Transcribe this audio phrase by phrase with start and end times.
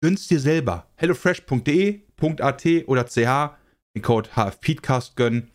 [0.00, 0.86] gönn's dir selber.
[0.96, 3.16] hellofresh.de.at oder ch
[3.94, 5.50] den Code HFPeedcast gönnen.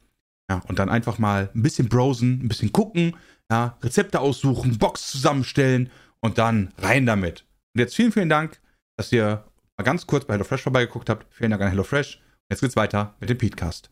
[0.50, 3.16] Ja, und dann einfach mal ein bisschen browsen, ein bisschen gucken,
[3.50, 5.90] ja, Rezepte aussuchen, Box zusammenstellen
[6.20, 7.46] und dann rein damit.
[7.74, 8.60] Und jetzt vielen, vielen Dank,
[8.98, 9.46] dass ihr
[9.78, 11.34] mal ganz kurz bei HelloFresh vorbeigeguckt habt.
[11.34, 12.20] Vielen Dank an HelloFresh.
[12.50, 13.90] Jetzt geht's weiter mit dem Peatcast.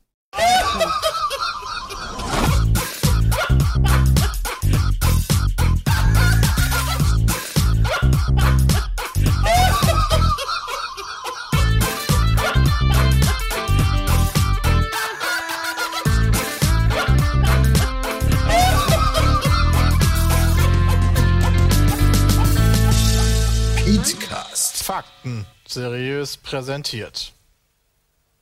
[25.20, 27.34] Fakten seriös präsentiert.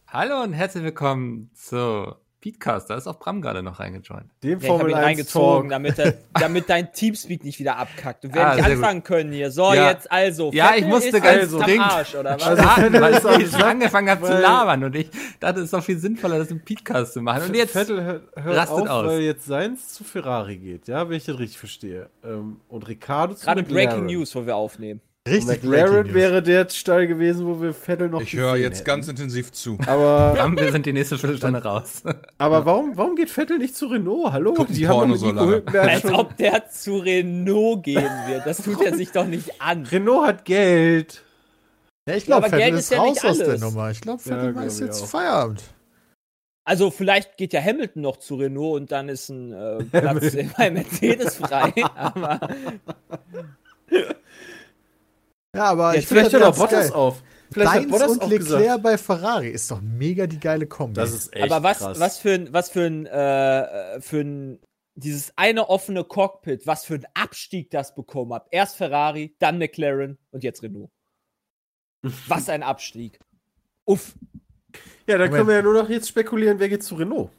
[0.07, 2.89] Hallo und herzlich willkommen zu Beatcast.
[2.91, 4.25] Da ist auch Bram gerade noch reingejoint.
[4.43, 7.77] Ja, Dem ich habe Formel ihn 1 reingezogen, damit, er, damit dein Teamspeak nicht wieder
[7.77, 8.25] abkackt.
[8.25, 9.49] Und wir Ah, nicht anfangen können hier.
[9.49, 9.89] So, Ja.
[9.89, 10.51] jetzt also.
[10.53, 12.43] Ja, ich Vettel musste ist ganz jetzt am dringend- Arsch, oder was?
[12.43, 12.63] Also
[13.33, 16.37] weil ich schon angefangen habe zu labern und ich dachte, es ist doch viel sinnvoller,
[16.37, 17.41] das im Podcast zu machen.
[17.47, 19.05] Und jetzt Vettel hört, hört rastet auf, aus.
[19.07, 22.09] weil jetzt seins zu Ferrari geht, ja, wenn ich das richtig verstehe.
[22.23, 23.89] Ähm, und Ricardo zu Gerade McLaren.
[23.89, 25.01] Breaking News, wo wir aufnehmen.
[25.27, 28.85] Richtig McLaren wäre der Stall gewesen, wo wir Vettel noch Ich höre jetzt hätten.
[28.85, 29.77] ganz intensiv zu.
[29.85, 32.03] Aber, wir sind die nächste Viertelstunde raus.
[32.37, 34.31] aber warum, warum geht Vettel nicht zu Renault?
[34.31, 34.53] Hallo?
[34.53, 35.63] Gucken Die haben so lange.
[35.73, 38.45] Als ob der zu Renault gehen wird.
[38.45, 39.85] Das tut er sich doch nicht an.
[39.85, 41.23] Renault hat Geld.
[42.07, 43.61] Ja, ich Ja, glaube, aber Geld Vettel ist ist ja raus nicht aus der alles.
[43.61, 43.91] Nummer.
[43.91, 45.07] Ich glaube, Ja, Vettel glaub ist jetzt auch.
[45.07, 45.63] Feierabend.
[46.63, 50.69] Also, vielleicht geht ja Hamilton noch zu Renault und dann ist ein äh, Platz bei
[50.69, 51.71] Mercedes frei.
[51.95, 52.39] Aber
[55.57, 56.93] Ja, aber Jetzt ich Vielleicht hört auch Bottas geil.
[56.93, 57.23] auf.
[57.51, 58.83] Vielleicht hat Bottas und auch Leclerc gesagt.
[58.83, 60.93] bei Ferrari ist doch mega die geile Kombi.
[60.93, 61.99] Das ist echt aber was, krass.
[61.99, 64.59] was für ein, was für ein, äh, für ein,
[64.93, 68.45] dieses eine offene Cockpit, was für ein Abstieg das bekommen hat.
[68.51, 70.91] Erst Ferrari, dann McLaren und jetzt Renault.
[72.27, 73.19] Was ein Abstieg.
[73.85, 74.13] Uff.
[75.07, 75.33] Ja, dann Moment.
[75.33, 77.31] können wir ja nur noch jetzt spekulieren, wer geht zu Renault.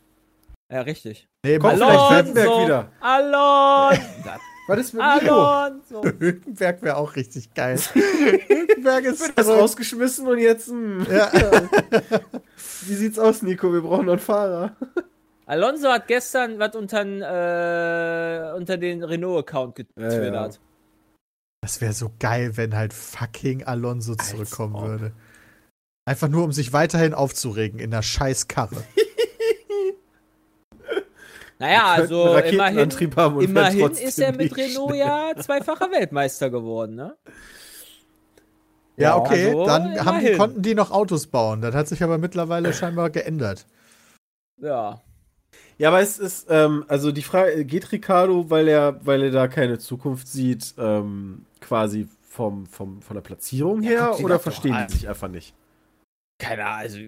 [0.71, 1.29] Ja, richtig.
[1.45, 2.93] nee, Kommt Mann, vielleicht Hülkenberg wieder.
[3.01, 4.03] Alonso!
[4.69, 5.03] Was ist mit?
[5.03, 6.05] Alonso!
[6.21, 7.79] Hülkenberg wäre auch richtig geil.
[8.49, 10.69] Hülkenberg ist Wird das rausgeschmissen und jetzt.
[10.69, 11.07] Hm.
[11.11, 11.33] Ja.
[12.83, 13.73] Wie sieht's aus, Nico?
[13.73, 14.77] Wir brauchen noch einen Fahrer.
[15.47, 20.61] Alonso hat gestern was unter, äh, unter den Renault-Account getwittert.
[21.63, 25.13] Das wäre so geil, wenn halt fucking Alonso zurückkommen würde.
[26.05, 28.85] Einfach nur, um sich weiterhin aufzuregen in der scheiß Karre.
[31.59, 36.51] Naja, also immerhin, Raketenantrieb haben und wären immerhin ist er mit Renault ja zweifacher Weltmeister
[36.51, 37.17] geworden, ne?
[38.97, 41.61] Ja, okay, also dann haben die, konnten die noch Autos bauen.
[41.61, 43.67] Das hat sich aber mittlerweile scheinbar geändert.
[44.61, 45.01] Ja.
[45.79, 49.47] Ja, aber es ist, ähm, also die Frage, geht Ricardo, weil er, weil er da
[49.47, 54.43] keine Zukunft sieht, ähm, quasi vom, vom, von der Platzierung Ja, her dir oder das
[54.43, 55.55] verstehen die sich einfach nicht?
[56.39, 56.99] Keine Ahnung, also.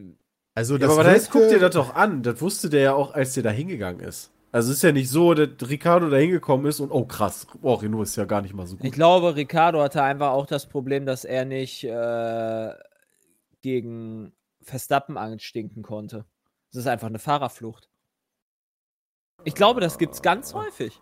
[0.55, 2.23] Also, Ja, das aber was heißt, guck dir das doch an.
[2.23, 4.31] Das wusste der ja auch, als der da hingegangen ist.
[4.53, 7.75] Also es ist ja nicht so, dass Ricardo da hingekommen ist und oh krass, oh,
[7.75, 8.93] Renault ist ja gar nicht mal so Ich gut.
[8.93, 12.75] glaube, Ricardo hatte einfach auch das Problem, dass er nicht äh,
[13.63, 16.25] gegen Verstappen anstinken konnte.
[16.73, 17.89] Das ist einfach eine Fahrerflucht.
[19.45, 21.01] Ich glaube, das gibt's ganz häufig.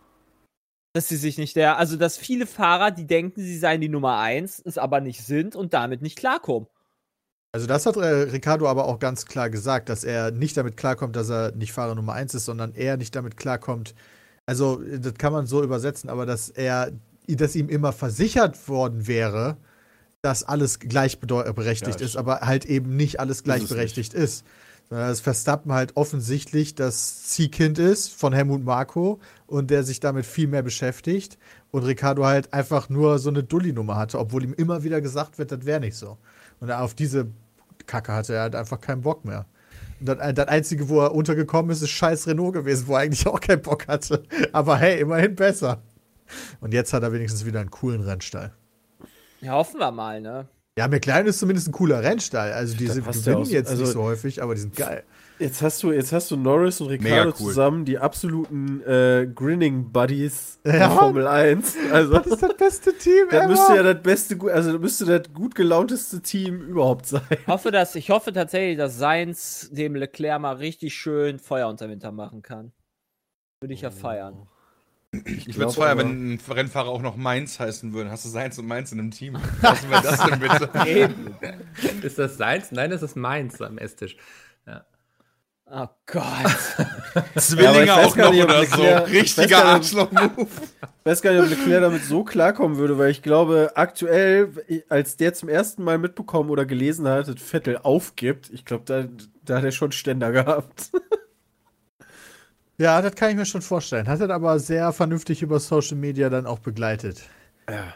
[0.93, 4.19] Dass sie sich nicht der, also dass viele Fahrer, die denken, sie seien die Nummer
[4.19, 6.69] eins, es aber nicht sind und damit nicht klarkommen.
[7.53, 11.17] Also das hat äh, Ricardo aber auch ganz klar gesagt, dass er nicht damit klarkommt,
[11.17, 13.95] dass er nicht Fahrer Nummer 1 ist, sondern er nicht damit klarkommt.
[14.45, 16.93] Also das kann man so übersetzen, aber dass er,
[17.27, 19.57] dass ihm immer versichert worden wäre,
[20.23, 24.45] dass alles gleichberechtigt Ja, ist, aber halt eben nicht alles gleichberechtigt ist.
[24.89, 30.25] Sondern dass Verstappen halt offensichtlich das Ziehkind ist von Helmut Marko und der sich damit
[30.25, 31.39] viel mehr beschäftigt
[31.71, 35.53] und Ricardo halt einfach nur so eine Dulli-Nummer hatte, obwohl ihm immer wieder gesagt wird,
[35.53, 36.17] das wäre nicht so.
[36.61, 37.29] Und auf diese
[37.87, 38.35] Kacke hatte.
[38.35, 39.47] Er hat einfach keinen Bock mehr.
[40.01, 43.27] Und das, das Einzige, wo er untergekommen ist, ist scheiß Renault gewesen, wo er eigentlich
[43.27, 44.23] auch keinen Bock hatte.
[44.53, 45.83] Aber hey, immerhin besser.
[46.61, 48.53] Und jetzt hat er wenigstens wieder einen coolen Rennstall.
[49.41, 50.47] Ja, hoffen wir mal, ne?
[50.79, 52.53] Ja, McLaren ist zumindest ein cooler Rennstall.
[52.53, 54.77] Also die sind, passt ja gewinnen auch- jetzt also- nicht so häufig, aber die sind
[54.77, 55.03] geil.
[55.39, 57.35] Jetzt hast du, jetzt hast du Norris und Ricardo cool.
[57.35, 60.87] zusammen, die absoluten äh, Grinning Buddies Ja.
[60.87, 61.77] in Formel 1.
[61.93, 63.49] Also Das ist das beste Team das ever.
[63.49, 67.23] müsste ja das beste, also das müsste das gut gelaunteste Team überhaupt sein.
[67.31, 71.89] Ich hoffe, dass, ich hoffe tatsächlich, dass Sainz dem Leclerc mal richtig schön Feuer unter
[71.89, 72.73] Winter machen kann.
[73.61, 74.49] Würde ich ja feiern.
[75.13, 78.11] Ich würde glaub es feiern, wenn ein Rennfahrer auch noch Mainz heißen würde.
[78.11, 79.39] Hast du Seins und Mainz in einem Team?
[79.63, 80.71] Was wäre das denn bitte?
[80.87, 81.37] Eben.
[82.03, 82.73] Ist das seins?
[82.73, 84.17] Nein, das ist meins am Esstisch.
[84.67, 84.85] Ja.
[85.71, 86.25] Oh Gott.
[87.37, 89.13] Zwillinge Ja, auch gar noch nicht, oder Leclerc- so.
[89.13, 90.47] Richtiger Arschloch-Move.
[90.81, 94.51] Ich weiß gar nicht, ob Leclerc damit so klarkommen würde, weil ich glaube, aktuell,
[94.89, 99.05] als der zum ersten Mal mitbekommen oder gelesen hat, dass Vettel aufgibt, ich glaube, da,
[99.45, 100.91] da hat er schon Ständer gehabt.
[102.81, 104.07] Ja, das kann ich mir schon vorstellen.
[104.07, 107.23] Hat er aber sehr vernünftig über Social Media dann auch begleitet.
[107.69, 107.93] Ja.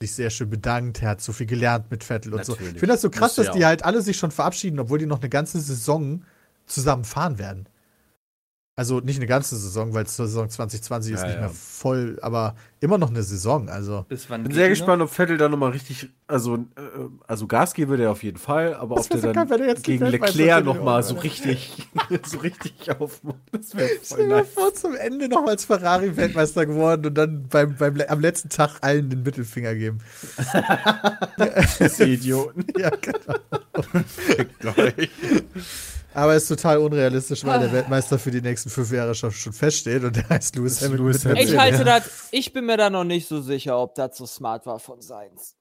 [0.00, 1.02] Sich sehr schön bedankt.
[1.02, 2.52] Er hat so viel gelernt mit Vettel und so.
[2.52, 2.74] Natürlich.
[2.74, 3.68] Ich finde das so krass, dass die auch.
[3.68, 6.22] halt alle sich schon verabschieden, obwohl die noch eine ganze Saison
[6.66, 7.68] zusammen fahren werden.
[8.76, 11.42] Also nicht eine ganze Saison, weil zur Saison 2020 ist Ja, nicht ja.
[11.42, 13.68] mehr voll, aber immer noch eine Saison.
[13.68, 16.60] Also Bis wann Bin sehr gespannt, ob Vettel da nochmal richtig, also, äh,
[17.28, 19.76] also Gas geben würde er auf jeden Fall, aber Das ob der so dann geil,
[19.80, 21.88] gegen Leclerc nochmal so richtig,
[22.26, 23.38] so richtig aufmacht.
[23.52, 24.48] Das wäre voll nice.
[24.52, 29.08] vor, zum Ende noch als Ferrari-Weltmeister geworden und dann beim, beim, am letzten Tag allen
[29.08, 29.98] den Mittelfinger geben.
[31.78, 32.64] Diese Idioten.
[32.76, 33.38] Ja, genau.
[36.14, 37.58] Aber ist total unrealistisch, weil Ah.
[37.58, 41.06] der Weltmeister für die nächsten fünf Jahre schon, schon feststeht und der heißt Lewis Hamilton.
[41.06, 41.48] Lewis Hamilton.
[41.54, 44.64] Ich halte das, ich bin mir da noch nicht so sicher, ob das so smart
[44.66, 45.56] war von Sainz.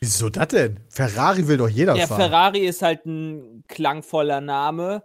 [0.00, 0.80] Wieso das denn?
[0.88, 2.20] Ferrari will doch jeder Der fahren.
[2.20, 5.02] Ferrari ist halt ein klangvoller Name,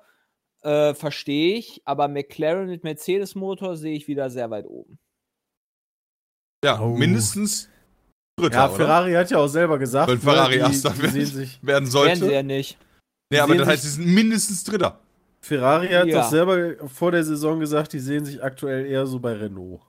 [0.61, 4.97] äh, verstehe ich, aber McLaren mit Mercedes-Motor sehe ich wieder sehr weit oben.
[6.63, 6.95] Ja, Oh.
[6.95, 7.69] mindestens
[8.39, 8.75] Dritter, Ja, oder?
[8.77, 12.25] Ferrari hat ja auch selber gesagt, Wenn Ferrari ne, die, Erster werden Werden sollte.
[12.25, 12.77] sie ja nicht.
[13.33, 14.99] Nee, aber das heißt, sie sind mindestens Dritter.
[15.41, 16.21] Ferrari hat Ja.
[16.21, 19.81] doch selber vor der Saison gesagt, die sehen sich aktuell eher so bei Renault.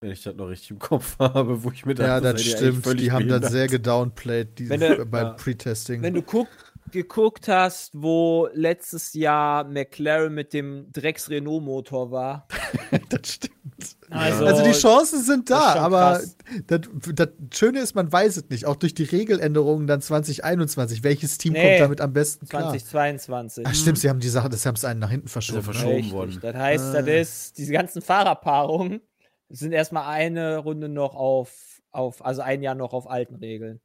[0.00, 2.84] Wenn ich das noch richtig im Kopf habe, wo ich mir dachte, ja, das stimmt.
[2.84, 5.32] völlig Die haben das sehr gedownplayed die, Wenn du- beim Ja.
[5.32, 6.00] Pre-Testing.
[6.02, 6.48] Wenn du guck,
[6.92, 12.48] geguckt hast, wo letztes Jahr McLaren mit dem Drecks-Renault-Motor war.
[13.10, 13.96] das stimmt.
[14.10, 16.20] Also, Also die Chancen sind da, aber
[16.66, 16.80] das,
[17.14, 18.66] das Schöne ist, man weiß es nicht.
[18.66, 21.04] Auch durch die Regeländerungen dann 2021.
[21.04, 22.62] Welches Team Nee, kommt damit am besten klar?
[22.70, 23.64] 2022.
[23.66, 25.60] Ach stimmt, sie haben die Sache, das haben es einen nach hinten verschoben.
[25.60, 25.72] ja ne?
[25.72, 26.12] verschoben Richtig.
[26.12, 26.38] worden.
[26.42, 27.02] Das heißt, Ah.
[27.02, 29.00] das ist, diese ganzen Fahrerpaarungen
[29.48, 33.80] sind erstmal eine Runde noch auf, auf, also ein Jahr noch auf alten Regeln.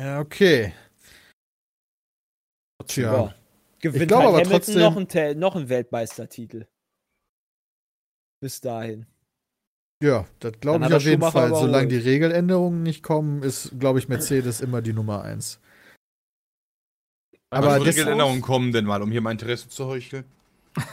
[0.00, 0.72] Ja, okay.
[2.86, 3.12] Tja.
[3.12, 3.34] Ja.
[3.80, 6.66] Gewinnt glaube halt aber Hamilton trotzdem- noch einen, noch einen Weltmeistertitel.
[8.40, 9.06] Bis dahin.
[10.02, 11.54] Ja, das glaube ich auf jeden Schumacher Fall.
[11.54, 11.96] Solange die.
[11.98, 15.60] Regeländerungen nicht kommen, ist, glaube ich, Mercedes immer die Nummer eins.
[17.50, 20.24] Aber das- Regeländerungen kommen denn mal, um hier mein Interesse zu heucheln.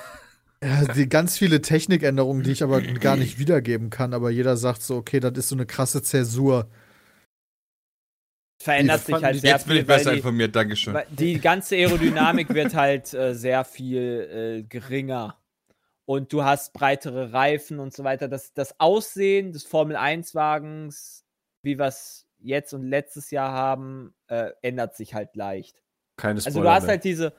[0.64, 4.82] Ja, die ganz viele Technikänderungen, die ich aber gar nicht wiedergeben kann, aber jeder sagt
[4.82, 6.68] so, okay, das ist so eine krasse Zäsur.
[8.64, 10.98] Verändert Die sich halt die- sehr Jetzt bin viel, ich besser die, informiert, Dankeschön.
[11.12, 15.38] die ganze Aerodynamik wird halt äh, sehr viel äh, geringer.
[16.08, 18.30] Und du hast breitere Reifen und so weiter.
[18.30, 21.26] Das, das Aussehen des Formel-1-Wagens,
[21.64, 25.82] wie wir es jetzt und letztes Jahr haben, äh, ändert sich halt leicht.
[26.16, 26.90] Keine Also Spoiler du hast mehr.
[26.92, 27.34] halt diese,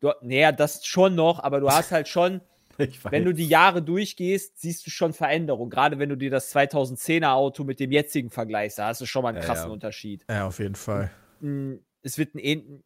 [0.00, 2.40] du, naja, das schon noch, aber du hast halt schon,
[2.78, 5.68] wenn du die Jahre durchgehst, siehst du schon Veränderung.
[5.68, 9.22] Gerade wenn du dir das 2010er Auto mit dem jetzigen vergleichst, da hast du schon
[9.24, 9.72] mal einen Ja, krassen ja.
[9.72, 10.24] Unterschied.
[10.30, 11.10] Ja, auf jeden Fall.
[11.40, 12.82] Mm, Es wird ein,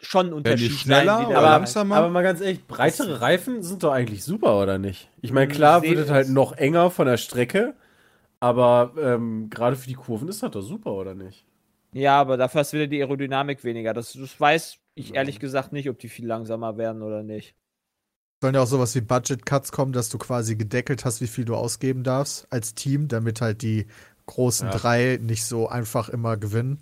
[0.00, 1.28] schon ein Unterschied die schneller sein.
[1.28, 1.96] der- langsamer?
[1.96, 5.10] Aber mal ganz ehrlich, breitere Reifen sind doch eigentlich super, oder nicht?
[5.22, 7.74] Ich meine, klar wird es halt noch enger von der Strecke,
[8.40, 11.44] aber ähm, gerade für die Kurven ist das doch super, oder nicht?
[11.92, 13.94] Ja, aber dafür hast du wieder die Aerodynamik weniger.
[13.94, 17.54] Das, das weiß ich ehrlich gesagt nicht, ob die viel langsamer werden oder nicht.
[18.40, 21.44] Sollen ja auch sowas wie Budget Cuts kommen, dass du quasi gedeckelt hast, wie viel
[21.44, 23.86] du ausgeben darfst als Team, damit halt die
[24.26, 24.76] großen Ja.
[24.76, 26.78] drei nicht so einfach immer gewinnen.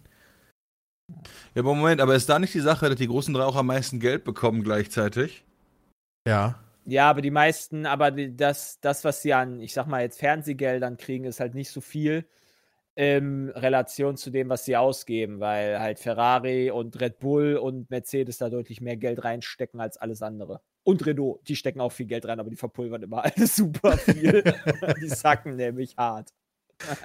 [1.54, 3.66] Ja, aber Moment, aber ist da nicht die Sache, dass die großen drei auch am
[3.66, 5.44] meisten Geld bekommen gleichzeitig?
[6.26, 6.60] Ja.
[6.84, 10.96] Ja, aber die meisten, aber das, das, was sie an, ich sag mal jetzt Fernsehgeldern
[10.96, 12.28] kriegen, ist halt nicht so viel
[12.94, 18.38] in Relation zu dem, was sie ausgeben, weil halt Ferrari und Red Bull und Mercedes
[18.38, 20.62] da deutlich mehr Geld reinstecken als alles andere.
[20.82, 24.42] Und Renault, die stecken auch viel Geld rein, aber die verpulvern immer alles super viel.
[25.00, 26.32] die sacken nämlich hart.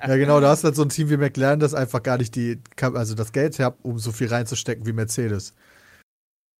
[0.06, 2.36] Ja, genau, da hast du halt so ein Team wie McLaren, das einfach gar nicht
[2.36, 5.54] die, also das Geld hat, um so viel reinzustecken wie Mercedes.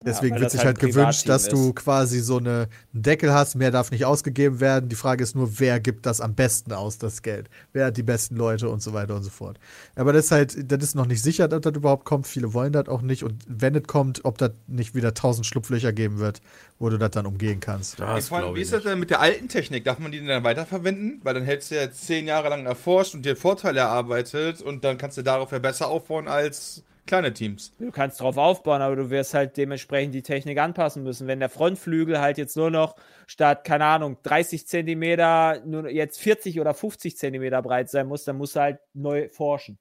[0.04, 3.32] Deswegen weil wird sich halt halt gewünscht, dass Privatteam du quasi so eine, einen Deckel
[3.32, 4.88] hast, mehr darf nicht ausgegeben werden.
[4.88, 7.48] Die Frage ist nur, wer gibt das am besten aus, das Geld?
[7.72, 9.58] Wer hat die besten Leute und so weiter und so fort.
[9.94, 12.26] Aber das ist halt, das ist noch nicht sicher, dass das überhaupt kommt.
[12.26, 13.24] Viele wollen das auch nicht.
[13.24, 16.40] Und wenn es kommt, ob das nicht wieder tausend Schlupflöcher geben wird,
[16.78, 18.00] wo du das dann umgehen kannst.
[18.00, 19.84] Das Ich meine, wie ist das denn mit der alten Technik?
[19.84, 21.20] Darf man die denn dann weiterverwenden?
[21.22, 24.98] Weil dann hättest du ja zehn Jahre lang erforscht und dir Vorteile erarbeitet und dann
[24.98, 27.72] kannst du darauf ja besser aufbauen als kleine Teams.
[27.78, 31.26] Du kannst drauf aufbauen, aber du wirst halt dementsprechend die Technik anpassen müssen.
[31.26, 36.60] Wenn der Frontflügel halt jetzt nur noch statt, keine Ahnung, 30 Zentimeter nur jetzt 40
[36.60, 39.78] oder 50 Zentimeter breit sein muss, dann musst du halt neu forschen.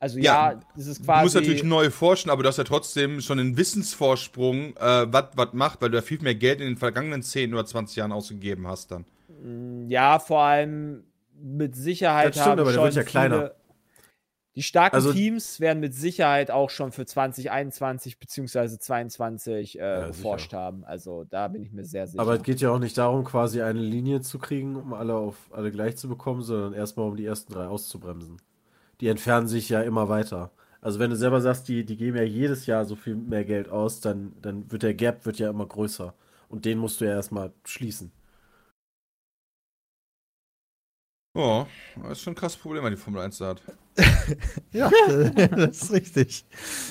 [0.00, 1.22] Also ja, Ja, das ist Du quasi.
[1.22, 5.52] musst natürlich neu forschen, aber du hast ja trotzdem schon einen Wissensvorsprung, äh, was was
[5.52, 8.66] macht, weil du ja viel mehr Geld in den vergangenen 10 oder 20 Jahren ausgegeben
[8.66, 9.06] hast dann.
[9.88, 11.04] Ja, vor allem
[11.40, 13.52] mit Sicherheit Das stimmt, haben aber der schon wird ja kleiner.
[14.56, 18.78] Die starken Also- Teams werden mit Sicherheit auch schon für 2021 bzw.
[18.78, 20.60] 22 äh, Ja, geforscht sicher.
[20.60, 20.84] haben.
[20.84, 22.20] Also da bin ich mir sehr sicher.
[22.22, 25.36] Aber es geht ja auch nicht darum, quasi eine Linie zu kriegen, um alle auf
[25.50, 28.36] alle gleich zu bekommen, sondern erstmal um die ersten drei auszubremsen.
[29.00, 30.52] Die entfernen sich ja immer weiter.
[30.80, 33.68] Also wenn du selber sagst, die, die geben ja jedes Jahr so viel mehr Geld
[33.68, 36.14] aus, dann, dann wird der Gap wird ja immer größer.
[36.48, 38.12] Und den musst du ja erstmal schließen.
[41.36, 41.66] Ja,
[42.02, 43.62] das ist schon ein krasses Problem, wenn die Formel 1 da hat.
[44.72, 44.90] Ja,
[45.56, 46.44] das ist richtig.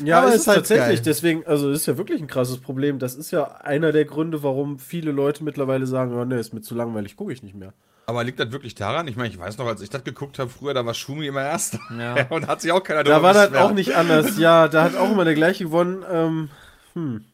[0.06, 0.98] Ja, Aber aber ist ist halt tatsächlich.
[0.98, 1.02] geil.
[1.06, 3.00] Deswegen, also ist ja wirklich ein krasses Problem.
[3.00, 6.62] Das ist ja einer der Gründe, warum viele Leute mittlerweile sagen, oh, nee, ist mir
[6.62, 7.74] zu langweilig, gucke ich nicht mehr.
[8.06, 9.08] Aber liegt das wirklich daran?
[9.08, 11.42] Ich meine, ich weiß noch, als ich das geguckt habe früher, da war Schumi immer
[11.42, 11.80] Erster.
[11.98, 12.26] Ja.
[12.30, 14.38] Und hat sich auch keiner Da war das auch nicht anders.
[14.38, 16.04] Ja, da hat auch immer der gleiche gewonnen.
[16.10, 16.50] Ähm,
[16.94, 17.26] hm.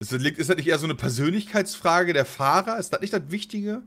[0.00, 2.78] Ist das, liegt- ist das nicht eher so eine Persönlichkeitsfrage der Fahrer?
[2.78, 3.82] Ist das nicht das Wichtige?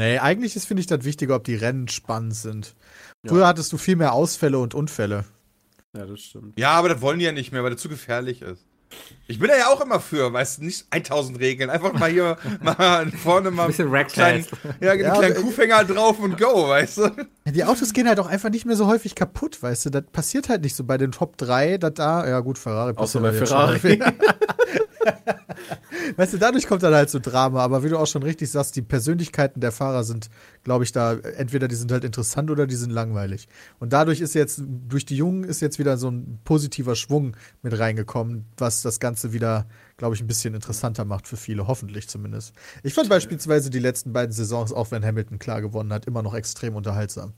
[0.00, 2.74] Nee, eigentlich ist, finde ich, das wichtiger, ob die Rennen spannend sind.
[3.22, 3.30] Ja.
[3.30, 5.24] Früher hattest du viel mehr Ausfälle und Unfälle.
[5.94, 6.58] Ja, das stimmt.
[6.58, 8.64] Ja, aber das wollen die ja nicht mehr, weil das zu gefährlich ist.
[9.28, 11.68] Ich bin da ja auch immer für, weißt du, nicht 1000 Regeln.
[11.70, 14.80] Einfach mal hier mal vorne mal Ein bisschen einen kleinen, Racktails.
[14.80, 17.10] ja, einen Ja, kleinen aber- Kuhfänger drauf und go, weißt du?
[17.52, 19.90] Die Autos gehen halt auch einfach nicht mehr so häufig kaputt, weißt du.
[19.90, 23.20] Das passiert halt nicht so bei den Top 3, dass da, ja gut, Ferrari Außer
[23.20, 24.36] passiert bei halt jetzt Ferrari.
[26.16, 27.62] Weißt du, dadurch kommt dann halt so Drama.
[27.62, 30.28] Aber wie du auch schon richtig sagst, die Persönlichkeiten der Fahrer sind,
[30.64, 33.48] glaube ich, da, entweder die sind halt interessant oder die sind langweilig.
[33.78, 37.78] Und dadurch ist jetzt, durch die Jungen ist jetzt wieder so ein positiver Schwung mit
[37.78, 39.66] reingekommen, was das Ganze wieder,
[40.00, 42.54] glaube ich, ein bisschen interessanter macht für viele, hoffentlich zumindest.
[42.82, 46.34] Ich fand beispielsweise die letzten beiden Saisons, auch wenn Hamilton klar gewonnen hat, immer noch
[46.34, 47.34] extrem unterhaltsam.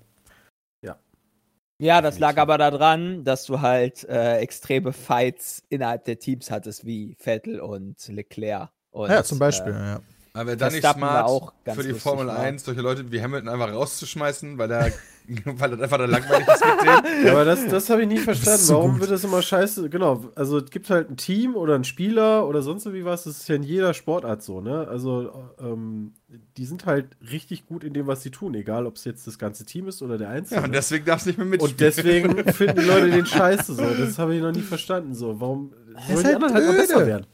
[1.83, 6.87] Ja, das lag aber daran, dass du halt äh, extreme Fights innerhalb der Teams hattest,
[6.87, 8.71] wie Vettel und Leclerc.
[8.93, 10.01] Und, ja, zum Beispiel, Äh, ja.
[10.33, 12.39] Aber dann nicht smart auch ganz für die Formel war.
[12.39, 14.93] 1, solche Leute wie Hamilton einfach rauszuschmeißen, weil er
[15.45, 17.03] weil das einfach dann langweilig ist mit dem.
[17.27, 18.61] Ja, aber das, das habe ich nie verstanden.
[18.61, 19.01] so Warum gut.
[19.03, 19.89] wird das immer scheiße?
[19.89, 23.25] Genau, also es gibt halt ein Team oder einen Spieler oder sonst wie was.
[23.25, 24.87] Das ist ja in jeder Sportart so, ne?
[24.89, 26.15] Also ähm,
[26.57, 29.39] die sind halt richtig gut in dem, was sie tun, egal ob es jetzt das
[29.39, 30.61] ganze Team ist oder der Einzelne.
[30.61, 31.73] Ja, und deswegen darf es nicht mehr mitspielen.
[31.73, 33.85] Und deswegen finden die Leute den scheiße so.
[33.85, 35.15] Das habe ich noch nie verstanden.
[35.15, 35.73] So, warum
[36.09, 36.87] sollen die halt anderen halt mal blöde.
[36.89, 37.27] besser werden?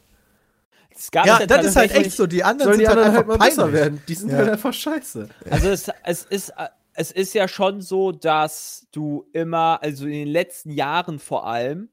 [0.98, 2.26] es gab Ja, ja das ist halt echt so.
[2.26, 4.02] Die anderen Sollen die sind halt anderen halt einfach mal besser werden?
[4.08, 4.38] Die sind Ja.
[4.38, 5.28] halt einfach scheiße.
[5.48, 6.66] Also es, es, ist, äh,
[6.98, 11.90] es ist ja schon so, dass du immer, also in den letzten Jahren vor allem,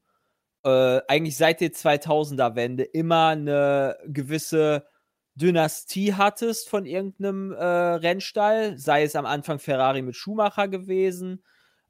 [0.64, 4.84] äh, eigentlich seit der 2000er-Wende immer eine gewisse
[5.36, 11.44] Dynastie hattest von irgendeinem äh, Rennstall, sei es am Anfang Ferrari mit Schumacher gewesen,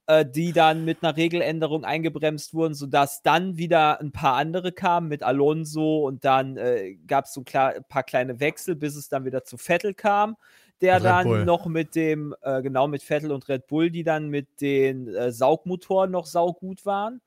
[0.08, 5.08] äh, die dann mit einer Regeländerung eingebremst wurden, sodass dann wieder ein paar andere kamen
[5.08, 9.25] mit Alonso und dann äh, gab es so ein paar kleine Wechsel, bis es dann
[9.25, 10.37] wieder zu Vettel kam,
[10.80, 11.45] der Red dann Bull.
[11.45, 15.33] noch mit dem, äh, genau mit Vettel und Red Bull, die dann mit den äh,
[15.33, 17.21] Saugmotoren noch saugut waren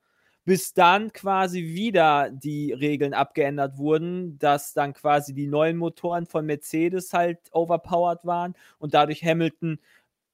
[0.44, 6.46] bis dann quasi wieder die Regeln abgeändert wurden, dass dann quasi die neuen Motoren von
[6.46, 9.78] Mercedes halt overpowered waren und dadurch Hamilton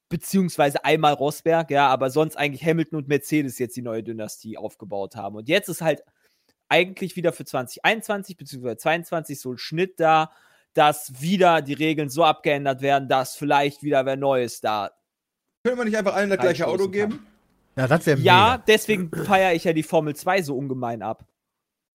[0.09, 5.17] beziehungsweise einmal Rosberg, ja, aber sonst eigentlich Hamilton und Mercedes jetzt die neue Dynastie aufgebaut
[5.17, 5.37] haben.
[5.37, 6.03] Und jetzt ist halt
[6.69, 10.31] eigentlich wieder für 2021 beziehungsweise 2022 so ein Schnitt da,
[10.77, 14.91] dass wieder die Regeln so abgeändert werden, dass vielleicht wieder wer Neues da.
[15.65, 17.11] Können wir nicht einfach allen das gleiche Auto Reinstoßen kann.
[17.11, 17.27] geben?
[17.77, 21.25] Ja, das wäre Ja, deswegen feiere ich ja die Formel 2 so ungemein ab.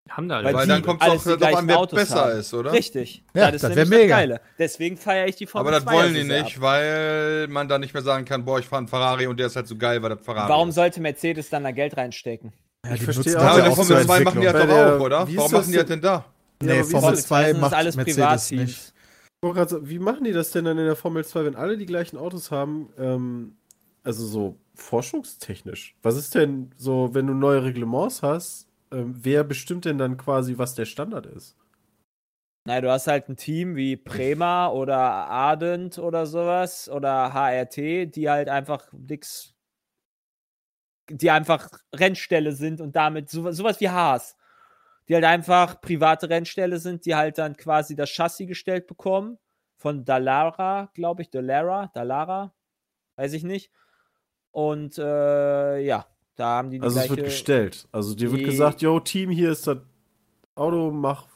[0.10, 2.40] Haben da Weil Weil dann kommt es doch darauf an, wer Autos besser haben.
[2.40, 2.72] ist, oder?
[2.74, 3.24] Richtig.
[3.34, 4.16] Ja, das das ist wär nämlich mega.
[4.18, 4.42] Geile.
[4.58, 6.62] Deswegen feiere ich die Formel Aber das 2 wollen die nicht, ab.
[6.62, 9.56] weil man da nicht mehr sagen kann, boah, ich fahre einen Ferrari und der ist
[9.56, 10.76] halt so geil, weil das Ferrari Warum ist.
[10.76, 12.52] sollte Mercedes dann da Geld reinstecken?
[12.86, 14.60] Ja, Ich die verstehe auch Ja, das aber der Formel 2 machen die das Bei
[14.66, 15.18] doch der- auch, oder?
[15.20, 16.26] Warum das machen die das denn da?
[16.62, 17.28] Nee, wie Formel ist das?
[17.28, 18.94] 2 Das sind macht alles Mercedes nicht.
[19.44, 21.56] Ich wollte grad so, wie machen die das denn dann in der Formel 2, wenn
[21.56, 22.90] alle die gleichen Autos haben?
[22.98, 23.58] Ähm,
[24.04, 29.86] also so forschungstechnisch, was ist denn so, wenn du neue Reglements hast, ähm, wer bestimmt
[29.86, 31.56] denn dann quasi, was der Standard ist?
[32.66, 38.30] Naja, du hast halt ein Team wie Prema oder Ardent oder sowas oder HRT, die
[38.30, 39.56] halt einfach nix,
[41.10, 44.38] die einfach Rennstelle sind und damit so, sowas wie Haas,
[45.12, 49.38] die halt einfach private Rennstelle sind, die halt dann quasi das Chassis gestellt bekommen
[49.76, 52.54] von Dallara, glaube ich, Dallara, Dallara,
[53.18, 53.72] weiß ich nicht.
[54.52, 57.90] Und äh, ja, da haben die die Also es gleiche, wird gestellt.
[57.92, 59.80] Also dir wird gesagt, yo, Team, hier ist das
[60.56, 61.28] Auto, mach,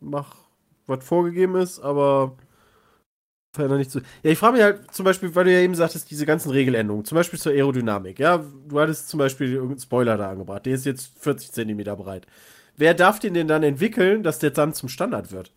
[0.00, 0.34] mach,
[0.86, 2.36] was vorgegeben ist, aber
[3.54, 4.00] veränder nicht zu.
[4.24, 7.04] Ja, ich frage mich halt zum Beispiel, weil du ja eben sagtest, diese ganzen Regeländerungen,
[7.04, 8.18] zum Beispiel zur Aerodynamik.
[8.18, 12.26] Ja, du hattest zum Beispiel irgendeinen Spoiler da angebracht, der ist jetzt 40 Zentimeter breit.
[12.80, 15.52] Wer darf den denn dann entwickeln, dass der dann zum Standard wird?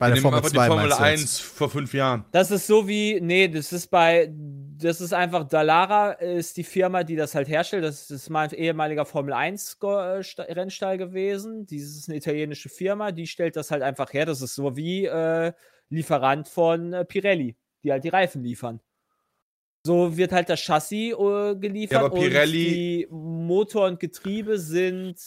[0.00, 1.40] Bei der Formel einfach 2 die Formel meinst du 1 jetzt?
[1.42, 2.24] vor fünf Jahren.
[2.32, 7.04] Das ist so wie, nee, das ist bei, das ist einfach, Dallara ist die Firma,
[7.04, 7.84] die das halt herstellt.
[7.84, 11.66] Das ist mal ein ehemaliger Formel 1 Go- äh, Sta- Rennstall gewesen.
[11.66, 14.26] Dies ist eine italienische Firma, die stellt das halt einfach her.
[14.26, 15.52] Das ist so wie äh,
[15.88, 18.80] Lieferant von äh, Pirelli, die halt die Reifen liefern.
[19.84, 24.58] So wird halt das Chassis äh, geliefert Ja, aber Pirelli- und die Motor und Getriebe
[24.58, 25.18] sind.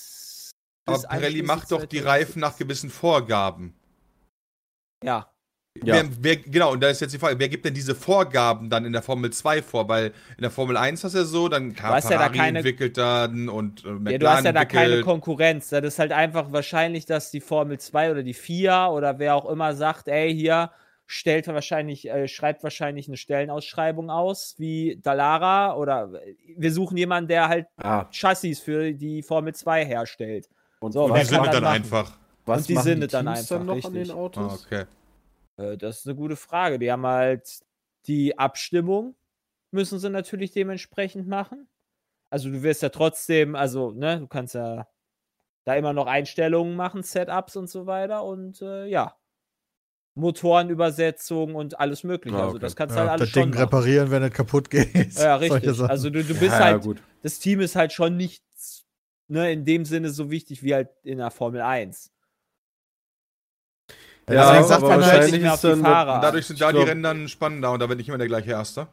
[0.88, 3.74] Aber Pirelli macht doch die 2000 Reifen nach gewissen Vorgaben.
[5.04, 5.30] Ja.
[5.84, 5.96] Ja.
[5.96, 8.86] Wer, wer, genau, und da ist jetzt die Frage, wer gibt denn diese Vorgaben dann
[8.86, 9.90] in der Formel 2 vor?
[9.90, 12.38] Weil in der Formel 1 hast du ja so, dann kann hast ja da Ferrari
[12.38, 15.02] keine- entwickelt dann und äh, McLaren Ja, du hast ja da keine.
[15.02, 15.68] Konkurrenz.
[15.68, 19.50] Das ist halt einfach wahrscheinlich, dass die Formel 2 oder die FIA oder wer auch
[19.50, 20.72] immer sagt, ey, hier
[21.08, 27.28] stellt wahrscheinlich, äh, schreibt wahrscheinlich eine Stellenausschreibung aus, wie Dallara oder äh, wir suchen jemanden,
[27.28, 30.50] der halt Ah, Chassis für die Formel 2 herstellt.
[30.80, 31.84] und So, Und die sind das dann machen?
[31.84, 32.18] einfach.
[32.46, 34.66] was und die sind die dann einfach, dann noch an den Ah, Autos?
[34.66, 34.86] okay.
[35.58, 36.80] Äh, das ist eine gute Frage.
[36.80, 37.60] Die haben halt
[38.08, 39.16] die Abstimmung,
[39.72, 41.68] müssen sie natürlich dementsprechend machen.
[42.30, 44.88] Also du wirst ja trotzdem, also, ne, du kannst ja
[45.66, 49.16] da immer noch Einstellungen machen, Setups und so weiter und äh, ja.
[50.16, 52.36] Motorenübersetzung und alles mögliche.
[52.38, 52.62] Ah, Also okay.
[52.62, 53.62] das kannst du Ja, halt alles das Ding schon machen.
[53.64, 55.14] reparieren, wenn es kaputt geht.
[55.14, 55.80] Ja, richtig.
[55.82, 57.02] Also du, du bist Ja, halt, gut.
[57.22, 58.44] das Team ist halt schon nicht
[59.28, 62.12] ne, in dem Sinne so wichtig wie halt in der Formel 1.
[64.28, 66.20] Ja, Deswegen sagt aber man halt, wahrscheinlich nicht mehr auf die dann Fahrer.
[66.22, 68.52] Dadurch sind Ich da die Rennen dann spannender und da wird nicht immer der gleiche
[68.52, 68.88] Erster.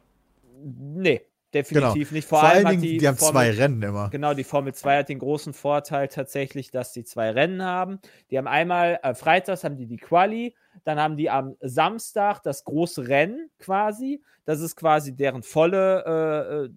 [0.63, 1.21] Nee,
[1.53, 2.27] definitiv nicht.
[2.27, 4.09] Vor, Vor allem allen Dingen, die, die, haben Formel, zwei Rennen immer.
[4.09, 7.99] Genau, die Formel 2 hat den großen Vorteil tatsächlich, dass die zwei Rennen haben.
[8.29, 12.63] Die haben einmal, äh, freitags haben die die Quali, dann haben die am Samstag das
[12.63, 14.21] große Rennen quasi.
[14.45, 16.69] Das ist quasi deren volle äh, äh,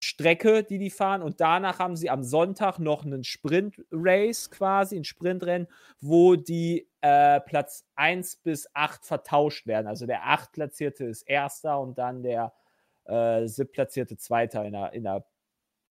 [0.00, 1.22] Strecke, die die fahren.
[1.22, 5.68] Und danach haben sie am Sonntag noch einen Sprint-Race quasi, ein Sprintrennen,
[6.00, 9.86] wo die äh, Platz 1 bis 8 vertauscht werden.
[9.86, 12.52] Also der 8 Platzierte ist Erster und dann der
[13.10, 15.26] äh, siebtplatzierte Zweiter in der, in, der,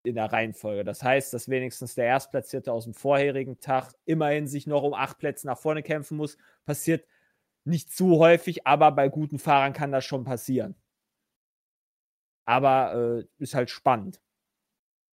[0.02, 0.84] in der Reihenfolge.
[0.84, 5.18] Das heißt, dass wenigstens der Erstplatzierte aus dem vorherigen Tag immerhin sich noch um acht
[5.18, 6.38] Plätze nach vorne kämpfen muss.
[6.64, 7.06] Passiert
[7.64, 10.74] nicht zu häufig, aber bei guten Fahrern kann das schon passieren.
[12.46, 14.20] Aber äh, ist halt spannend.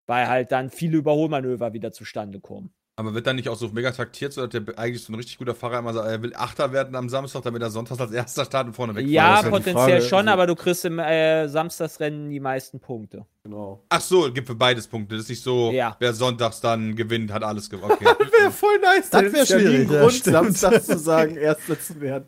[0.06, 2.72] Weil halt dann viele Überholmanöver wieder zustande kommen.
[2.98, 5.38] Aber wird dann nicht auch so mega taktiert, so dass der eigentlich so ein richtig
[5.38, 8.44] guter Fahrer immer sagt, er will Achter werden am Samstag, damit er sonntags als erster
[8.44, 12.28] startet und vorne wegfahren Ja, ist die potenziell schon, aber du kriegst im äh, Samstagsrennen
[12.28, 13.24] die meisten Punkte.
[13.44, 13.84] Genau.
[13.88, 15.14] Ach so, gibt für beides Punkte.
[15.14, 15.94] Das ist nicht so, Ja.
[16.00, 17.92] wer sonntags dann gewinnt, hat alles gewonnen.
[17.92, 18.04] Okay.
[18.40, 19.10] Wäre voll nice.
[19.10, 20.34] Das dann wär ist ja nie schwierig, ja, Grund, stimmt.
[20.34, 22.26] Samstag zu sagen, Erster zu werden.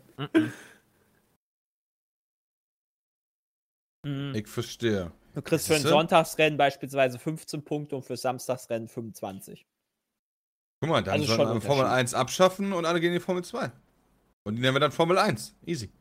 [4.33, 5.11] ich verstehe.
[5.33, 5.81] Du kriegst für ein?
[5.81, 9.65] Sonntagsrennen beispielsweise 15 Punkte und für Samstagsrennen 25.
[10.81, 11.99] Guck mal, dann Also sollen wir Formel Unterschied.
[11.99, 13.71] 1 abschaffen und alle gehen in die Formel 2.
[14.43, 15.55] Und die nennen wir dann Formel 1.
[15.65, 15.91] Easy.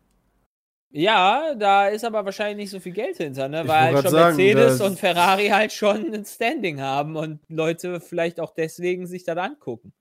[0.92, 3.68] Ja, da ist aber wahrscheinlich nicht so viel Geld hinter, ne?
[3.68, 8.40] Weil halt schon sagen, Mercedes und Ferrari halt schon ein Standing haben und Leute vielleicht
[8.40, 9.92] auch deswegen sich das angucken.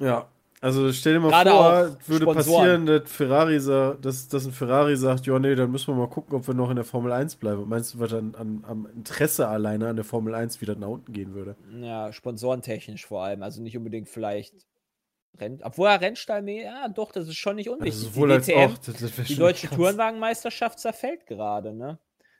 [0.00, 0.30] Ja.
[0.62, 2.34] Also stell dir mal Gerade vor, würde Sponsoren.
[2.34, 6.08] passieren, dass, Ferrari sa- dass, dass ein Ferrari sagt, ja nee, dann müssen wir mal
[6.08, 7.62] gucken, ob wir noch in der Formel 1 bleiben.
[7.62, 10.88] Und Meinst du, was dann an, am Interesse alleine an der Formel 1 wieder nach
[10.88, 11.56] unten gehen würde?
[11.80, 13.42] Ja, sponsorentechnisch vor allem.
[13.42, 14.54] Also nicht unbedingt vielleicht
[15.38, 18.02] Renn Obwohl er Rennstall mehr, ja doch, das ist schon nicht Also unwichtig.
[18.02, 18.78] sowohl die als DTM, auch.
[18.78, 19.76] Das, das die deutsche krass.
[19.76, 21.98] Tourenwagenmeisterschaft zerfällt gerade, ne?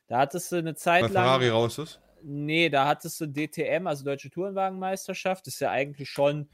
[0.08, 1.24] Da hattest du eine Zeit Weil lang.
[1.24, 2.00] Ferrari raus ist.
[2.22, 5.46] Nee, da hattest du DTM, also Deutsche Tourenwagenmeisterschaft.
[5.46, 6.48] Das ist ja eigentlich schon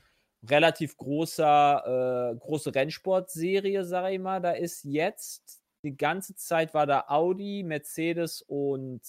[0.49, 4.41] relativ großer, äh, große Rennsportserie, sag ich mal.
[4.41, 9.03] Da ist jetzt die ganze Zeit war da Audi, Mercedes und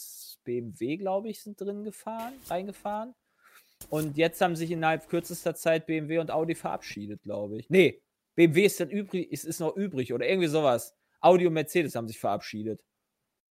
[0.44, 3.14] BMW, glaube ich, sind drin gefahren, reingefahren.
[3.90, 7.70] Und jetzt haben sich innerhalb kürzester Zeit BMW und Audi verabschiedet, glaube ich.
[7.70, 8.02] Nee,
[8.36, 10.96] BMW ist dann übrig, ist, ist noch übrig oder irgendwie sowas.
[11.20, 12.84] Audi und Mercedes haben sich verabschiedet.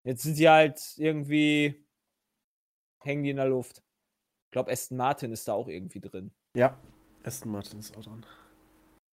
[0.04, 1.86] Jetzt sind die halt irgendwie,
[3.00, 3.82] hängen die in der Luft.
[4.46, 6.32] Ich glaube, Aston Martin ist da auch irgendwie drin.
[6.54, 6.78] Ja,
[7.24, 8.24] Aston Martin ist auch dran.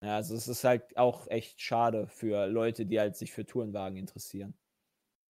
[0.04, 3.98] Ja, also es ist halt auch echt schade für Leute, die halt sich für Tourenwagen
[3.98, 4.54] interessieren.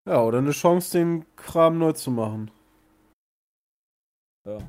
[0.07, 2.51] Ja, oder eine Chance, den Kram neu zu machen.
[4.47, 4.59] Ja,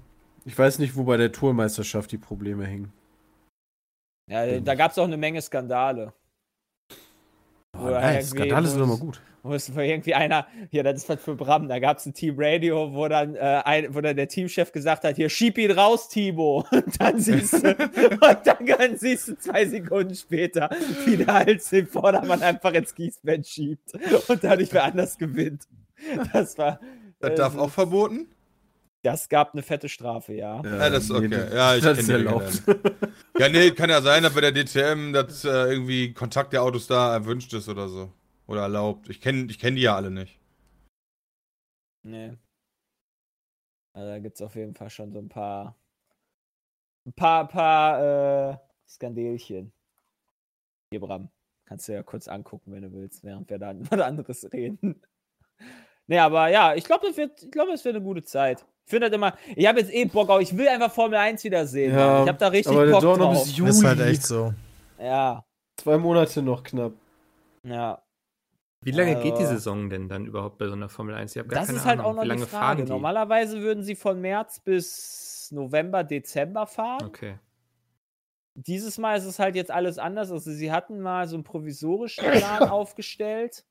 [0.44, 2.92] Ich weiß nicht, wo bei der Tourmeisterschaft die Probleme hingen.
[4.28, 6.14] ja da gab es auch eine Menge Skandale.
[7.80, 9.20] Oh, Oder nein, Skandale sind mal gut.
[9.42, 12.34] Wo es irgendwie einer, ja, das ist was für Bram, da gab es ein Team
[12.36, 16.10] Radio, wo dann, äh, ein, wo dann der Teamchef gesagt hat, hier, schieb ihn raus,
[16.10, 16.66] Timo.
[16.70, 20.68] Und dann siehst du, und dann, dann siehst du zwei Sekunden später,
[21.06, 23.92] wie der Hals den Vordermann einfach ins Gießbett schiebt
[24.28, 25.62] und dadurch wer anders gewinnt.
[26.32, 26.80] Das war,
[27.20, 28.28] Das äh, darf auch verboten?
[29.02, 30.62] Das gab eine fette Strafe, ja.
[30.62, 31.54] Ja, das ist okay.
[31.54, 32.62] Ja, ich das ist die erlaubt.
[33.38, 36.86] Ja, nee, kann ja sein, dass bei der DTM dass äh, irgendwie Kontakt der Autos
[36.86, 38.12] da erwünscht ist oder so.
[38.46, 39.08] Oder erlaubt.
[39.08, 40.38] Ich kenne ich kenn die ja alle nicht.
[42.02, 42.36] Nee.
[43.94, 45.76] Also da gibt es auf jeden Fall schon so ein paar,
[47.06, 49.72] ein paar, paar äh, Skandelchen.
[50.90, 51.30] Hier, Bram.
[51.64, 55.00] Kannst du ja kurz angucken, wenn du willst, während wir dann was anderes reden.
[56.10, 58.66] Nee, aber ja, ich glaube, es wird, ich glaube, es wird eine gute Zeit.
[58.84, 61.44] Ich finde halt immer, ich habe jetzt eh Bock auf, ich will einfach Formel 1
[61.44, 61.94] wiedersehen.
[61.94, 62.22] Ja.
[62.24, 63.44] Ich habe da richtig aber der Bock dauert noch drauf.
[63.44, 63.70] bis Juli.
[63.70, 64.52] Ist halt echt so.
[64.98, 65.44] Ja,
[65.76, 66.92] Zwei Monate noch knapp.
[67.62, 68.02] ja.
[68.82, 71.32] Wie lange geht die Also- Saison denn dann überhaupt bei so einer Formel 1?
[71.36, 72.10] Ich habe gar Das keine ist halt Ahnung.
[72.12, 72.64] auch noch Wie lange die Frage.
[72.64, 72.90] fahren die?
[72.90, 77.04] Normalerweise würden sie von März bis November, Dezember fahren.
[77.06, 77.38] Okay.
[78.54, 80.30] Dieses Mal ist es halt jetzt alles anders.
[80.32, 83.64] Also sie hatten mal so einen provisorischen Plan aufgestellt,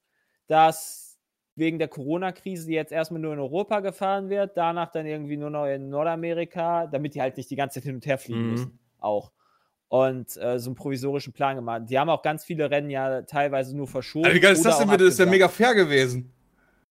[0.47, 1.08] dass
[1.59, 5.65] wegen der Corona-Krise jetzt erstmal nur in Europa gefahren wird, danach dann irgendwie nur noch
[5.65, 8.49] in Nordamerika, damit die halt nicht die ganze Zeit hin und her fliegen Mhm.
[8.49, 8.79] müssen.
[8.99, 9.31] Auch.
[9.89, 11.83] Und äh, so einen provisorischen Plan gemacht.
[11.87, 14.25] Die haben auch ganz viele Rennen ja teilweise nur verschoben.
[14.25, 15.03] Alter, wie geil ist das denn bitte?
[15.05, 16.31] Das ist ja mega fair gewesen.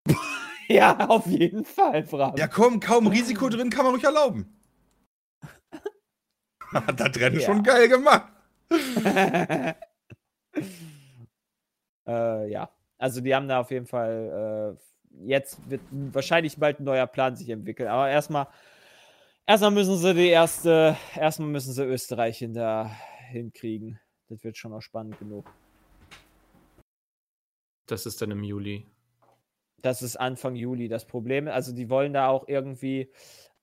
[0.71, 2.37] Ja, auf jeden Fall, Bram.
[2.37, 4.55] Ja, komm, kaum Risiko drin, kann man ruhig erlauben.
[6.75, 7.47] Hat das Rennen Ja.
[7.47, 8.31] schon geil gemacht.
[12.07, 16.85] Äh, ja, also die haben da auf jeden Fall, äh, jetzt wird wahrscheinlich bald ein
[16.85, 17.89] neuer Plan sich entwickeln.
[17.89, 18.49] Aber erstmal,
[19.47, 22.91] erstmal müssen sie die erste, erstmal müssen sie Österreich hinter,
[23.31, 24.01] hinkriegen.
[24.29, 25.51] Das wird schon auch spannend genug.
[27.87, 28.87] Das ist dann im Juli.
[29.81, 31.49] Das ist Anfang Juli das Problem.
[31.49, 33.11] Also die wollen da auch irgendwie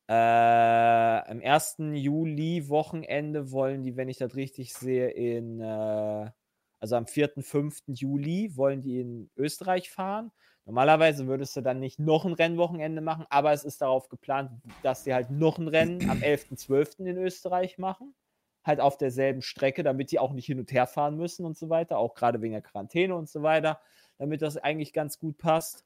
[0.07, 1.75] äh, am 1.
[1.93, 6.31] Juli-Wochenende wollen die, wenn ich das richtig sehe, in äh,
[6.79, 7.83] also am 4., 5.
[7.87, 10.31] Juli wollen die in Österreich fahren.
[10.65, 15.03] Normalerweise würdest du dann nicht noch ein Rennwochenende machen, aber es ist darauf geplant, dass
[15.03, 16.99] die halt noch ein Rennen am 11., 12.
[16.99, 18.15] in Österreich machen.
[18.63, 21.69] Halt auf derselben Strecke, damit die auch nicht hin und her fahren müssen und so
[21.69, 23.79] weiter, auch gerade wegen der Quarantäne und so weiter,
[24.17, 25.85] damit das eigentlich ganz gut passt.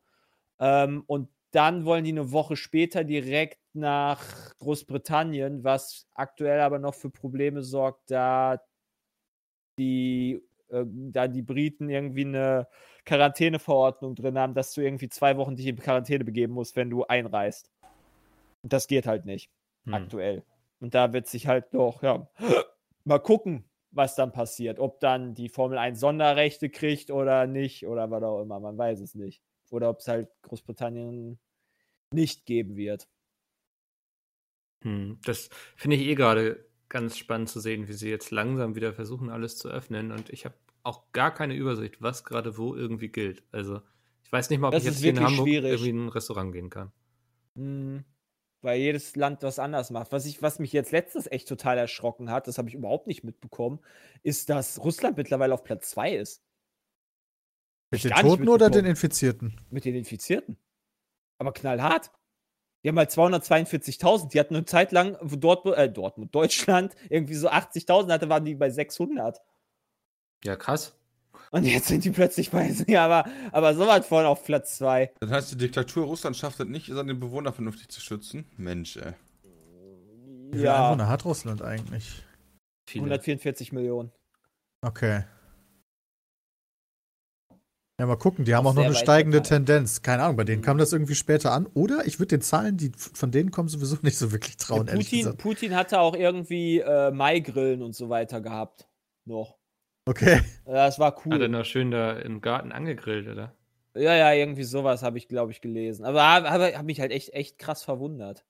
[0.59, 4.23] Ähm, und dann wollen die eine Woche später direkt nach
[4.59, 8.61] Großbritannien, was aktuell aber noch für Probleme sorgt, da
[9.77, 12.67] die, äh, da die Briten irgendwie eine
[13.05, 17.03] Quarantäneverordnung drin haben, dass du irgendwie zwei Wochen dich in Quarantäne begeben musst, wenn du
[17.05, 17.71] einreist.
[18.61, 19.51] Und das geht halt nicht
[19.85, 19.93] Hm.
[19.93, 20.43] aktuell.
[20.79, 22.29] Und da wird sich halt doch, ja,
[23.03, 24.79] mal gucken, was dann passiert.
[24.79, 29.01] Ob dann die Formel 1 Sonderrechte kriegt oder nicht oder was auch immer, man weiß
[29.01, 29.41] es nicht.
[29.71, 31.39] Oder ob es halt Großbritannien
[32.11, 33.07] nicht geben wird.
[34.81, 38.93] Hm, das finde ich eh gerade ganz spannend zu sehen, wie sie jetzt langsam wieder
[38.93, 40.11] versuchen, alles zu öffnen.
[40.11, 43.43] Und ich habe auch gar keine Übersicht, was gerade wo irgendwie gilt.
[43.51, 43.81] Also
[44.23, 45.71] ich weiß nicht mal, ob Das ich jetzt hier in Hamburg schwierig.
[45.71, 46.91] irgendwie in ein Restaurant gehen kann.
[47.55, 48.03] Hm,
[48.61, 50.11] weil jedes Land was anders macht.
[50.11, 53.23] Was, ich, was mich jetzt letztens echt total erschrocken hat, das habe ich überhaupt nicht
[53.23, 53.79] mitbekommen,
[54.23, 56.43] ist, dass Russland mittlerweile auf Platz 2 ist.
[57.91, 58.85] Mit den Toten oder den.
[58.85, 59.59] Infizierten?
[59.69, 60.57] Mit den Infizierten.
[61.39, 62.11] Aber knallhart.
[62.83, 64.29] Die haben halt 242.000.
[64.29, 68.45] Die hatten eine Zeit lang, wo Dortmund, äh, Dortmund, Deutschland irgendwie so 80.000 hatte, waren
[68.45, 69.41] die bei 600.
[70.43, 70.95] Ja, krass.
[71.51, 75.11] Und jetzt sind die plötzlich bei, ja, aber, aber sowas von auf Platz 2.
[75.19, 78.45] Das heißt, die Diktatur Russland schafft es nicht, seine Bewohner vernünftig zu schützen.
[78.57, 79.13] Mensch, ey.
[80.51, 82.23] Wie viele Ja, Einwohner hat Russland eigentlich?
[82.87, 83.05] Viele.
[83.05, 84.11] 144 Millionen.
[84.81, 85.23] Okay.
[87.99, 89.65] Ja, mal gucken, die haben Auch noch eine steigende verteilt.
[89.67, 90.01] Tendenz.
[90.01, 90.65] Keine Ahnung, bei denen Mhm.
[90.65, 91.67] kam das irgendwie später an.
[91.73, 94.93] Oder ich würde den Zahlen, die von denen kommen, sowieso nicht so wirklich trauen, Ja,
[94.95, 95.37] Putin.
[95.37, 98.87] Putin hatte auch irgendwie äh, Maigrillen und so weiter gehabt.
[99.25, 99.57] Noch.
[100.05, 100.41] Okay.
[100.65, 101.49] Das war Hat er cool.
[101.49, 103.53] noch schön da im Garten angegrillt, oder?
[103.95, 106.05] Ja, ja, irgendwie sowas habe ich, glaube ich, gelesen.
[106.05, 108.45] Aber habe hab mich halt echt, echt krass verwundert.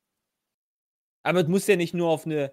[1.24, 2.52] Aber es muss ja nicht nur auf eine,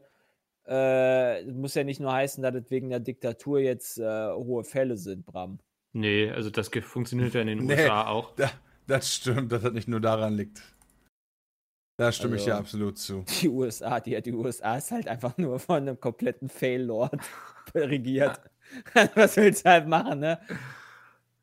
[0.66, 4.64] äh, es muss ja nicht nur heißen, dass es wegen der Diktatur jetzt äh, hohe
[4.64, 5.59] Fälle sind, Bram.
[5.96, 7.74] Nee, also das funktioniert ja in den Nee.
[7.82, 8.35] USA auch.
[8.37, 8.50] Da,
[8.87, 10.62] Das stimmt, dass das nicht nur daran liegt.
[11.98, 13.24] Da stimme ich Also- dir absolut zu.
[13.40, 17.18] Die USA, die, die USA ist halt einfach nur von einem kompletten Fail-Lord
[17.74, 18.38] regiert.
[19.14, 20.38] Was willst du halt machen, ne?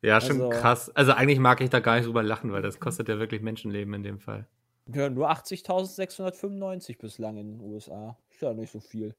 [0.02, 0.90] Ja, schon Also- krass.
[0.90, 3.92] Also eigentlich mag ich da gar nicht drüber lachen, weil das kostet ja wirklich Menschenleben
[3.94, 4.46] in dem Fall.
[4.86, 8.16] Ja, nur 80.695 bislang in den USA.
[8.30, 9.14] Ist ja nicht so viel.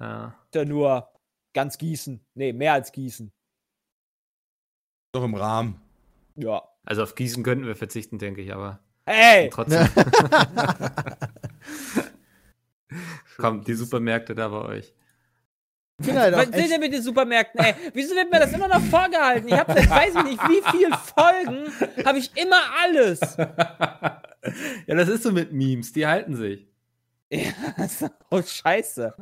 [0.00, 0.34] Ja.
[0.46, 1.08] Ist ja nur
[1.52, 2.18] ganz Gießen.
[2.34, 3.30] Nee, mehr als Gießen.
[5.12, 5.80] Doch im Rahmen.
[6.36, 6.62] Ja.
[6.84, 9.50] Also auf Gießen könnten wir verzichten, denke ich, aber Hey!
[9.50, 9.88] trotzdem.
[13.36, 14.94] Kommt die Supermärkte da bei euch.
[16.06, 17.60] Halt auch Was sind denn mit den Supermärkten?
[17.60, 19.48] Ey, wieso wird mir das immer noch vorgehalten?
[19.48, 23.20] Ich habe seit weiß ich nicht wie viel Folgen, habe ich immer alles.
[23.36, 26.66] ja, das ist so mit Memes, die halten sich.
[27.30, 29.14] Ja, das ist oh, scheiße.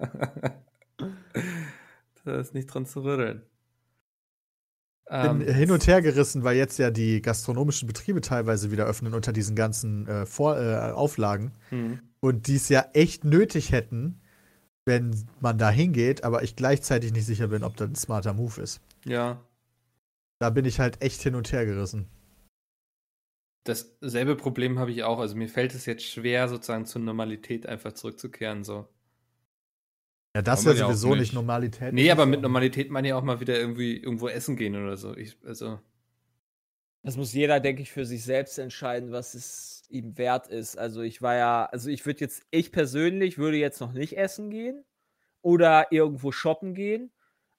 [2.24, 3.42] Da ist nicht dran zu rütteln.
[5.10, 9.14] Bin Ähm, hin und her gerissen, weil jetzt ja die gastronomischen Betriebe teilweise wieder öffnen
[9.14, 11.52] unter diesen ganzen äh, Vor äh, Auflagen.
[11.70, 12.00] hm.
[12.20, 14.20] Und die es ja echt nötig hätten,
[14.84, 18.60] wenn man da hingeht, aber ich gleichzeitig nicht sicher bin, ob das ein smarter Move
[18.60, 18.80] ist.
[19.04, 19.40] Ja.
[20.40, 22.08] Da bin ich halt echt hin und her gerissen.
[23.64, 25.18] Dasselbe Problem habe ich auch.
[25.18, 28.64] Also mir fällt es jetzt schwer, sozusagen zur Normalität einfach zurückzukehren.
[28.64, 28.88] So.
[30.38, 31.32] Ja, das ist Kann ja sowieso nicht nicht.
[31.32, 31.92] Normalität.
[31.92, 35.16] Nee, aber mit Normalität meine ich auch mal wieder irgendwie irgendwo essen gehen oder so.
[35.16, 35.80] Ich, also,
[37.02, 40.76] Das muss jeder, denke ich, für sich selbst entscheiden, was es ihm wert ist.
[40.78, 44.50] Also ich war ja, also ich würde jetzt, ich persönlich würde jetzt noch nicht essen
[44.50, 44.84] gehen
[45.42, 47.12] oder irgendwo shoppen gehen.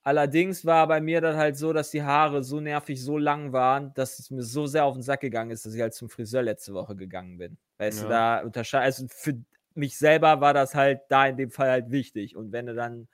[0.03, 3.93] Allerdings war bei mir dann halt so, dass die Haare so nervig, so lang waren,
[3.95, 6.43] dass es mir so sehr auf den Sack gegangen ist, dass ich halt zum Friseur
[6.43, 7.57] letzte Woche gegangen bin.
[7.77, 8.09] Weißt du, Ja.
[8.39, 9.35] da unterscheid, also für
[9.75, 12.35] mich selber war das halt da in dem Fall halt wichtig.
[12.35, 13.07] Und wenn du dann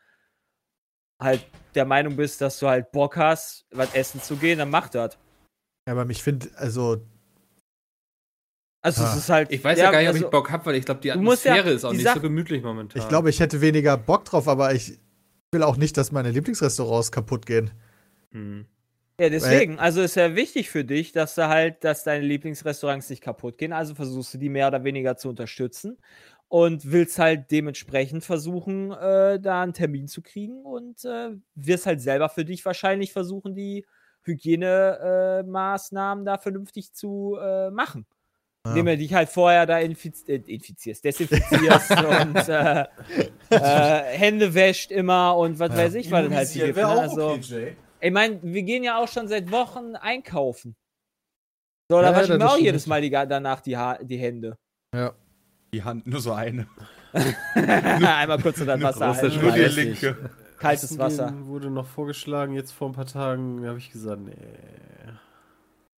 [1.22, 4.90] halt der Meinung bist, dass du halt Bock hast, was essen zu gehen, dann mach
[4.90, 5.18] das.
[5.88, 7.02] Ja, aber ich finde, also,
[8.82, 9.12] Also Ah.
[9.14, 9.52] es ist halt.
[9.52, 11.44] ich weiß ja, gar nicht, ob also, ich Bock habe, weil ich glaube, die musst
[11.44, 13.02] ja- Atmosphäre ist auch nicht Sache- so gemütlich momentan.
[13.02, 15.00] ich glaube, ich hätte weniger Bock drauf, aber ich
[15.52, 17.72] will auch nicht, dass meine Lieblingsrestaurants kaputt gehen.
[18.32, 18.68] Hm.
[19.20, 19.80] Ja, deswegen.
[19.80, 23.72] Also ist ja wichtig für dich, dass du halt, dass deine Lieblingsrestaurants nicht kaputt gehen.
[23.74, 25.98] Also versuchst du die mehr oder weniger zu unterstützen
[26.48, 32.02] und willst halt dementsprechend versuchen, äh, da einen Termin zu kriegen und äh, wirst halt
[32.02, 33.86] selber für dich wahrscheinlich versuchen, die
[34.24, 38.06] Hygienemaßnahmen äh, Maßnahmen da vernünftig zu äh, machen.
[38.66, 38.72] Ja.
[38.72, 42.86] Indem du dich halt vorher da infiz äh, infizierst, desinfizierst und äh,
[43.52, 45.78] äh, Hände wäscht immer und was Ja.
[45.78, 46.78] weiß ich, was es halt gibt.
[46.78, 46.88] Ne?
[46.88, 47.40] Also,
[48.02, 50.76] ich meine, wir gehen ja auch schon seit Wochen einkaufen.
[51.90, 54.18] So, da Ja, ja, waschen wir das auch jedes Mal die, danach die, ha die
[54.18, 54.58] Hände.
[55.74, 56.68] Die Hand, nur so eine.
[57.54, 59.42] Einmal kurz das Wasser großer halten.
[59.42, 60.30] Nur die linke.
[60.58, 61.34] Kaltes Wasser.
[61.46, 64.34] Wurde noch vorgeschlagen, jetzt vor ein paar Tagen, habe ich gesagt, nee.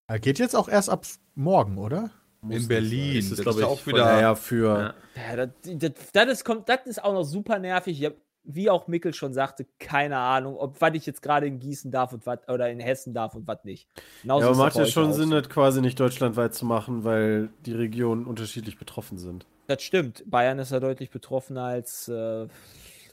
[0.08, 2.10] Er geht jetzt auch erst ab morgen, oder?
[2.50, 3.16] In Berlin.
[3.16, 4.06] Das ist, Das ist, glaub ich, auch wieder.
[4.06, 4.94] Naja, für.
[5.16, 5.32] Ja.
[5.32, 8.00] Ja, das, das, das, ist, kommt- das ist auch noch super nervig.
[8.00, 11.60] Ich hab, wie auch Mickel schon sagte, keine Ahnung, ob was ich jetzt gerade in
[11.60, 13.90] Gießen darf und was oder in Hessen darf und was nicht.
[14.22, 17.74] Genauso Ja, aber macht ja schon Sinn, das quasi nicht deutschlandweit zu machen, weil die
[17.74, 19.46] Regionen unterschiedlich betroffen sind.
[19.68, 20.24] Das stimmt.
[20.26, 22.48] Bayern ist ja deutlich betroffener als äh,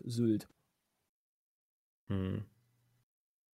[0.05, 0.49] Sylt.
[2.09, 2.45] Hm.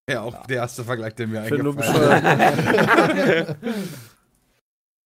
[0.08, 3.56] Ja, auch der erste Vergleich, der mir nur eingefallen ist.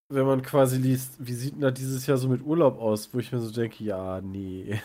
[0.09, 3.19] wenn man quasi liest, wie sieht denn das dieses Jahr so mit Urlaub aus, wo
[3.19, 4.81] ich mir so denke, ja, nee.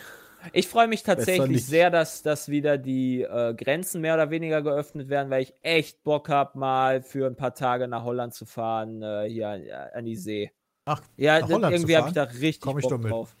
[0.52, 5.08] Ich freue mich tatsächlich sehr, dass, dass wieder die äh, Grenzen mehr oder weniger geöffnet
[5.10, 9.02] werden, weil ich echt Bock habe, mal für ein paar Tage nach Holland zu fahren,
[9.02, 9.62] äh, hier an,
[9.94, 10.50] an die See.
[10.86, 13.12] Ach, ja, nach irgendwie habe ich da richtig Komm ich Bock mit.
[13.12, 13.36] drauf.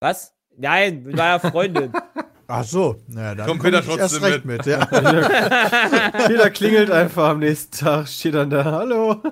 [0.00, 0.34] Was?
[0.56, 1.92] Nein, mit meiner Freundin.
[2.46, 4.66] Ach so, naja, dann Kommt komm Peter trotzdem recht mit.
[4.66, 4.84] ja.
[6.26, 9.22] Peter klingelt einfach am nächsten Tag, steht dann da, hallo.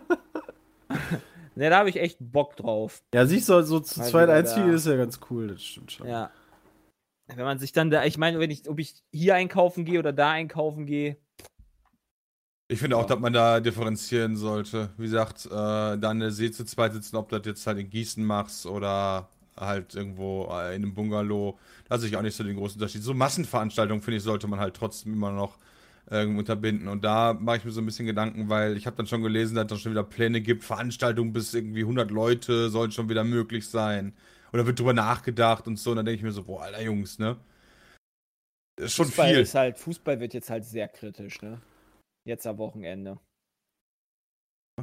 [1.56, 3.02] ne, da habe ich echt Bock drauf.
[3.12, 6.06] Ja, siehst du, so zu Mal zweit einziehen ist ja ganz cool, das stimmt schon.
[6.06, 6.30] Ja.
[7.26, 10.12] Wenn man sich dann da, ich meine, wenn ich, ob ich hier einkaufen gehe oder
[10.12, 11.16] da einkaufen gehe,
[12.70, 14.90] Ich finde auch, dass man da differenzieren sollte.
[14.98, 17.88] Wie gesagt, äh, da der See zu zweit sitzen, ob du das jetzt halt in
[17.88, 21.59] Gießen machst oder halt irgendwo äh, in einem Bungalow.
[21.88, 23.02] Da sehe ich auch nicht so den großen Unterschied.
[23.02, 25.57] So Massenveranstaltungen, finde ich, sollte man halt trotzdem immer noch
[26.11, 26.88] ähm, unterbinden.
[26.88, 29.54] Und da mache ich mir so ein bisschen Gedanken, weil ich habe dann schon gelesen,
[29.54, 30.62] dass es dann schon wieder Pläne gibt.
[30.62, 34.12] Veranstaltungen bis irgendwie 100 Leute sollen schon wieder möglich sein.
[34.52, 35.90] Oder wird drüber nachgedacht und so.
[35.90, 37.37] Und dann denke ich mir so, boah, alter Jungs, ne?
[38.76, 39.40] Das ist schon Fußball viel.
[39.40, 41.61] ist halt, Fußball wird jetzt halt sehr kritisch, ne?
[42.29, 43.19] Jetzt am Wochenende.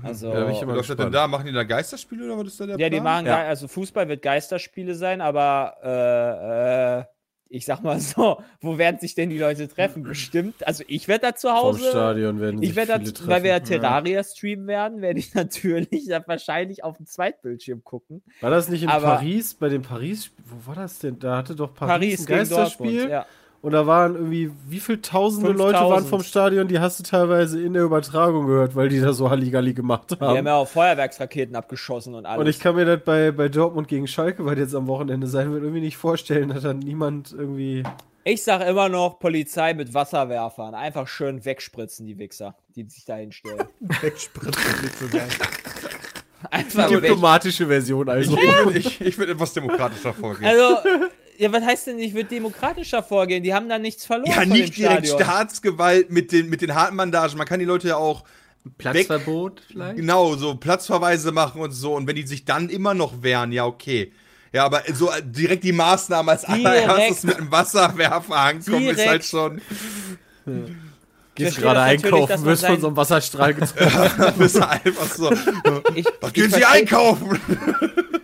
[0.04, 1.28] Also, Ja, da bin läuft das denn da?
[1.28, 3.04] Machen die da Geisterspiele oder was ist da der Ja, die Plan?
[3.04, 3.44] machen, Ja.
[3.48, 7.06] Also Fußball wird Geisterspiele sein, aber äh, äh,
[7.48, 10.02] ich sag mal so, wo werden sich denn die Leute treffen?
[10.04, 10.66] Bestimmt.
[10.68, 11.90] Also ich werde da zu Vom Hause.
[11.92, 13.82] Stadion werden Ich sich werde viele da, weil wir ja treffen.
[13.82, 18.24] Terraria streamen werden, werde ich natürlich dann wahrscheinlich auf dem Zweitbildschirm gucken.
[18.42, 19.54] War das nicht in Aber- Paris?
[19.54, 21.20] Bei dem Paris, wo war das denn?
[21.20, 22.92] Da hatte doch Paris, Paris ein Geisterspiel.
[23.08, 23.12] Dortmund.
[23.12, 23.26] Ja.
[23.66, 25.90] Und da waren irgendwie, wie viele tausende Leute 5000.
[25.90, 29.32] waren vom Stadion, die hast du teilweise in der Übertragung gehört, weil die da so
[29.32, 30.46] Halligalli gemacht Die haben haben.
[30.46, 32.40] ja auch Feuerwerksraketen abgeschossen und alles.
[32.42, 35.52] Und ich kann mir das bei, bei Dortmund gegen Schalke, weil jetzt am Wochenende sein
[35.52, 37.82] wird, irgendwie nicht vorstellen, dass dann niemand irgendwie.
[38.24, 40.76] Ich sag immer noch Polizei mit Wasserwerfern.
[40.76, 43.64] Einfach schön wegspritzen, die Wichser, die sich da hinstellen.
[43.80, 45.28] Wegspritzen, nicht so geil.
[46.52, 48.38] Einfach Die diplomatische Version, also.
[48.70, 50.46] Ich, ich, ich würde etwas demokratischer vorgehen.
[50.46, 50.78] Also,
[51.38, 53.44] ja, was heißt denn, ich würde demokratischer vorgehen?
[53.44, 54.32] Die haben da nichts verloren.
[54.32, 55.24] ja, von nicht dem direkt Stadion.
[55.24, 57.38] Staatsgewalt mit den, mit den harten Bandagen.
[57.38, 58.24] Man kann die Leute ja auch
[58.78, 59.98] Platzverbot vielleicht?
[59.98, 61.94] genau so Platzverweise machen und so.
[61.94, 64.12] Und wenn die sich dann immer noch wehren, ja, okay.
[64.54, 66.66] Ja, aber so direkt die Maßnahme als Direkt.
[66.66, 69.10] allererstes mit einem Wasserwerfer ankommen, ist Direkt.
[69.10, 69.62] halt schon.
[71.36, 73.54] Gehst gerade einkaufen, wirst von so einem Wasserstrahl
[74.38, 75.32] bist du einfach so.
[75.96, 77.40] Ich, Was gehen Sie einkaufen?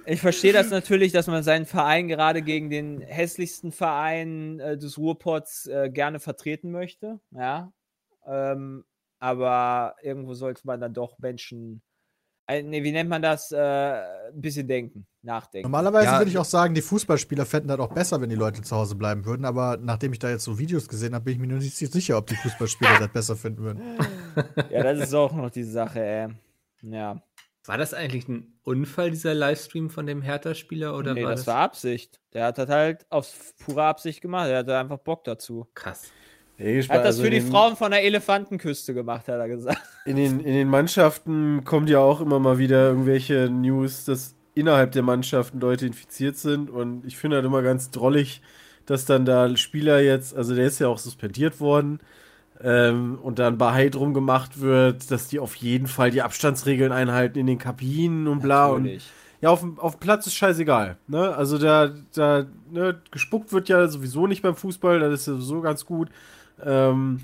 [0.05, 4.97] Ich verstehe das natürlich, dass man seinen Verein gerade gegen den hässlichsten Verein äh, des
[4.97, 7.19] Ruhrpots äh, gerne vertreten möchte.
[7.31, 7.71] Ja.
[8.25, 8.85] Ähm,
[9.19, 11.81] aber irgendwo sollte man dann doch Menschen,
[12.51, 13.51] äh, nee, wie nennt man das?
[13.51, 15.65] Äh, ein bisschen denken, nachdenken.
[15.69, 16.17] Normalerweise Ja.
[16.19, 18.95] würde ich auch sagen, die Fußballspieler fänden das auch besser, wenn die Leute zu Hause
[18.95, 19.45] bleiben würden.
[19.45, 22.17] Aber nachdem ich da jetzt so Videos gesehen habe, bin ich mir nur nicht sicher,
[22.17, 23.81] ob die Fußballspieler das besser finden würden.
[24.69, 26.27] Ja, das ist auch noch die Sache, ey.
[26.83, 27.21] Ja.
[27.65, 30.95] War das eigentlich ein Unfall, dieser Livestream von dem Hertha-Spieler?
[30.97, 32.19] Oder nee, war das war Absicht.
[32.33, 33.33] Der hat das halt aus
[33.63, 34.47] purer Absicht gemacht.
[34.49, 35.67] Der hatte einfach Bock dazu.
[35.75, 36.11] krass?
[36.61, 39.47] Ey, Er hat das also für die den- Frauen von der Elefantenküste gemacht, hat er
[39.47, 39.81] gesagt.
[40.05, 44.91] In den, in den Mannschaften kommt ja auch immer mal wieder irgendwelche News, dass innerhalb
[44.91, 46.69] der Mannschaften Leute infiziert sind.
[46.69, 48.41] Und ich finde halt immer ganz drollig,
[48.85, 51.99] dass dann da Spieler jetzt, also der ist ja auch suspendiert worden,
[52.63, 57.39] ähm, und dann Bahai drum gemacht wird, dass die auf jeden Fall die Abstandsregeln einhalten
[57.39, 58.67] in den Kabinen und bla.
[58.67, 58.89] Und
[59.41, 60.97] ja, auf dem, auf dem Platz ist scheißegal.
[61.07, 61.35] Ne?
[61.35, 65.61] Also da, da ne, gespuckt wird ja sowieso nicht beim Fußball, das ist ja sowieso
[65.61, 66.09] ganz gut.
[66.63, 67.21] Ähm,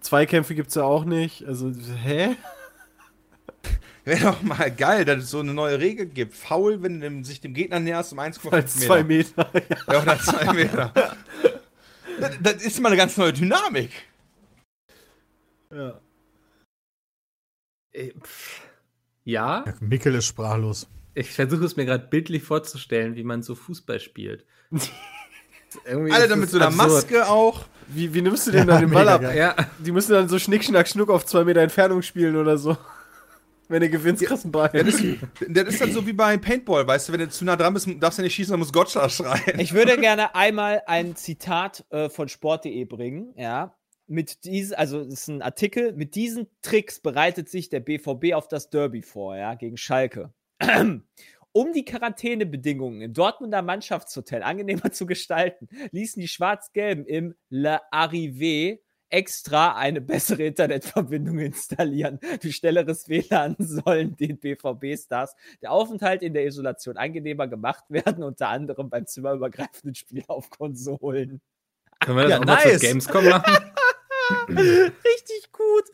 [0.00, 1.44] Zweikämpfe gibt es ja auch nicht.
[1.44, 1.70] Also,
[2.02, 2.36] hä?
[4.04, 6.34] Wäre doch mal geil, dass es so eine neue Regel gibt.
[6.34, 8.86] Foul, wenn du sich dem Gegner näherst um 1,5 Als Meter.
[8.86, 9.50] zwei Meter.
[9.90, 10.92] Ja, oder zwei Meter.
[12.20, 13.90] Das, das ist mal eine ganz neue Dynamik.
[15.72, 16.00] ja.
[17.92, 18.60] Äh, pff.
[19.24, 20.86] Ja, Mikkel ist sprachlos.
[21.14, 24.44] ich versuche es mir gerade bildlich vorzustellen, wie man so Fußball spielt.
[25.86, 26.70] Alle ist dann mit es so einer.
[26.70, 27.64] Maske auch.
[27.88, 29.22] Wie, wie nimmst du denn Ja, dann den Ball ab?
[29.34, 32.76] Ja, Die müssen dann so Schnick, Schnack, Schnuck auf zwei Meter Entfernung spielen oder so.
[33.68, 34.70] Wenn du gewinnst, kriegst du einen Ball.
[34.72, 35.16] Das ist,
[35.48, 37.88] das ist dann so wie bei Paintball, weißt du, wenn du zu nah dran bist,
[37.98, 39.58] darfst du nicht schießen, dann muss Gotcha schreien.
[39.58, 43.74] Ich würde gerne einmal ein Zitat äh, von sport.de bringen, ja.
[44.06, 48.48] Mit diesen, also das ist ein Artikel, mit diesen Tricks bereitet sich der BVB auf
[48.48, 50.30] das Derby vor, ja, gegen Schalke.
[51.56, 58.80] Um die Quarantänebedingungen im Dortmunder Mannschaftshotel angenehmer zu gestalten, ließen die Schwarz-Gelben im Le Arrivé
[59.08, 62.18] extra eine bessere Internetverbindung installieren.
[62.42, 68.48] Durch schnelleres WLAN sollen den BVB-Stars der Aufenthalt in der Isolation angenehmer gemacht werden, unter
[68.48, 71.40] anderem beim zimmerübergreifenden Spiel auf Konsolen.
[72.00, 72.72] können wir das Ja, auch mal nice.
[72.72, 73.54] für Gamescom machen?
[74.48, 75.84] Richtig gut.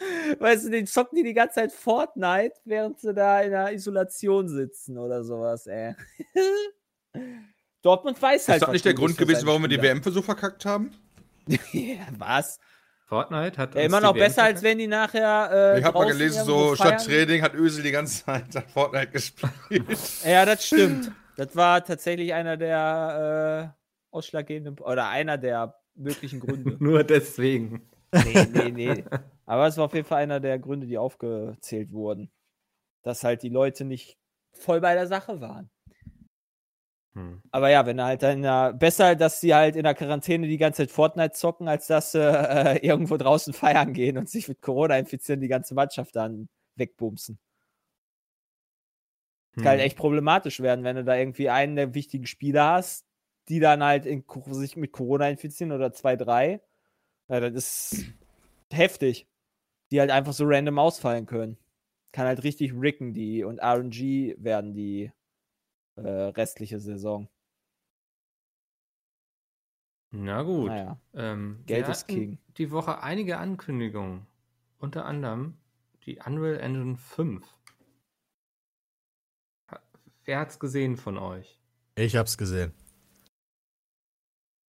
[0.41, 4.49] Weißt du, den zocken die die ganze Zeit Fortnite, während sie da in der Isolation
[4.49, 5.95] sitzen oder sowas, ey.
[7.83, 8.57] Dortmund weiß halt.
[8.57, 9.95] Ist das was nicht der Grund für gewesen, warum wir die Spieler.
[9.95, 10.93] WM-Versuch verkackt haben?
[11.73, 12.59] Ja, was?
[13.07, 15.75] Fortnite hat Ja, immer die noch WM besser, als wenn die nachher.
[15.75, 17.05] Äh, Ich habe mal gelesen, so statt.
[17.05, 19.85] Training hat Ösel die ganze Zeit an Fortnite gespielt.
[20.25, 21.11] Ja, das stimmt.
[21.37, 26.77] Das war tatsächlich einer der äh, ausschlaggebenden oder einer der möglichen Gründe.
[26.79, 27.89] Nur deswegen.
[28.13, 29.05] Nee, nee, nee.
[29.47, 32.31] Aber es war auf jeden Fall einer der Gründe, die aufgezählt wurden.
[33.03, 34.19] Dass halt die Leute nicht
[34.53, 35.71] voll bei der Sache waren.
[37.15, 37.43] Hm.
[37.51, 40.59] Aber ja, wenn halt dann in der, besser, dass sie halt in der Quarantäne die
[40.59, 44.63] ganze Zeit Fortnite zocken, als dass sie äh, irgendwo draußen feiern gehen und sich mit
[44.63, 47.39] Corona infizieren, die ganze Mannschaft dann wegbumsen.
[49.55, 49.63] Hm.
[49.63, 53.07] Kann halt echt problematisch werden, wenn du da irgendwie einen der wichtigen Spieler hast,
[53.49, 56.61] die dann halt in, sich mit Corona infizieren oder zwei, drei.
[57.31, 57.55] Ja, das
[57.93, 58.05] ist
[58.73, 59.27] heftig.
[59.91, 61.57] Die halt einfach so random ausfallen können.
[62.13, 65.13] Kann halt richtig ricken, die und RNG werden die
[65.97, 67.29] äh, restliche Saison.
[70.13, 70.69] Na gut.
[70.69, 71.01] Naja.
[71.15, 72.39] Ähm, Geld wir ist King.
[72.57, 74.27] Die Woche einige Ankündigungen.
[74.79, 75.57] Unter anderem
[76.05, 77.47] die Unreal Engine 5.
[79.71, 79.81] Ha-
[80.25, 81.61] Wer hat's gesehen von euch?
[81.95, 82.73] Ich hab's gesehen.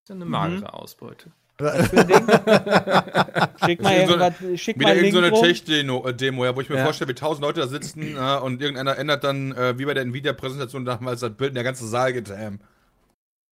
[0.03, 1.31] ist eine magere Ausbeute.
[3.65, 5.45] Schick mal irgendwas, schick Wieder mal irgend so Link eine rum.
[5.45, 6.83] Tech-Demo, äh, Demo, ja, wo ich mir Ja.
[6.83, 10.03] vorstelle, wie tausend Leute da sitzen äh, und irgendeiner ändert dann, äh, wie bei der
[10.03, 12.59] Nvidia-Präsentation damals, das Bild und der ganze Saal geht ähm.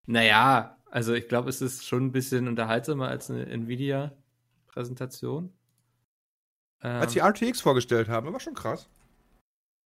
[0.06, 5.52] Naja, also ich glaube, es ist schon ein bisschen unterhaltsamer als eine Nvidia-Präsentation.
[6.82, 8.88] Ähm, Als die RTX vorgestellt haben, das war schon krass.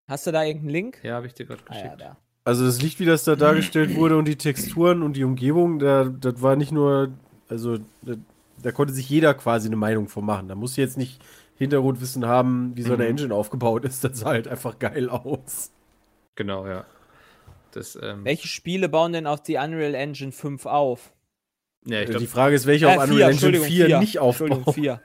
[0.10, 1.00] Hast du da irgendeinen Link?
[1.04, 2.02] ja, habe ich dir gerade Ah, ja, geschickt.
[2.02, 2.18] da.
[2.44, 6.06] Also das Licht, wie das da dargestellt wurde und die Texturen und die Umgebung, da,
[6.06, 7.12] das war nicht nur,
[7.52, 8.16] also da,
[8.64, 10.48] da konnte sich jeder quasi eine Meinung von machen.
[10.48, 11.22] Da muss jetzt nicht
[11.58, 13.10] Hintergrundwissen haben, wie so eine Mhm.
[13.12, 14.04] Engine aufgebaut ist.
[14.04, 15.72] Das sah halt einfach geil aus.
[16.36, 16.86] Genau, ja.
[17.72, 21.14] Das, ähm, Welche Spiele bauen denn auf die Unreal Engine 5 auf?
[21.86, 23.86] ja, ich Also glaub, die Frage ist, welche Äh, auf vier, Unreal Engine Entschuldigung, 4
[23.86, 24.00] vier.
[24.00, 24.76] nicht Entschuldigung, aufbaut.
[24.84, 25.02] 4.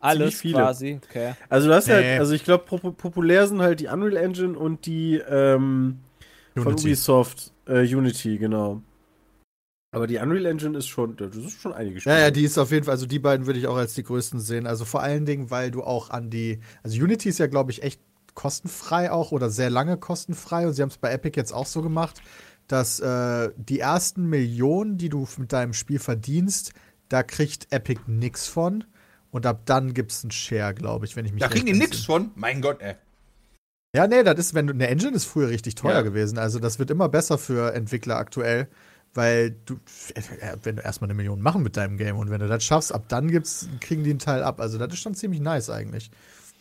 [0.00, 0.54] Alles viele.
[0.54, 1.34] quasi, okay.
[1.48, 1.92] Also du hast Nee.
[1.94, 5.98] halt, also ich glaube, populär sind halt die Unreal Engine und die ähm,
[6.56, 6.74] von.
[6.74, 8.80] Ubisoft äh, Unity, genau.
[9.90, 12.70] Aber die Unreal Engine ist schon, das ist schon einige Ja, ja, die ist auf
[12.70, 14.66] jeden Fall, also die beiden würde ich auch als die größten sehen.
[14.66, 17.82] Also vor allen Dingen, weil du auch an die, also Unity ist ja, glaube ich,
[17.82, 18.00] echt
[18.34, 21.80] kostenfrei auch oder sehr lange kostenfrei und sie haben es bei Epic jetzt auch so
[21.82, 22.20] gemacht,
[22.68, 26.72] dass äh, die ersten Millionen, die du mit deinem Spiel verdienst,
[27.08, 28.84] da kriegt Epic nix von
[29.30, 31.72] und ab dann gibt es einen Share, glaube ich, wenn ich mich Da kriegen die
[31.72, 32.02] entsinne.
[32.04, 32.30] von.
[32.34, 32.94] Mein Gott, ey.
[33.96, 36.02] Ja, nee, das ist, wenn du, eine Engine ist früher richtig teuer Ja.
[36.02, 36.36] gewesen.
[36.38, 38.68] Also das wird immer besser für Entwickler aktuell,
[39.14, 39.74] weil du,
[40.14, 42.94] äh, wenn du erstmal eine Million machen mit deinem Game und wenn du das schaffst,
[42.94, 44.60] ab dann gibt's, kriegen die einen Teil ab.
[44.60, 46.10] Also das ist schon ziemlich nice eigentlich.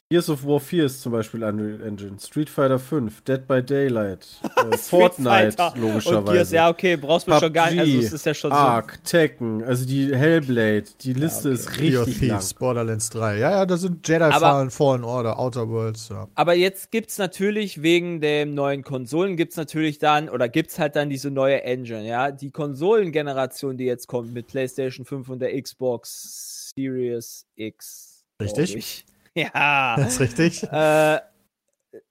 [0.10, 4.26] Gears of War 4 ist zum Beispiel Unreal Engine, Street Fighter 5, Dead by Daylight,
[4.56, 6.56] äh, Fortnite Fighter Und Gears, logischerweise.
[6.56, 7.80] ja, okay, brauchst du schon gar nicht.
[7.82, 8.56] Also, PUBG, es ist ja schon so.
[8.56, 11.56] Ark, Tekken, also die Hellblade, die Liste okay.
[11.56, 12.40] ist of richtig lang.
[12.40, 13.38] Thieves, Borderlands 3.
[13.38, 16.30] Ja, ja, da sind Jedi Aber- Fallen, Fallen Order, Outer Worlds, ja.
[16.36, 21.10] Aber jetzt gibt's natürlich wegen den neuen Konsolen gibt's natürlich dann oder gibt's halt dann
[21.10, 26.72] diese neue Engine, ja, die Konsolengeneration, die jetzt kommt mit PlayStation 5 und der Xbox
[26.78, 28.24] Series X.
[28.42, 29.04] Richtig.
[29.54, 29.96] Ja.
[29.98, 30.64] Das ist richtig.
[30.64, 31.20] äh,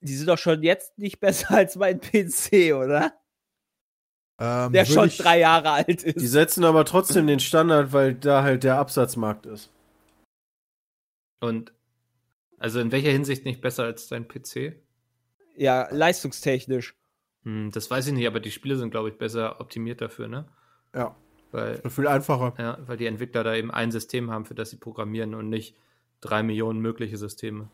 [0.00, 3.12] die sind doch schon jetzt nicht besser als mein PC, oder?
[4.38, 6.30] Ähm, Der schon ich- drei Jahre alt Die ist.
[6.30, 9.70] setzen aber trotzdem den Standard, weil da halt der Absatzmarkt ist.
[11.40, 11.72] und
[12.58, 14.76] also in welcher Hinsicht nicht besser als dein PC?
[15.56, 16.94] Ja, leistungstechnisch.
[17.44, 20.46] Hm, das weiß ich nicht, aber die Spiele sind, glaube ich, besser optimiert dafür, ne?
[20.94, 21.14] Ja.
[21.52, 22.54] Weil, Viel einfacher.
[22.58, 25.76] ja, weil die Entwickler da eben ein System haben, für das sie programmieren und nicht
[26.26, 27.68] drei Millionen mögliche Systeme.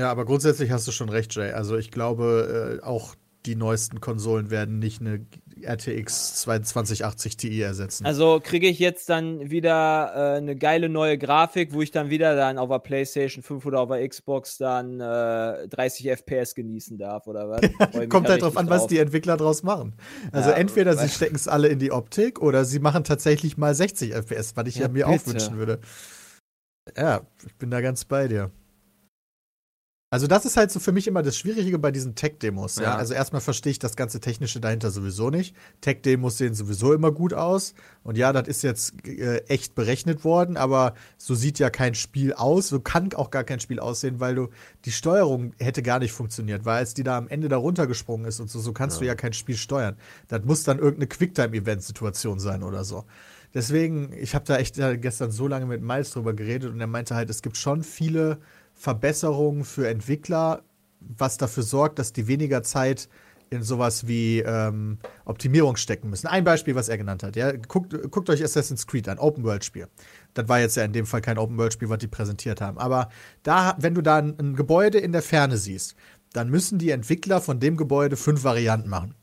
[0.00, 1.50] Ja, aber grundsätzlich hast du schon recht, Jay.
[1.50, 3.14] Also ich glaube, äh, auch
[3.46, 5.26] die neuesten Konsolen werden nicht eine
[5.62, 8.06] RTX 2080 Ti ersetzen.
[8.06, 12.36] Also kriege ich jetzt dann wieder äh, eine geile neue Grafik, wo ich dann wieder
[12.36, 17.26] dann auf der PlayStation 5 oder auf der Xbox dann äh, 30 FPS genießen darf,
[17.26, 17.60] oder was?
[18.08, 19.94] Kommt ja halt drauf an, was die Entwickler draus machen.
[20.32, 23.74] Also Ja, entweder sie stecken es alle in die Optik oder sie machen tatsächlich mal
[23.74, 25.26] 60 FPS, was ich ja, Ja, mir auch bitte.
[25.26, 25.80] wünschen würde.
[26.96, 28.50] Ja, ich bin da ganz bei dir.
[30.10, 32.76] Also das ist halt so für mich immer das Schwierige bei diesen Tech-Demos.
[32.76, 32.82] Ja?
[32.82, 32.96] Ja.
[32.96, 35.54] Also erstmal verstehe ich das ganze Technische dahinter sowieso nicht.
[35.82, 37.74] Tech-Demos sehen sowieso immer gut aus.
[38.04, 42.32] Und ja, das ist jetzt äh, echt berechnet worden, aber so sieht ja kein Spiel
[42.32, 42.68] aus.
[42.68, 44.48] So kann auch gar kein Spiel aussehen, weil du
[44.86, 48.40] die Steuerung hätte gar nicht funktioniert, weil als die da am Ende da runtergesprungen ist
[48.40, 49.98] und so, so kannst du ja kein Spiel steuern.
[50.28, 53.04] Das muss dann irgendeine Quicktime-Event-Situation sein oder so.
[53.54, 57.14] Deswegen, ich habe da echt gestern so lange mit Miles drüber geredet und er meinte
[57.14, 58.38] halt, es gibt schon viele
[58.74, 60.62] Verbesserungen für Entwickler,
[61.00, 63.08] was dafür sorgt, dass die weniger Zeit
[63.50, 66.26] in sowas wie ähm, Optimierung stecken müssen.
[66.26, 67.36] Ein Beispiel, was er genannt hat.
[67.36, 67.52] Ja?
[67.52, 69.88] Guckt, guckt euch Assassin's Creed an, Open-World-Spiel.
[70.34, 72.78] Das war jetzt ja in dem Fall kein Open-World-Spiel, was die präsentiert haben.
[72.78, 73.08] Aber
[73.42, 75.94] da, wenn du da ein, ein Gebäude in der Ferne siehst,
[76.32, 79.14] dann müssen die Entwickler von dem Gebäude fünf Varianten machen.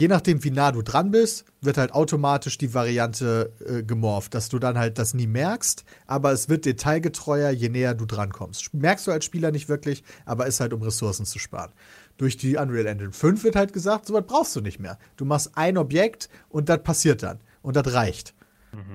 [0.00, 4.48] Je nachdem, wie nah du dran bist, wird halt automatisch die Variante äh, gemorpht, dass
[4.48, 8.72] du dann halt das nie merkst, aber es wird detailgetreuer, je näher du dran kommst.
[8.72, 11.72] Merkst du als Spieler nicht wirklich, aber ist halt, um Ressourcen zu sparen.
[12.16, 15.00] Durch die Unreal Engine 5 wird halt gesagt, sowas brauchst du nicht mehr.
[15.16, 17.40] Du machst ein Objekt und das passiert dann.
[17.62, 18.34] Und das reicht.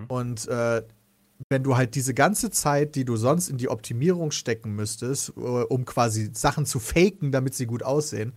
[0.07, 0.83] Und äh,
[1.49, 5.41] wenn du halt diese ganze Zeit, die du sonst in die Optimierung stecken müsstest, äh,
[5.41, 8.33] um quasi Sachen zu faken, damit sie gut aussehen,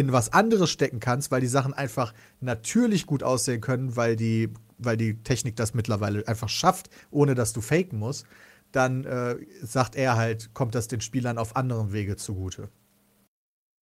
[0.00, 4.48] in was anderes stecken kannst, weil die Sachen einfach natürlich gut aussehen können, weil die,
[4.78, 8.26] weil die Technik das mittlerweile einfach schafft, ohne dass du faken musst,
[8.72, 12.68] dann äh, sagt er halt, kommt das den Spielern auf anderen Wege zugute.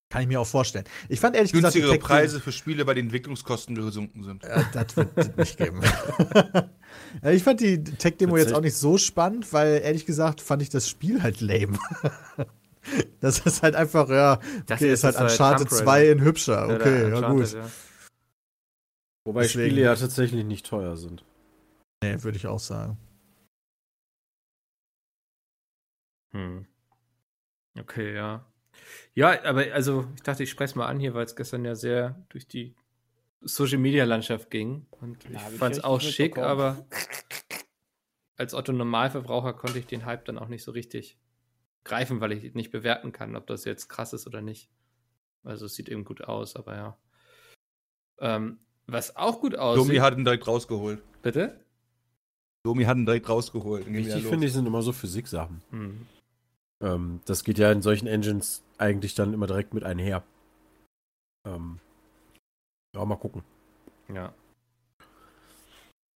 [0.09, 0.85] Kann ich mir auch vorstellen.
[1.07, 4.43] Ich fand ehrlich gesagt, die Günstigere Preise für Spiele, weil die Entwicklungskosten gesunken sind.
[4.43, 5.81] äh, das wird es nicht geben.
[7.23, 10.89] Ich fand die Tech-Demo jetzt auch nicht so spannend, weil ehrlich gesagt fand ich das
[10.89, 11.77] Spiel halt lame.
[13.21, 15.91] Das ist halt einfach, ja, Das okay, hier ist halt ist halt Uncharted Tomb 2
[15.99, 16.11] Raider.
[16.13, 16.67] in hübscher.
[16.69, 17.53] Ja, Okay, ja Uncharted, gut.
[17.53, 17.69] ja.
[19.25, 21.23] Wobei Deswegen- Spiele ja tatsächlich nicht teuer sind.
[22.03, 22.97] Nee, würde ich auch sagen.
[26.31, 26.65] Hm.
[27.79, 28.45] Okay, ja.
[29.13, 31.75] Ja, aber also ich dachte, ich spreche es mal an hier, weil es gestern ja
[31.75, 32.75] sehr durch die
[33.41, 34.85] Social Media Landschaft ging.
[34.91, 36.85] Und ich Ja, fand es auch schick, aber
[38.37, 41.17] als Otto Normalverbraucher konnte ich den Hype dann auch nicht so richtig
[41.83, 44.69] greifen, weil ich nicht bewerten kann, ob das jetzt krass ist oder nicht.
[45.43, 46.97] Also es sieht eben gut aus, aber ja.
[48.19, 49.85] Ähm, was auch gut aussieht.
[49.85, 51.01] Domi hat ihn direkt rausgeholt.
[51.21, 51.59] Bitte?
[52.63, 53.85] Domi hat ihn direkt rausgeholt.
[53.91, 55.61] Wichtig finde ich sind immer so Physiksachen.
[55.69, 56.07] Hm.
[56.81, 60.23] Ähm, das geht ja in solchen Engines eigentlich dann immer direkt mit einher.
[61.45, 61.79] Ähm,
[62.95, 63.43] ja, mal gucken.
[64.13, 64.33] Ja.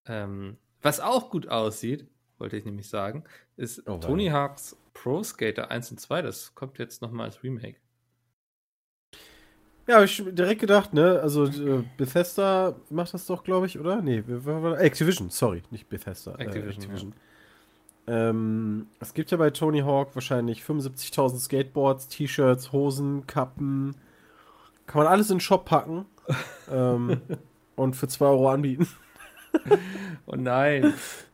[0.06, 2.06] Ähm, was auch gut aussieht,
[2.38, 3.24] wollte ich nämlich sagen,
[3.56, 6.22] ist Oh, Tony Hawk's Pro Skater 1 und 2.
[6.22, 7.76] Das kommt jetzt nochmal als Remake.
[9.86, 11.20] Ja, habe ich direkt gedacht, ne?
[11.20, 14.00] Also äh, Bethesda macht das doch, glaube ich, oder?
[14.00, 14.22] Nee,
[14.78, 16.36] Activision, sorry, nicht Bethesda.
[16.36, 17.12] Activision,
[18.06, 23.94] Ähm, es gibt ja bei Tony Hawk wahrscheinlich 75.000 Skateboards, T-Shirts, Hosen, Kappen.
[24.86, 26.06] Kann man alles in den Shop packen
[26.70, 27.20] ähm,
[27.76, 28.88] und für 2 Euro anbieten.
[30.26, 30.94] Oh nein.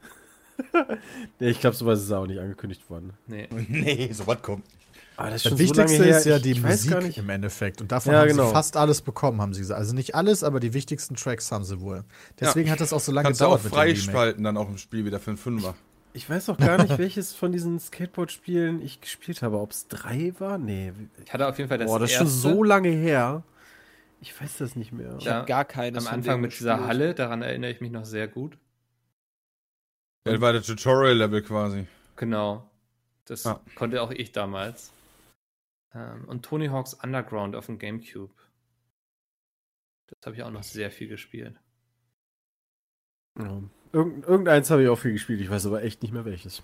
[1.41, 3.13] Nee, ich glaube, sowas ist auch nicht angekündigt worden.
[3.27, 3.49] nee.
[3.69, 4.65] nee, so was kommt.
[5.17, 7.83] Aber das Das Wichtigste ist ja die ich Musik im Endeffekt.
[7.83, 8.47] Und davon Ja, haben genau.
[8.47, 9.79] sie fast alles bekommen, haben sie gesagt.
[9.79, 12.05] Also nicht alles, aber die wichtigsten Tracks haben sie wohl.
[12.41, 13.97] Deswegen hat das auch so lange Kannst du auch gedauert mit dem Remake.
[14.01, 15.75] freispalten dann auch im Spiel wieder für einen Fünfer.
[16.15, 19.61] Ich weiß auch gar nicht, welches von diesen Skateboard-Spielen ich gespielt habe.
[19.61, 20.57] Ob es drei war?
[20.59, 20.93] Nee.
[21.25, 23.43] Ich hatte auf jeden Fall das, Boah, das ist schon so lange her.
[24.23, 25.15] Ich weiß das nicht mehr.
[25.19, 26.87] Ich Ja, habe gar keines am Anfang mit dieser.
[26.87, 28.57] Halle, daran erinnere ich mich noch sehr gut.
[30.25, 31.87] Das war der Tutorial-Level quasi.
[32.17, 32.71] Genau.
[33.25, 33.61] Das Ja.
[33.75, 34.93] konnte auch ich damals.
[35.95, 38.35] Ähm, und Tony Hawk's Underground auf dem Gamecube.
[40.09, 41.59] Das habe ich auch noch sehr viel gespielt.
[43.39, 43.63] Ja.
[43.93, 46.63] Irgend, irgendeins habe ich auch viel gespielt, ich weiß aber echt nicht mehr welches.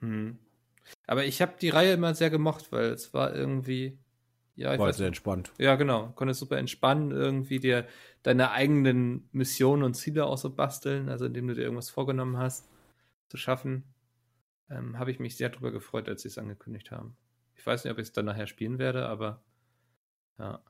[0.00, 0.38] Mhm.
[1.06, 3.98] Aber ich habe die Reihe immer sehr gemocht, weil es war irgendwie.
[4.56, 5.52] Ja, ich War weiß sehr entspannt.
[5.58, 6.12] Ja, genau.
[6.16, 7.86] Konntest super entspannen, irgendwie dir
[8.22, 12.68] deine eigenen Missionen und Ziele auch so basteln, also indem du dir irgendwas vorgenommen hast,
[13.30, 13.84] zu schaffen.
[14.68, 17.16] Ähm, Habe ich mich sehr drüber gefreut, als sie es angekündigt haben.
[17.56, 19.42] Ich weiß nicht, ob ich es dann nachher spielen werde, aber
[20.38, 20.60] ja.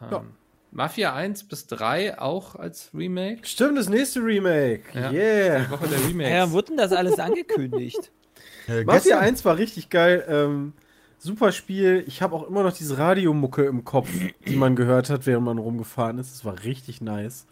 [0.00, 0.24] Ähm, Ja.
[0.72, 3.44] Mafia 1 bis 3 auch als Remake.
[3.44, 4.82] Stimmt, das nächste Remake.
[4.94, 5.10] Ja.
[5.10, 5.64] Yeah.
[5.64, 6.30] Die Woche der Remakes.
[6.30, 8.12] Ja, wurde denn das alles angekündigt?
[8.68, 10.24] Äh, Mafia gestern- 1 war richtig geil.
[10.28, 10.74] Ähm,
[11.18, 12.04] super Spiel.
[12.06, 14.08] Ich habe auch immer noch diese Radiomucke im Kopf,
[14.46, 16.30] die man gehört hat, während man rumgefahren ist.
[16.32, 17.46] Das war richtig nice.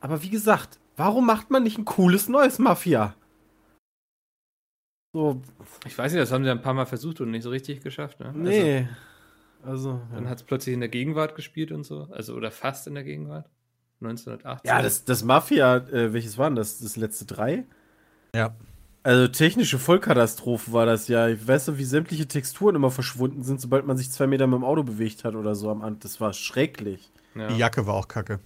[0.00, 3.16] Aber wie gesagt, warum macht man nicht ein cooles neues Mafia?
[5.12, 5.42] So,
[5.84, 8.20] ich weiß nicht, das haben sie ein paar Mal versucht und nicht so richtig geschafft.
[8.20, 8.26] Ne?
[8.26, 8.88] Also, nee.
[9.64, 10.30] Also, dann ja.
[10.30, 12.08] hat es plötzlich in der Gegenwart gespielt und so.
[12.12, 13.50] Also, oder fast in der Gegenwart.
[14.00, 14.68] 1980.
[14.68, 16.78] ja, das, das Mafia, äh, welches war denn das?
[16.78, 17.64] Das letzte drei?
[18.34, 18.54] Ja.
[19.04, 21.28] Also technische Vollkatastrophe war das ja.
[21.28, 24.56] Ich weiß noch, wie sämtliche Texturen immer verschwunden sind, sobald man sich zwei Meter mit
[24.56, 26.04] dem Auto bewegt hat oder so am Ant.
[26.04, 27.12] Das war schrecklich.
[27.34, 27.48] ja.
[27.48, 28.40] Die Jacke war auch kacke.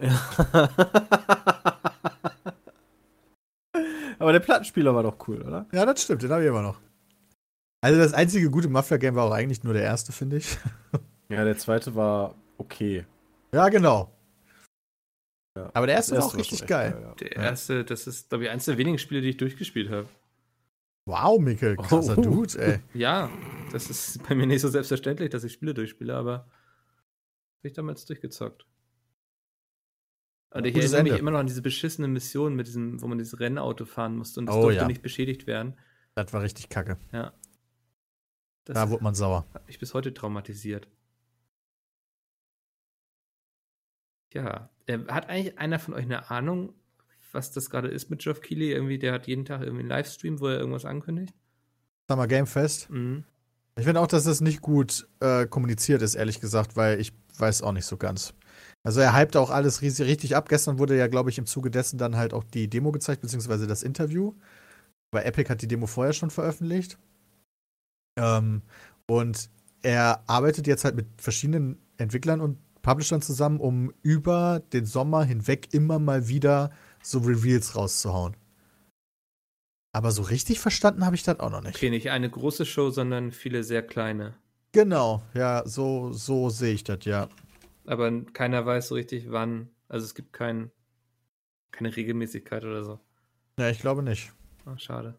[4.20, 5.66] Aber der Plattenspieler war doch cool, oder?
[5.72, 6.78] Ja, das stimmt, den habe ich immer noch.
[7.82, 10.56] Also das einzige gute Mafia-Game war auch eigentlich nur der erste, finde ich.
[11.32, 13.06] Ja, der zweite war okay.
[13.54, 14.12] Ja, genau.
[15.56, 15.70] Ja.
[15.74, 16.98] Aber der erste war Das auch war richtig schon echt geil.
[17.00, 17.14] ja.
[17.14, 20.08] Der erste, das ist, glaube ich, eins der wenigen Spiele, die ich durchgespielt habe.
[21.06, 22.20] Wow, Mikkel, krasser Oh.
[22.20, 22.80] Dude, ey.
[22.98, 23.30] Ja,
[23.70, 26.48] das ist bei mir nicht so selbstverständlich, dass ich Spiele durchspiele, aber habe
[27.68, 28.66] ich damals durchgezockt.
[30.52, 33.38] Und ich erinnere mich immer noch an diese beschissene Mission mit diesem, wo man dieses
[33.38, 34.86] Rennauto fahren musste und das Oh, durfte ja.
[34.86, 35.74] nicht beschädigt werden.
[36.14, 36.96] Das war richtig kacke.
[37.12, 37.32] Ja.
[38.64, 39.46] Das Da wurde man sauer.
[39.54, 40.88] hat mich bis heute traumatisiert.
[44.32, 46.74] Ja, äh, hat eigentlich einer von euch eine Ahnung,
[47.32, 48.72] was das gerade ist mit Geoff Keighley?
[48.72, 51.34] Irgendwie, der hat jeden Tag irgendwie einen Livestream, wo er irgendwas ankündigt.
[52.08, 52.90] Summer Game Fest.
[52.90, 53.24] Mhm.
[53.76, 57.62] Ich finde auch, dass das nicht gut äh, kommuniziert ist, ehrlich gesagt, weil ich weiß
[57.62, 58.34] auch nicht so ganz.
[58.82, 60.48] Also er hypt auch alles riesig, richtig ab.
[60.48, 63.66] Gestern wurde ja, glaube ich, im Zuge dessen dann halt auch die Demo gezeigt, beziehungsweise
[63.66, 64.34] das Interview.
[65.12, 66.98] Weil Epic hat die Demo vorher schon veröffentlicht.
[68.18, 68.62] Ähm,
[69.06, 69.50] und
[69.82, 75.72] er arbeitet jetzt halt mit verschiedenen Entwicklern und Publishern zusammen, um über den Sommer hinweg
[75.72, 76.70] immer mal wieder
[77.02, 78.36] so Reveals rauszuhauen.
[79.92, 81.76] Aber so richtig verstanden habe ich das auch noch nicht.
[81.76, 84.34] Okay, nicht eine große Show, sondern viele sehr kleine.
[84.72, 87.28] Genau, ja, so, so sehe ich das, ja.
[87.90, 89.68] Aber keiner weiß so richtig, wann.
[89.88, 90.70] Also es gibt kein,
[91.72, 93.00] keine Regelmäßigkeit oder so.
[93.58, 94.32] Ja, ich glaube nicht.
[94.64, 95.18] Ah, schade.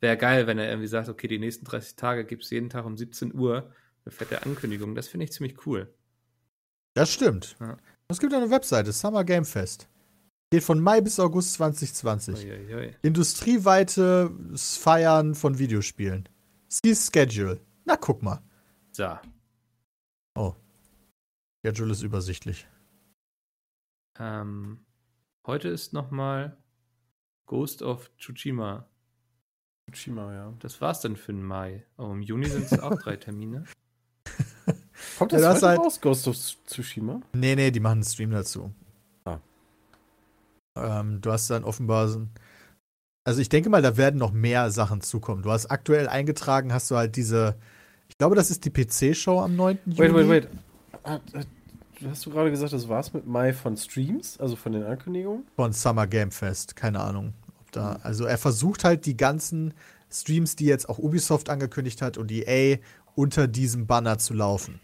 [0.00, 2.84] Wäre geil, wenn er irgendwie sagt, okay, die nächsten 30 Tage gibt es jeden Tag
[2.84, 3.72] um 17 Uhr
[4.04, 4.96] eine fette Ankündigung.
[4.96, 5.94] Das finde ich ziemlich cool.
[6.94, 7.56] Das stimmt.
[7.60, 7.76] Ja.
[8.08, 9.88] Es gibt eine Webseite, Summer Game Fest.
[10.50, 12.44] Geht von Mai bis August 2020.
[12.44, 12.96] Uiuiui.
[13.02, 16.28] Industrieweites Feiern von Videospielen.
[16.66, 17.60] See Schedule.
[17.84, 18.42] Na, guck mal.
[18.90, 19.16] So.
[21.64, 22.66] Schedule ist übersichtlich.
[24.18, 24.78] Ähm,
[25.46, 26.56] heute ist nochmal
[27.46, 28.86] Ghost of Tsushima.
[29.90, 30.52] Tsushima, ja.
[30.60, 31.84] Das war's dann für den Mai.
[31.96, 33.64] Oh, im Juni sind es auch drei Termine.
[35.18, 36.36] Kommt Ja, das das heute halt- raus, Ghost of
[36.66, 37.20] Tsushima?
[37.32, 38.72] Nee, nee, die machen einen Stream dazu.
[39.24, 39.38] Ah.
[40.76, 42.08] Ähm, du hast dann offenbar.
[42.08, 42.30] so ein-
[43.24, 45.42] Also ich denke mal, da werden noch mehr Sachen zukommen.
[45.42, 47.56] Du hast aktuell eingetragen, hast du halt diese.
[48.08, 49.78] Ich glaube, das ist die PC-Show am 9.
[49.86, 50.14] Wait, Juni.
[50.14, 50.48] wait, wait.
[50.52, 50.58] Ah,
[51.04, 55.44] Hast du gerade gesagt, das war's mit Mai von Streams, also von den Ankündigungen?
[55.56, 56.76] Von Summer Game Fest.
[56.76, 57.34] Keine Ahnung.
[57.60, 59.74] Ob da, also er versucht halt die ganzen
[60.10, 62.78] Streams, die jetzt auch Ubisoft angekündigt hat und EA
[63.14, 64.80] unter diesem Banner zu laufen.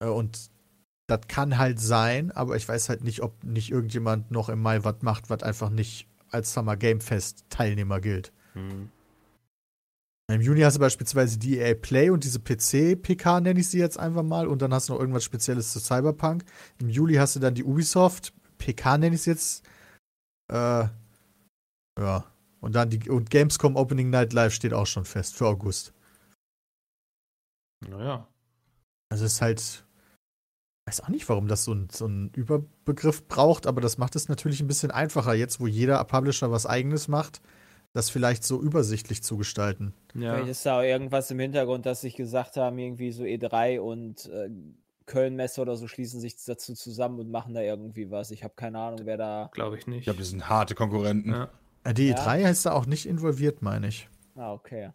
[0.00, 0.50] Äh, Und
[1.06, 4.82] das kann halt sein, aber ich weiß halt nicht, ob nicht irgendjemand noch im Mai
[4.84, 8.32] was macht, was einfach nicht als Summer Game Fest Teilnehmer gilt.
[8.54, 8.90] Hm.
[10.32, 13.98] Im Juni hast du beispielsweise die EA Play und diese PC-PK, nenne ich sie jetzt
[13.98, 16.44] einfach mal, und dann hast du noch irgendwas Spezielles zu Cyberpunk.
[16.78, 19.64] Im Juli hast du dann die Ubisoft, PK nenne ich es jetzt.
[20.50, 20.88] Äh,
[21.98, 22.24] ja.
[22.60, 25.92] Und dann die und Gamescom Opening Night Live steht auch schon fest für August.
[27.86, 28.26] Naja.
[29.10, 29.84] Also es ist halt.
[30.86, 34.28] Weiß auch nicht, warum das so, ein, so einen Überbegriff braucht, aber das macht es
[34.28, 37.40] natürlich ein bisschen einfacher, jetzt wo jeder Publisher was eigenes macht,
[37.94, 39.94] das vielleicht so übersichtlich zu gestalten.
[40.14, 40.34] Ja.
[40.34, 44.26] Vielleicht ist da auch irgendwas im Hintergrund, dass sich gesagt haben, irgendwie so E3 und
[44.26, 44.50] äh,
[45.06, 48.30] Köln-Messe oder so schließen sich dazu zusammen und machen da irgendwie was.
[48.30, 49.50] Ich habe keine Ahnung, wer da.
[49.54, 49.98] Glaube ich nicht.
[50.00, 51.30] Ich glaube, das sind harte Konkurrenten.
[51.30, 51.48] ja.
[51.84, 52.16] Äh, Die Ja.
[52.16, 54.08] E3 ist da auch nicht involviert, meine ich.
[54.34, 54.90] Ah, okay.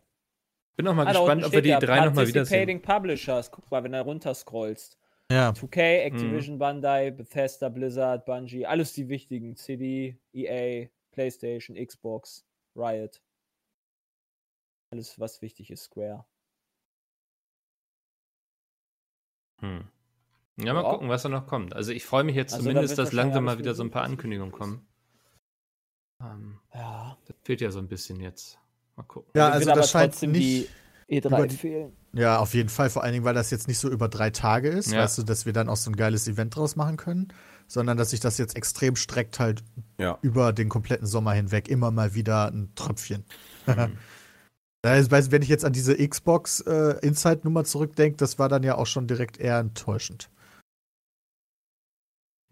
[0.76, 2.66] Bin auch mal Ah, gespannt, ob wir die steht ja, drei nochmal wiedersehen.
[2.68, 3.52] Participating Publishers.
[3.52, 4.98] Guck mal, wenn du runter scrollst.
[5.32, 5.52] Ja.
[5.52, 9.56] 2K, Activision, Bandai, Bethesda, Blizzard, Bungie, alles die wichtigen.
[9.56, 12.46] CD, EA, PlayStation, Xbox,
[12.80, 13.22] Riot.
[14.92, 16.26] Alles, was wichtig ist, Square.
[19.62, 19.88] Hm.
[20.58, 20.90] Ja, mal Ja.
[20.90, 21.74] gucken, was da noch kommt.
[21.76, 23.92] Also ich freue mich jetzt Also da zumindest, wird dass langsam mal wieder so ein
[23.92, 24.88] paar Ankündigungen kommen.
[26.22, 27.18] Ähm, Ja.
[27.26, 28.58] das fehlt ja so ein bisschen jetzt.
[28.96, 29.32] Mal gucken.
[29.36, 30.70] Ja, also das scheint trotzdem nicht.
[31.10, 31.96] die E3 über die- fehlen.
[32.14, 32.90] Ja, auf jeden Fall.
[32.90, 35.00] Vor allen Dingen, weil das jetzt nicht so über drei Tage ist, Ja.
[35.00, 37.34] weißt du, dass wir dann auch so ein geiles Event draus machen können,
[37.70, 39.64] sondern dass sich das jetzt extrem streckt halt
[39.98, 40.18] Ja.
[40.22, 43.24] über den kompletten Sommer hinweg immer mal wieder ein Tröpfchen.
[44.82, 48.88] Du, wenn ich jetzt an diese Xbox äh, Inside-Nummer zurückdenke, das war dann ja auch
[48.88, 50.30] schon direkt eher enttäuschend.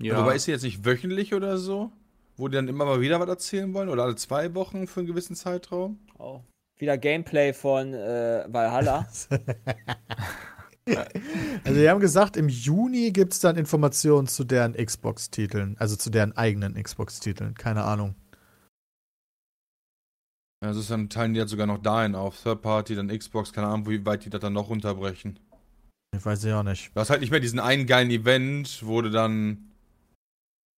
[0.01, 1.89] Ja, Wobei ist sie jetzt nicht wöchentlich oder so?
[2.35, 3.87] Wo die dann immer mal wieder was erzählen wollen?
[3.87, 5.99] Oder alle zwei Wochen für einen gewissen Zeitraum?
[6.19, 6.41] Oh.
[6.77, 9.07] Wieder Gameplay von äh, Valhalla.
[11.63, 16.09] Also, die haben gesagt, im Juni gibt es dann Informationen zu deren Xbox-Titeln, also zu
[16.09, 17.55] deren eigenen Xbox-Titeln.
[17.55, 18.15] Keine Ahnung.
[20.65, 22.41] Also ist dann teilen die jetzt sogar noch dahin auf.
[22.41, 25.39] Third Party, dann Xbox, keine Ahnung, wie weit die das dann noch runterbrechen.
[26.15, 26.91] Ich weiß ja auch nicht.
[26.95, 29.71] Du hast halt nicht mehr diesen einen geilen Event, wo du dann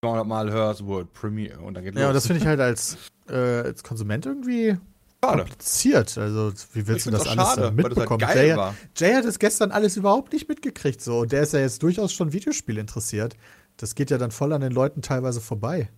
[0.04, 2.14] 200 Mal hörst, World Premiere und dann geht Ja, los.
[2.14, 2.98] das finde ich halt als,
[3.28, 4.76] äh, als Konsument irgendwie
[5.20, 5.42] schade.
[5.42, 6.18] kompliziert.
[6.18, 8.18] Also, wie willst du find's das alles schade, dann halt mitbekommen?
[8.18, 8.74] geil Jay, war.
[8.96, 11.00] Jay hat es gestern alles überhaupt nicht mitgekriegt.
[11.00, 11.20] So.
[11.20, 13.36] Und der ist ja jetzt durchaus schon Videospiel interessiert.
[13.76, 15.90] Das geht ja dann voll an den Leuten teilweise vorbei.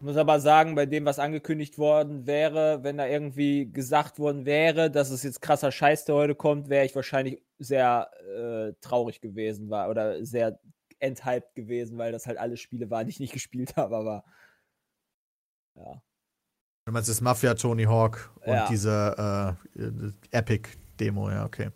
[0.00, 4.46] Ich muss aber sagen, bei dem, was angekündigt worden wäre, wenn da irgendwie gesagt worden
[4.46, 9.20] wäre, dass es jetzt krasser Scheiß, der heute kommt, wäre ich wahrscheinlich sehr äh, traurig
[9.20, 10.60] gewesen war oder sehr
[11.00, 14.24] enthyped gewesen, weil das halt alle Spiele waren, die ich nicht gespielt habe, aber
[15.74, 16.00] ja.
[16.88, 18.66] Du meinst das Mafia Tony Hawk und Ja.
[18.66, 21.68] diese äh, Epic-Demo, ja, okay.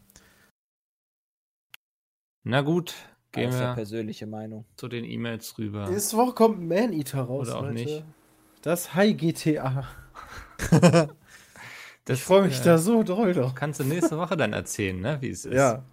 [2.45, 2.95] Na gut,
[3.31, 4.65] gehen ja wir persönliche Meinung.
[4.75, 5.91] zu den E-Mails rüber.
[5.91, 7.47] Nächste Woche kommt Man Eater raus.
[7.47, 7.75] Oder auch Leute.
[7.75, 8.05] nicht.
[8.63, 9.87] Das High GTA.
[10.71, 13.55] Das Ich freue mich äh, da so doll doch.
[13.55, 15.53] Kannst du nächste Woche dann erzählen, ne, wie es ist.
[15.53, 15.85] Ja.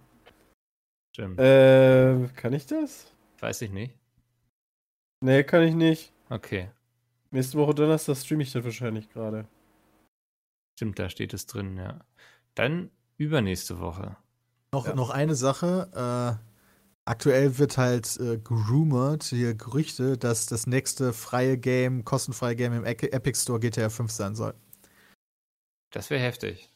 [1.14, 1.38] Stimmt.
[1.38, 3.12] Äh, kann ich das?
[3.40, 3.94] Weiß ich nicht.
[5.20, 6.10] Nee, kann ich nicht.
[6.30, 6.70] Okay.
[7.30, 9.46] Nächste Woche Donnerstag streame ich das wahrscheinlich gerade.
[10.78, 12.00] Stimmt, da steht es drin, ja.
[12.54, 14.16] Dann übernächste Woche.
[14.72, 14.94] Noch, Ja.
[14.94, 16.38] noch eine Sache.
[16.40, 16.44] Äh,
[17.04, 22.84] aktuell wird halt äh, gerumort, hier Gerüchte, dass das nächste freie Game, kostenfreie Game im
[22.84, 24.54] Epic Store GTA 5 sein soll.
[25.90, 26.68] Das wäre heftig.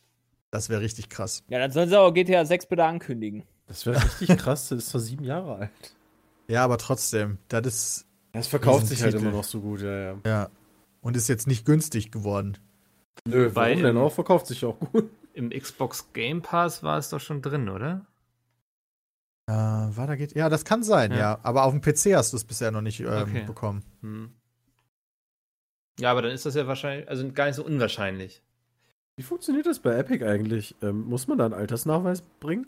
[0.51, 1.43] Das wäre richtig krass.
[1.49, 3.43] Ja, dann sollen sie auch GTA 6 bitte ankündigen.
[3.67, 5.97] Das wäre richtig krass, das ist zwar sieben Jahre alt.
[6.47, 10.17] Ja, aber trotzdem, das ist, Das verkauft sich halt immer noch so gut, ja, ja.
[10.27, 10.51] ja.
[11.01, 12.59] Und ist jetzt nicht günstig geworden.
[13.27, 14.13] Nö, Weil warum denn im- auch?
[14.13, 15.09] Verkauft sich auch gut.
[15.33, 18.05] Im Xbox Game Pass war es doch schon drin, oder?
[19.47, 20.35] Äh, war da geht.
[20.35, 21.19] Ja, das kann sein, ja.
[21.19, 21.39] Ja.
[21.43, 23.45] Aber auf dem PC hast du es bisher noch nicht ähm, Okay.
[23.45, 23.83] bekommen.
[24.03, 24.31] Hm.
[26.01, 28.43] Ja, aber dann ist das ja wahrscheinlich, also gar nicht so unwahrscheinlich.
[29.17, 30.75] Wie funktioniert das bei Epic eigentlich?
[30.83, 32.67] Ähm, muss man da einen Altersnachweis bringen?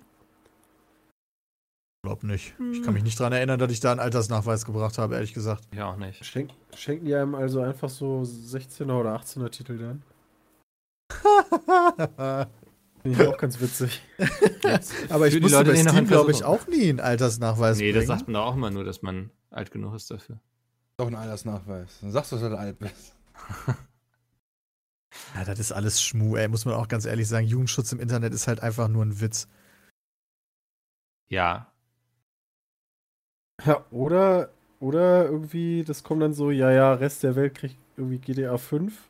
[2.07, 2.55] Glaub nicht.
[2.71, 5.65] Ich kann mich nicht dran erinnern, dass ich da einen Altersnachweis gebracht habe, ehrlich gesagt.
[5.75, 6.25] Ja, auch nicht.
[6.25, 10.03] Schenk, schenken die einem also einfach so 16er oder 18er Titel dann?
[13.03, 14.03] Finde ich auch ganz witzig.
[15.09, 18.19] Aber ich musste Leute, bei Steam, glaube ich, auch nie einen Altersnachweis Nee, das bringen.
[18.19, 20.39] sagt man doch auch immer nur, dass man alt genug ist dafür.
[20.99, 21.99] Doch ein Altersnachweis.
[22.03, 23.17] Dann sagst du, dass du alt bist.
[25.35, 27.47] Ja, das ist alles Schmu, ey, muss man auch ganz ehrlich sagen.
[27.47, 29.49] Jugendschutz im Internet ist halt einfach nur ein Witz.
[31.29, 31.73] Ja.
[33.65, 34.51] Ja, oder,
[34.81, 39.09] oder irgendwie, das kommt dann so, ja, ja, Rest der Welt kriegt irgendwie GTA 5.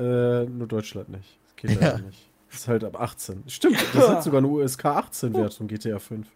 [0.00, 1.38] Äh, nur Deutschland nicht.
[1.44, 1.98] Das geht Ja.
[1.98, 2.30] nicht.
[2.50, 3.44] Das ist halt ab 18.
[3.48, 6.26] Stimmt, das hat sogar eine USK 18 Wertung, GTA 5.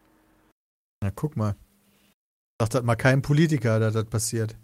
[1.02, 1.54] Na, guck mal.
[2.60, 4.56] Sagt das mal kein Politiker, dass das passiert.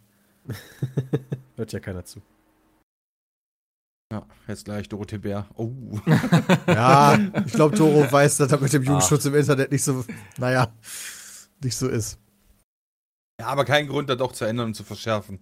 [1.57, 2.21] Hört ja keiner zu.
[4.13, 5.47] Ja, jetzt gleich Dorothee Bär.
[5.57, 5.71] Oh.
[6.67, 8.87] Ja, ich glaube, Toro weiß, dass das mit dem Ach.
[8.87, 10.05] Jugendschutz im Internet nicht so,
[10.39, 10.73] naja,
[11.63, 12.19] nicht so ist.
[13.41, 15.39] Ja, aber kein Grund, da doch zu ändern und zu verschärfen.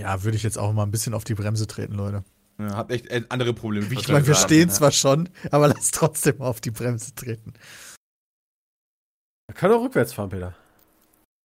[0.00, 2.24] Ja, würde ich jetzt auch mal ein bisschen auf die Bremse treten, Leute.
[2.58, 3.86] Ja, habt echt äh, andere Probleme.
[3.90, 4.74] Ich meine, wir stehen ja.
[4.74, 7.54] zwar schon, aber lass trotzdem mal auf die Bremse treten.
[9.48, 10.54] Er kann auch rückwärts fahren, Peter.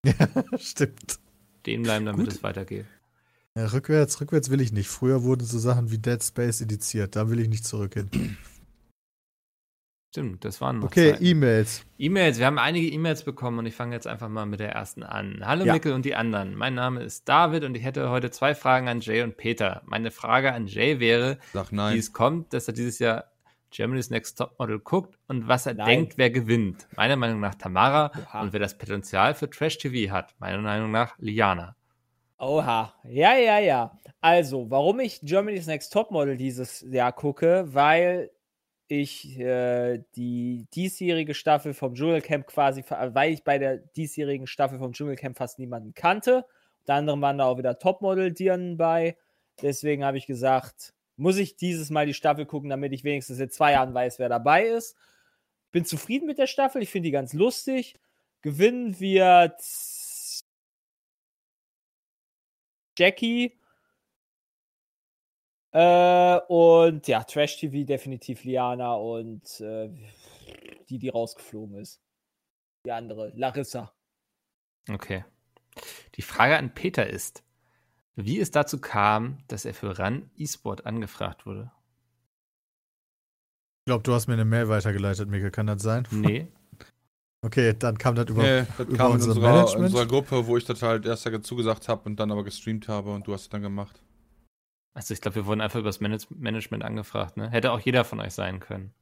[0.06, 0.14] Ja,
[0.58, 1.20] stimmt.
[1.60, 2.36] Stehen bleiben, damit Gut.
[2.36, 2.86] es weitergeht.
[3.56, 4.88] Ja, rückwärts, rückwärts will ich nicht.
[4.88, 7.16] Früher wurden so Sachen wie Dead Space indiziert.
[7.16, 8.38] Da will ich nicht zurück hin.
[10.18, 11.16] Stimmt, das waren noch Okay.
[11.20, 11.86] E-Mails.
[12.00, 15.04] E-Mails, wir haben einige E-Mails bekommen und ich fange jetzt einfach mal mit der ersten
[15.04, 15.44] an.
[15.46, 15.74] Hallo Ja.
[15.74, 16.56] Mickel und die anderen.
[16.56, 19.84] Mein Name ist David und ich hätte heute zwei Fragen an Jay und Peter.
[19.86, 22.00] Meine Frage an Jay wäre, Sag wie nein.
[22.00, 23.26] es kommt, dass er dieses Jahr
[23.70, 25.86] Germany's Next Topmodel guckt und was er Nein.
[25.88, 26.88] denkt, wer gewinnt.
[26.96, 28.42] Meiner Meinung nach Tamara Oha.
[28.42, 30.34] und wer das Potenzial für Trash-TV hat.
[30.40, 31.76] Meiner Meinung nach Liana.
[32.40, 32.92] Oha.
[33.08, 33.92] Ja, ja, ja.
[34.20, 38.32] Also, warum ich Germany's Next Topmodel dieses Jahr gucke, weil
[38.88, 44.94] ich äh, die diesjährige Staffel vom Dschungelcamp quasi, weil ich bei der diesjährigen Staffel vom
[44.94, 46.46] Dschungelcamp fast niemanden kannte.
[46.82, 49.18] Unter anderem waren da auch wieder Topmodel-Dirnen bei.
[49.62, 53.50] Deswegen habe ich gesagt, muss ich dieses Mal die Staffel gucken, damit ich wenigstens in
[53.50, 54.96] zwei Jahren weiß, wer dabei ist.
[55.72, 57.96] Bin zufrieden mit der Staffel, ich finde die ganz lustig.
[58.42, 59.60] Gewinnen wird
[62.98, 63.58] Jackie.
[65.72, 69.90] Äh, und ja, Trash TV definitiv Liana und äh,
[70.90, 72.02] die, die rausgeflogen ist.
[72.86, 73.92] Die andere, Larissa.
[74.90, 75.26] Okay.
[76.16, 77.44] Die Frage an Peter ist,
[78.16, 81.72] wie es dazu kam, dass er für RAN E-Sport angefragt wurde.
[83.82, 85.52] Ich glaube, du hast mir eine Mail weitergeleitet, Mikkel.
[85.52, 86.08] Kann das sein?
[86.12, 86.48] Nee.
[87.44, 88.42] Okay, dann kam das über.
[88.42, 89.86] Nee, das über kam in unser unserer, Management?
[89.86, 93.28] unserer Gruppe, wo ich das halt erst zugesagt habe und dann aber gestreamt habe und
[93.28, 94.02] du hast es dann gemacht.
[94.98, 97.38] Also ich glaube, wir wurden einfach über das Manage Management angefragt.
[97.38, 97.52] Ne?
[97.52, 98.96] Hätte auch jeder von euch sein können.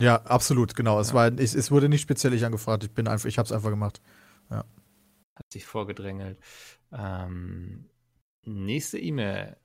[0.00, 1.00] Ja, absolut, genau.
[1.00, 1.14] Es, Ja.
[1.14, 2.84] war, es, es wurde nicht speziell ich angefragt.
[2.84, 4.00] Ich bin einfach, ich habe es einfach gemacht.
[5.34, 6.38] Hat sich vorgedrängelt.
[6.92, 7.90] Ähm,
[8.44, 9.56] nächste E-Mail.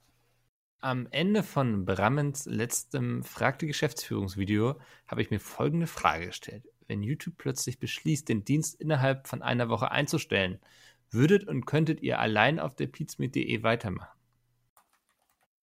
[0.81, 6.67] Am Ende von Brammens letztem Frag die Geschäftsführungsvideo habe ich mir folgende Frage gestellt.
[6.87, 10.59] Wenn YouTube plötzlich beschließt, den Dienst innerhalb von einer Woche einzustellen,
[11.09, 14.20] würdet und könntet ihr allein auf der pizmeet.de weitermachen?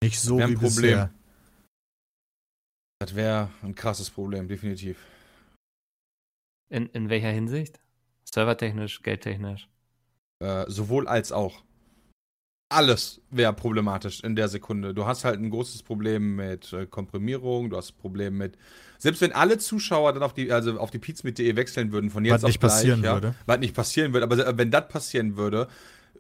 [0.03, 0.71] Nicht so Wär ein wie Problem.
[0.71, 1.15] bisher.
[3.01, 4.99] Das wäre ein krasses Problem, definitiv.
[6.69, 7.81] In, in welcher Hinsicht?
[8.25, 9.69] Servertechnisch, geldtechnisch?
[10.41, 11.63] Äh, sowohl als auch.
[12.71, 14.93] Alles wäre problematisch in der Sekunde.
[14.93, 18.59] Du hast halt ein großes Problem mit äh, Komprimierung, du hast ein Problem mit.
[18.99, 22.35] Selbst wenn alle Zuschauer dann auf die, also auf die pizmeet.de wechseln würden von jetzt
[22.35, 23.35] Was auf nicht gleich, passieren ja, würde.
[23.47, 25.69] Was nicht passieren würde, aber äh, wenn das passieren würde,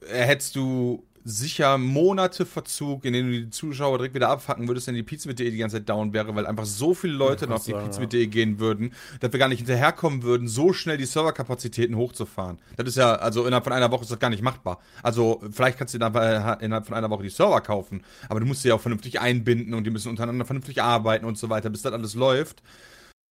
[0.00, 4.86] äh, hättest du sicher Monate Verzug, in denen du die Zuschauer direkt wieder abfacken würdest,
[4.86, 7.56] wenn die pizmeet.de die ganze Zeit down wäre, weil einfach so viele Leute Ja, noch
[7.56, 7.88] auf die sagen, ja.
[7.88, 12.58] pizmeet.de gehen würden, dass wir gar nicht hinterherkommen würden, so schnell die Serverkapazitäten hochzufahren.
[12.76, 14.80] Das ist ja, also innerhalb von einer Woche ist das gar nicht machbar.
[15.02, 16.14] Also vielleicht kannst du dann
[16.60, 19.74] innerhalb von einer Woche die Server kaufen, aber du musst sie ja auch vernünftig einbinden
[19.74, 22.62] und die müssen untereinander vernünftig arbeiten und so weiter, bis das alles läuft.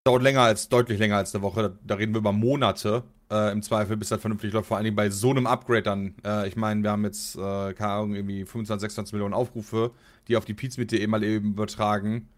[0.07, 1.63] Dauert länger als, deutlich länger als eine Woche.
[1.63, 4.69] Da, da reden wir über Monate äh, im Zweifel, bis das vernünftig läuft.
[4.69, 6.15] Vor allen Dingen bei so einem Upgrade dann.
[6.23, 9.91] Äh, ich meine, wir haben jetzt, äh, keine Ahnung, irgendwie 25, 26 Millionen Aufrufe,
[10.29, 12.29] die auf die Pizmeet.de mal eben übertragen.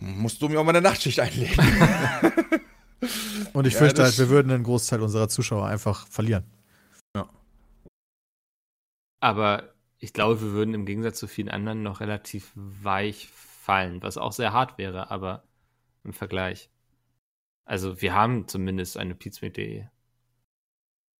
[0.00, 1.56] Musst du mir auch mal eine Nachtschicht einlegen.
[3.52, 6.44] Und ich Ja, fürchte halt, wir würden einen Großteil unserer Zuschauer einfach verlieren.
[9.20, 14.18] Aber ich glaube, wir würden im Gegensatz zu vielen anderen noch relativ weich fallen, was
[14.18, 15.44] auch sehr hart wäre, aber
[16.04, 16.70] im Vergleich.
[17.64, 19.84] Also wir haben zumindest eine pizmeet.de.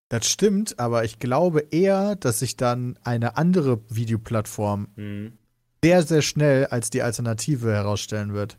[0.08, 5.38] Das stimmt, aber ich glaube eher, dass sich dann eine andere Videoplattform Mhm.
[5.82, 8.58] sehr, sehr schnell als die Alternative herausstellen wird.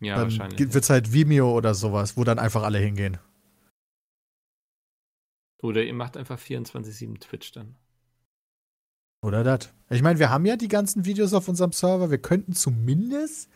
[0.00, 0.58] Ja, dann wahrscheinlich.
[0.72, 3.18] wird es halt Vimeo oder sowas, wo dann einfach alle hingehen.
[5.62, 7.76] Oder ihr macht einfach 24-7 Twitch dann.
[9.24, 9.72] Oder das.
[9.90, 12.10] Ich meine, wir haben ja die ganzen Videos auf unserem Server.
[12.10, 13.48] Wir könnten zumindest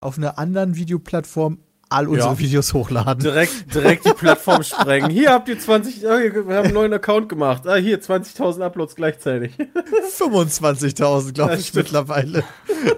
[0.00, 2.38] auf einer anderen Videoplattform all unsere Ja.
[2.38, 3.22] Videos hochladen.
[3.22, 5.10] Direkt, direkt die Plattform sprengen.
[5.10, 7.66] Hier habt ihr 20, ah, hier, wir haben einen neuen Account gemacht.
[7.66, 9.54] Ah, hier 20.000 Uploads gleichzeitig.
[10.18, 12.44] 25.000, glaube ich, mittlerweile.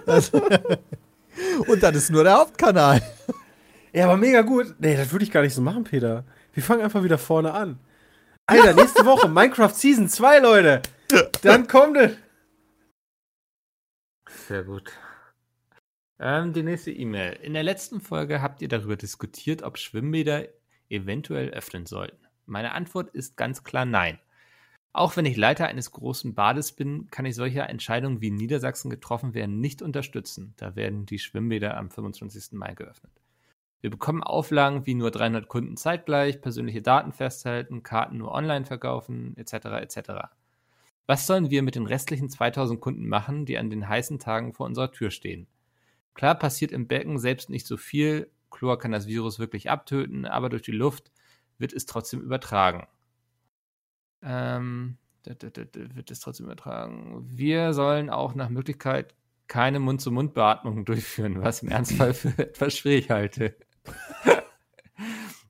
[0.06, 0.42] Also-
[1.66, 3.00] Und das ist nur der Hauptkanal.
[3.94, 4.74] Ja, aber mega gut.
[4.78, 6.24] Nee, das würde ich gar nicht so machen, Peter.
[6.52, 7.78] Wir fangen einfach wieder vorne an.
[8.46, 10.82] Alter, nächste Woche Minecraft Season 2, Leute.
[11.42, 12.12] Dann kommt es.
[14.48, 14.92] Sehr gut.
[16.24, 17.32] Ähm, die nächste E-Mail.
[17.42, 20.46] In der letzten Folge habt ihr darüber diskutiert, ob Schwimmbäder
[20.88, 22.24] eventuell öffnen sollten.
[22.46, 24.20] Meine Antwort ist ganz klar nein.
[24.92, 28.88] Auch wenn ich Leiter eines großen Bades bin, kann ich solche Entscheidungen wie in Niedersachsen
[28.88, 30.54] getroffen werden nicht unterstützen.
[30.58, 32.52] Da werden die Schwimmbäder am 25.
[32.52, 33.10] Mai geöffnet.
[33.80, 39.36] Wir bekommen Auflagen wie nur 300 Kunden zeitgleich, persönliche Daten festhalten, Karten nur online verkaufen,
[39.36, 39.54] etc.
[39.80, 40.10] etc.
[41.08, 44.66] Was sollen wir mit den restlichen 2000 Kunden machen, die an den heißen Tagen vor
[44.66, 45.48] unserer Tür stehen?
[46.14, 50.48] Klar passiert im Becken selbst nicht so viel, Chlor kann das Virus wirklich abtöten, aber
[50.48, 51.10] durch die Luft
[51.58, 52.86] wird es trotzdem übertragen.
[54.22, 57.24] Ähm, wird es trotzdem übertragen.
[57.28, 59.14] Wir sollen auch nach Möglichkeit
[59.48, 63.56] keine Mund-zu-Mund-Beatmung durchführen, was im Ernstfall für etwas schwierig halte.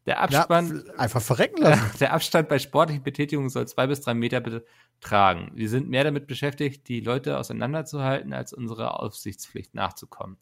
[0.07, 1.91] Der Ja, Abspann, einfach verrecken lassen.
[2.01, 5.53] der Abstand bei sportlichen Betätigungen soll zwei bis drei Meter betragen.
[5.55, 10.39] Wir sind mehr damit beschäftigt, die Leute auseinanderzuhalten, als unserer Aufsichtspflicht nachzukommen.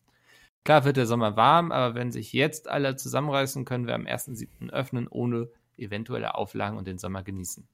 [0.65, 4.71] Klar wird der Sommer warm, aber wenn sich jetzt alle zusammenreißen, können wir am 1.7.
[4.71, 7.67] öffnen, ohne eventuelle Auflagen und den Sommer genießen.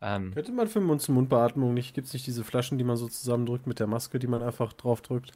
[0.00, 3.66] Ähm, Könnte man für Mund-zu-Mund-Beatmung nicht, gibt es nicht diese Flaschen, die man so zusammendrückt
[3.66, 5.32] mit der Maske, die man einfach draufdrückt?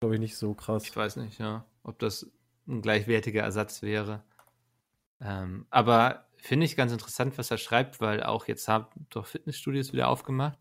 [0.00, 0.84] Glaube ich nicht so krass.
[0.84, 2.30] ich weiß nicht, ja, ob das
[2.66, 4.22] ein gleichwertiger Ersatz wäre.
[5.20, 9.92] Ähm, aber finde ich ganz interessant, was er schreibt, weil auch jetzt haben doch Fitnessstudios
[9.92, 10.58] wieder aufgemacht.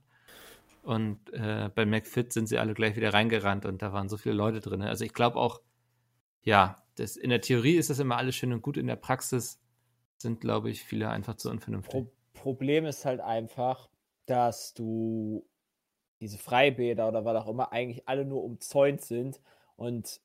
[0.82, 4.36] Und äh, bei McFit sind sie alle gleich wieder reingerannt und da waren so viele
[4.36, 4.82] Leute drin.
[4.82, 5.62] Also ich glaube auch,
[6.42, 9.60] ja, das, in der Theorie ist das immer alles schön und gut, in der Praxis
[10.18, 11.92] sind, glaube ich, viele einfach zu unvernünftig.
[11.94, 13.90] Pro Problem ist halt einfach,
[14.26, 15.46] dass du
[16.22, 19.42] diese Freibäder oder was auch immer eigentlich alle nur umzäunt sind
[19.76, 20.22] und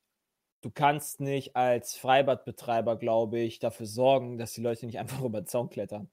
[0.61, 5.41] du kannst nicht als Freibadbetreiber, glaube ich, dafür sorgen, dass die Leute nicht einfach über
[5.41, 6.09] den Zaun klettern.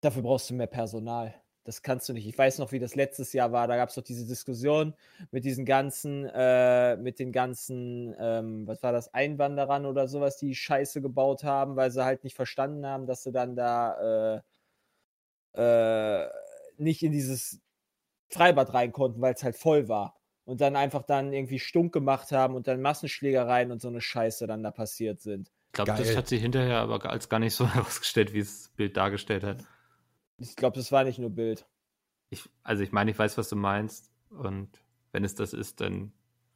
[0.00, 1.34] Dafür brauchst du mehr Personal.
[1.66, 2.28] Das kannst du nicht.
[2.28, 3.66] Ich weiß noch, wie das letztes Jahr war.
[3.66, 4.94] Da gab es doch diese Diskussion
[5.32, 10.54] mit diesen ganzen, äh, mit den ganzen, ähm, was war das, Einwanderern oder sowas, die
[10.54, 14.42] Scheiße gebaut haben, weil sie halt nicht verstanden haben, dass sie dann da
[15.56, 16.28] äh, äh,
[16.76, 17.60] nicht in dieses
[18.28, 20.20] Freibad rein konnten, weil es halt voll war.
[20.44, 24.46] Und dann einfach dann irgendwie stunk gemacht haben und dann Massenschlägereien und so eine Scheiße
[24.46, 25.50] dann da passiert sind.
[25.66, 28.68] Ich glaube, das hat sich hinterher aber als gar nicht so herausgestellt, wie es das
[28.68, 29.64] Bild dargestellt hat.
[30.38, 31.66] Ich glaube, das war nicht nur Bild.
[32.30, 34.12] Ich, also ich meine, ich weiß, was du meinst.
[34.30, 34.68] Und
[35.12, 36.12] wenn es das ist, dann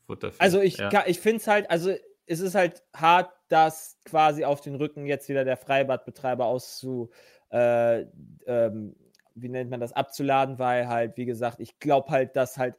[0.07, 0.41] wird dafür.
[0.41, 1.05] Also ich, ja.
[1.07, 1.95] ich finde es halt, also
[2.27, 7.11] es ist halt hart, das quasi auf den Rücken jetzt wieder der Freibadbetreiber auszu,
[7.51, 8.03] äh,
[8.47, 8.95] ähm,
[9.35, 12.77] wie nennt man das, abzuladen, weil halt, wie gesagt, ich glaube halt, dass halt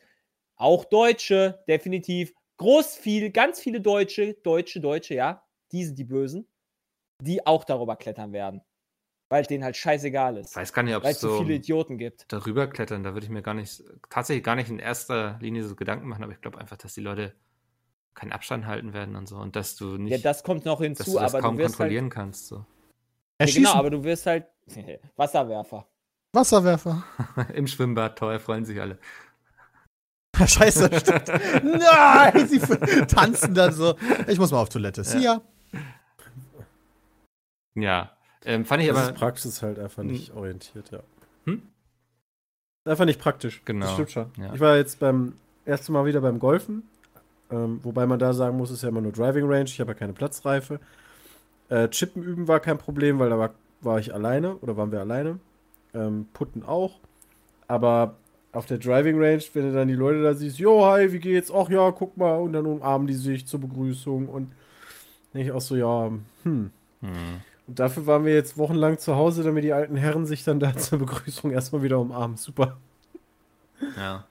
[0.55, 6.47] auch Deutsche, definitiv, groß viel, ganz viele Deutsche, Deutsche, Deutsche, ja, die sind die Bösen,
[7.19, 8.61] die auch darüber klettern werden.
[9.31, 10.49] Weil denen halt scheißegal ist.
[10.49, 12.25] Ich weiß gar nicht, ob Weil es es so viele Idioten gibt.
[12.27, 15.77] darüber klettern, da würde ich mir gar nicht, tatsächlich gar nicht in erster Linie so
[15.77, 17.33] Gedanken machen, aber ich glaube einfach, dass die Leute
[18.13, 20.85] keinen Abstand halten werden und so und dass du nicht, Ja, das kommt noch dass
[20.85, 22.47] hinzu, du das aber kaum du wirst halt, kontrollieren kannst.
[22.47, 22.65] So.
[23.39, 24.47] ja, genau, aber du wirst halt
[25.15, 25.87] Wasserwerfer.
[26.33, 27.01] Wasserwerfer.
[27.53, 28.99] Im Schwimmbad, toll, freuen sich alle.
[30.45, 31.27] Scheiße, stimmt.
[31.63, 32.59] Nein, sie
[33.05, 33.95] tanzen dann so.
[34.27, 35.05] Ich muss mal auf Toilette.
[35.05, 35.39] See ya.
[37.75, 40.99] Ja, ähm, fand ich Das aber, ist Praxis halt einfach nicht orientiert, ja.
[41.45, 41.61] Hm?
[42.85, 43.61] Einfach nicht praktisch.
[43.65, 44.25] Genau, Das stimmt schon.
[44.37, 44.53] ja.
[44.53, 45.33] Ich war jetzt beim
[45.65, 46.83] ersten Mal wieder beim Golfen.
[47.51, 49.65] Ähm, wobei man da sagen muss, es ist ja immer nur Driving Range.
[49.65, 50.79] Ich habe ja keine Platzreife.
[51.69, 54.99] Äh, Chippen üben war kein Problem, weil da war, war ich alleine oder waren wir
[55.01, 55.39] alleine.
[55.93, 56.99] Ähm, Putten auch.
[57.67, 58.15] Aber
[58.53, 61.51] auf der Driving Range, wenn du dann die Leute da siehst, jo, hi, wie geht's?
[61.53, 62.35] Ach ja, guck mal.
[62.35, 64.27] Und dann umarmen die sich zur Begrüßung.
[64.27, 64.51] Und
[65.33, 66.09] denke ich auch so, ja,
[66.43, 66.71] hm.
[67.01, 67.11] hm,
[67.79, 70.99] dafür waren wir jetzt wochenlang zu Hause, damit die alten Herren sich dann da zur
[70.99, 72.37] Begrüßung erstmal wieder umarmen.
[72.37, 72.77] Super.
[73.97, 74.27] ja.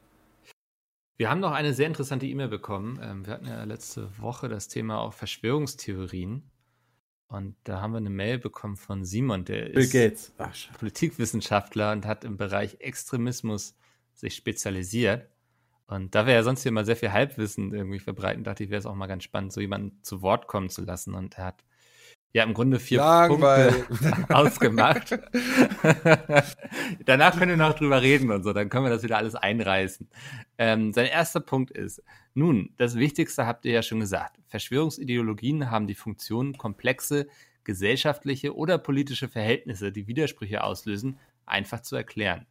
[1.16, 2.99] Wir haben noch eine sehr interessante E-Mail bekommen.
[3.03, 6.43] Ähm, wir hatten ja letzte Woche das Thema auch Verschwörungstheorien.
[7.28, 10.32] Und da haben wir eine Mail bekommen von Simon, der Bill ist Gates.
[10.38, 10.53] Ach.
[10.78, 13.76] Politikwissenschaftler und hat im Bereich Extremismus
[14.14, 15.28] sich spezialisiert.
[15.86, 18.78] Und da wir ja sonst hier mal sehr viel Halbwissen irgendwie verbreiten, dachte ich, wäre
[18.78, 21.14] es auch mal ganz spannend, so jemanden zu Wort kommen zu lassen.
[21.14, 21.64] Und er hat
[22.33, 23.87] ja im Grunde vier Langweilig.
[23.87, 25.18] Punkte ausgemacht.
[27.05, 30.09] Danach können wir noch drüber reden und so, dann können wir das wieder alles einreißen.
[30.59, 32.03] Ähm, sein erster Punkt ist,
[32.35, 34.39] nun, das Wichtigste habt ihr ja schon gesagt.
[34.47, 37.26] Verschwörungsideologien haben die Funktion, komplexe
[37.64, 42.47] gesellschaftliche oder politische Verhältnisse, die Widersprüche auslösen, einfach zu erklären.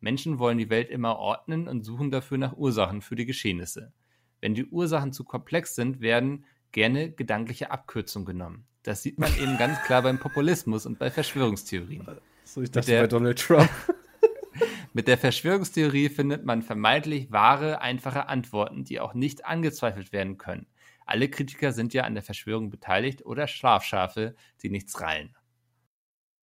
[0.00, 3.92] Menschen wollen die Welt immer ordnen und suchen dafür nach Ursachen für die Geschehnisse.
[4.40, 8.64] Wenn die Ursachen zu komplex sind, werden gerne gedankliche Abkürzungen genommen.
[8.88, 12.06] Das sieht man eben ganz klar beim Populismus und bei Verschwörungstheorien.
[12.44, 13.68] So, ich dachte der- bei Donald Trump.
[14.94, 20.66] Mit der Verschwörungstheorie findet man vermeintlich wahre, einfache Antworten, die auch nicht angezweifelt werden können.
[21.04, 25.36] Alle Kritiker sind ja an der Verschwörung beteiligt oder Schlafschafe, die nichts rallen.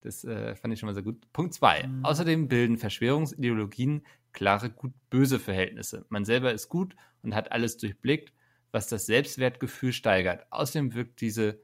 [0.02, 1.26] Das äh, fand ich schon mal sehr gut.
[1.32, 1.88] Punkt zwei.
[2.02, 6.04] Außerdem bilden Verschwörungsideologien klare Gut-Böse Verhältnisse.
[6.10, 8.34] Man selber ist gut und hat alles durchblickt,
[8.70, 10.44] was das Selbstwertgefühl steigert.
[10.50, 11.63] Außerdem wirkt diese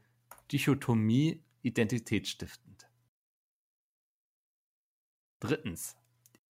[0.52, 2.88] Dichotomie identitätsstiftend.
[5.40, 5.96] Drittens.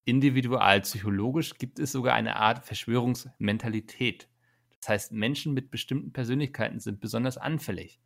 [0.04, 4.28] Individualpsychologisch gibt es sogar eine Art Verschwörungsmentalität.
[4.80, 8.00] Das heißt, Menschen mit bestimmten Persönlichkeiten sind besonders anfällig.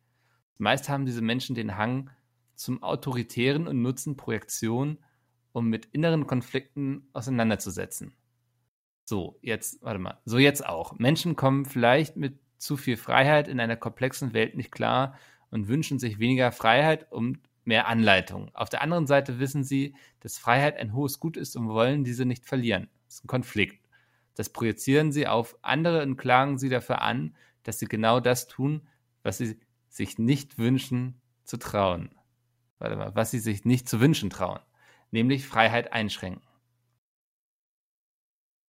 [0.57, 2.11] Meist haben diese Menschen den Hang
[2.55, 4.99] zum Autoritären und nutzen Projektion,
[5.53, 8.13] um mit inneren Konflikten auseinanderzusetzen.
[9.05, 10.97] So, jetzt, warte mal, so jetzt auch.
[10.99, 15.17] Menschen kommen vielleicht mit zu viel Freiheit in einer komplexen Welt nicht klar
[15.55, 18.53] und wünschen sich weniger Freiheit und mehr Anleitung.
[18.53, 22.25] Auf der anderen Seite wissen sie, dass Freiheit ein hohes Gut ist und wollen diese
[22.25, 22.89] nicht verlieren.
[23.05, 23.87] Das ist ein Konflikt.
[24.35, 28.85] Das projizieren sie auf andere und klagen sie dafür an, dass sie genau das tun,
[29.23, 32.13] was sie sich nicht wünschen zu trauen.
[32.77, 34.59] Warte mal, was sie sich nicht zu wünschen trauen,
[35.11, 36.43] nämlich Freiheit einschränken.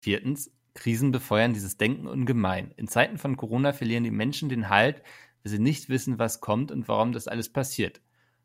[0.01, 2.71] Viertens, Krisen befeuern dieses Denken ungemein.
[2.75, 5.01] In Zeiten von Corona verlieren die Menschen den Halt,
[5.43, 8.01] weil sie nicht wissen, was kommt und warum das alles passiert.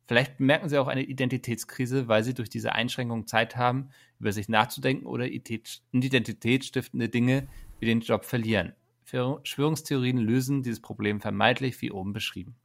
[0.07, 4.49] Vielleicht bemerken sie auch eine Identitätskrise, weil sie durch diese Einschränkung Zeit haben, über sich
[4.49, 7.47] nachzudenken oder ident- identitätsstiftende Dinge
[7.79, 8.73] wie den Job verlieren.
[9.05, 12.57] Verschwörungstheorien lösen dieses Problem vermeintlich wie oben beschrieben.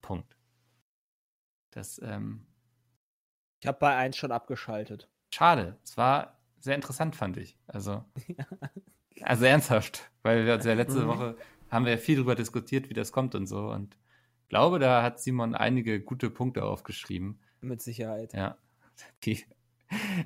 [0.00, 0.36] Punkt.
[1.70, 2.46] Das, ähm,
[3.60, 5.08] Ich habe bei 1 schon abgeschaltet.
[5.32, 5.78] schade.
[5.84, 7.56] Es war sehr interessant, fand ich.
[7.66, 8.04] Also,
[9.22, 11.36] also ernsthaft, weil wir uns ja letzte Woche
[11.72, 13.70] haben wir ja viel darüber diskutiert, wie das kommt und so.
[13.70, 13.96] Und
[14.44, 17.40] ich glaube, da hat Simon einige gute Punkte aufgeschrieben.
[17.62, 18.32] Mit Sicherheit.
[18.34, 18.56] Ja.
[19.24, 19.42] Die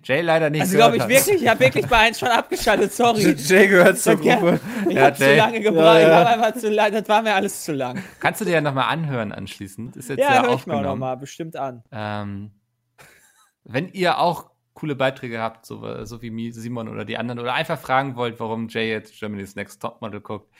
[0.05, 0.61] Jay leider nicht.
[0.61, 1.09] Also glaube ich hat.
[1.09, 3.33] wirklich, ich habe wirklich bei 1 schon abgeschaltet, sorry.
[3.37, 4.15] Jay gehört zur.
[4.17, 4.61] Gruppe.
[4.89, 6.27] Ich Ja, habe zu lange gebraucht, Ja, ja.
[6.27, 8.01] einfach zu lange, das war mir alles zu lang.
[8.21, 9.97] Kannst du dir ja nochmal anhören anschließend.
[9.97, 10.85] Ist jetzt Ja, ja, höre ich mir auch aufgenommen.
[10.85, 11.83] nochmal bestimmt an.
[11.91, 12.53] Ähm,
[13.65, 17.79] wenn ihr auch coole Beiträge habt, so, so wie Simon oder die anderen, oder einfach
[17.81, 20.53] fragen wollt, warum Jay jetzt Germany's Next Topmodel guckt,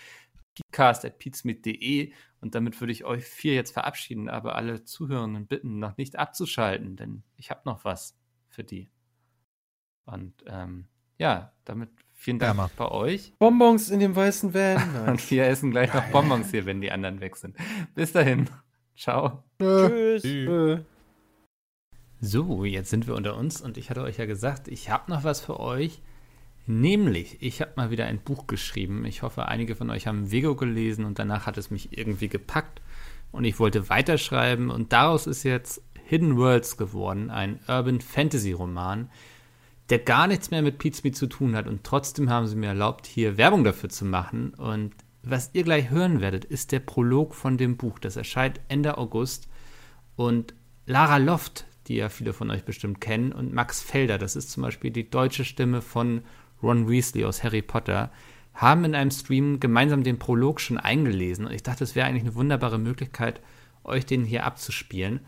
[0.71, 6.17] podcast.peatsmith.de und damit würde ich euch vier jetzt verabschieden, aber alle Zuhörenden bitten, noch nicht
[6.19, 8.17] abzuschalten, denn ich habe noch was
[8.49, 8.89] für die.
[10.05, 10.87] Und ähm,
[11.19, 12.71] ja, damit vielen Dank Wärmer.
[12.77, 13.33] bei euch.
[13.39, 15.09] Bonbons in dem weißen Van.
[15.09, 17.57] Und wir essen gleich noch Bonbons hier, wenn die anderen weg sind.
[17.95, 18.49] Bis dahin.
[18.97, 19.43] Ciao.
[19.61, 20.25] Tschüss.
[20.25, 20.85] Äh,
[22.21, 25.23] So, jetzt sind wir unter uns und ich hatte euch ja gesagt, ich habe noch
[25.23, 26.01] was für euch.
[26.67, 29.05] Nämlich, ich habe mal wieder ein Buch geschrieben.
[29.05, 32.83] Ich hoffe, einige von euch haben Vego gelesen und danach hat es mich irgendwie gepackt.
[33.31, 34.71] Und ich wollte weiterschreiben.
[34.71, 39.11] Und daraus ist jetzt Hidden Worlds geworden, ein Urban Fantasy Roman,
[39.91, 41.69] der gar nichts mehr mit Pizza zu tun hat.
[41.69, 44.53] Und trotzdem haben sie mir erlaubt, hier Werbung dafür zu machen.
[44.55, 44.93] Und
[45.23, 48.01] was ihr gleich hören werdet, ist der Prolog von dem Buch.
[48.01, 49.49] Das erscheint Ende August.
[50.17, 50.55] Und
[50.87, 54.65] Lara Loft, die ja viele von euch bestimmt kennen, und Max Felder, das ist zum
[54.65, 56.23] Beispiel die deutsche Stimme von
[56.67, 58.11] Ron Weasley aus Harry Potter,
[58.55, 61.47] haben in einem Stream gemeinsam den Prolog schon eingelesen.
[61.47, 63.41] Und ich dachte, es wäre eigentlich eine wunderbare Möglichkeit,
[63.85, 65.21] euch den hier abzuspielen.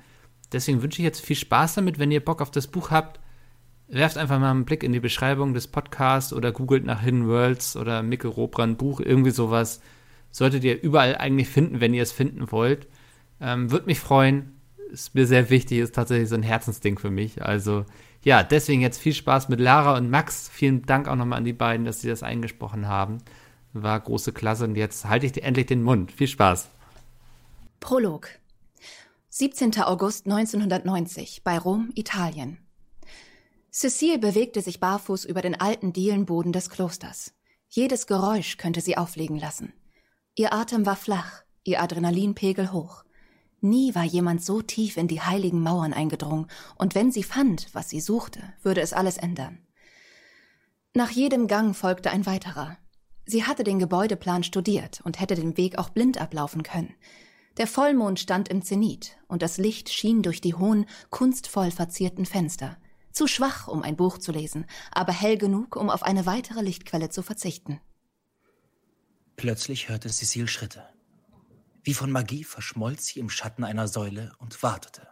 [0.51, 1.99] Deswegen wünsche ich jetzt viel Spaß damit.
[1.99, 3.21] Wenn ihr Bock auf das Buch habt,
[3.87, 7.77] werft einfach mal einen Blick in die Beschreibung des Podcasts oder googelt nach Hidden Worlds
[7.77, 9.81] oder Mikkel Robran Buch, irgendwie sowas.
[10.31, 12.87] Solltet ihr überall eigentlich finden, wenn ihr es finden wollt.
[13.41, 14.55] Ähm, Würde mich freuen.
[14.91, 17.43] Ist mir sehr wichtig, ist tatsächlich so ein Herzensding für mich.
[17.43, 17.85] Also,
[18.23, 20.49] ja, deswegen jetzt viel Spaß mit Lara und Max.
[20.53, 23.19] Vielen Dank auch nochmal an die beiden, dass sie das eingesprochen haben.
[23.73, 26.13] War große Klasse und jetzt halte ich dir endlich den Mund.
[26.13, 26.69] Viel Spaß.
[27.81, 28.29] Prolog.
[29.31, 29.81] 17.
[29.83, 32.59] August 1990 bei Rom, Italien.
[33.71, 37.35] Cecile bewegte sich barfuß über den alten Dielenboden des Klosters.
[37.69, 39.73] Jedes Geräusch könnte sie auflegen lassen.
[40.35, 43.05] Ihr Atem war flach, ihr Adrenalinpegel hoch.
[43.61, 46.47] Nie war jemand so tief in die heiligen Mauern eingedrungen,
[46.77, 49.59] und wenn sie fand, was sie suchte, würde es alles ändern.
[50.95, 52.77] Nach jedem Gang folgte ein weiterer.
[53.27, 56.95] Sie hatte den Gebäudeplan studiert und hätte den Weg auch blind ablaufen können.
[57.59, 62.79] Der Vollmond stand im Zenit, und das Licht schien durch die hohen, kunstvoll verzierten Fenster.
[63.11, 67.11] Zu schwach, um ein Buch zu lesen, aber hell genug, um auf eine weitere Lichtquelle
[67.11, 67.81] zu verzichten.
[69.37, 70.85] Plötzlich hörte Cecile Schritte.
[71.89, 75.09] Wie von Magie verschmolz sie im Schatten einer Säule und wartete.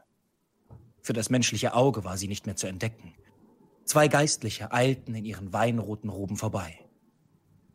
[1.01, 3.14] Für das menschliche Auge war sie nicht mehr zu entdecken.
[3.87, 6.79] Zwei Geistliche eilten in ihren weinroten Roben vorbei.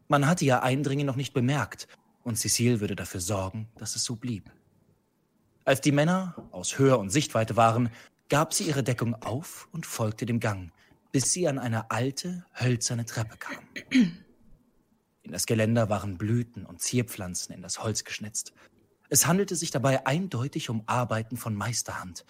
[0.08, 1.88] Man hatte ihr Eindringen noch nicht bemerkt,
[2.22, 4.52] und Cecile würde dafür sorgen, dass es so blieb.
[5.66, 7.90] Als die Männer aus Höhe und Sichtweite waren,
[8.30, 10.72] gab sie ihre Deckung auf und folgte dem Gang,
[11.12, 13.64] bis sie an eine alte, hölzerne Treppe kam.
[15.24, 18.54] In das Geländer waren Blüten und Zierpflanzen in das Holz geschnitzt.
[19.14, 22.24] Es handelte sich dabei eindeutig um Arbeiten von Meisterhand,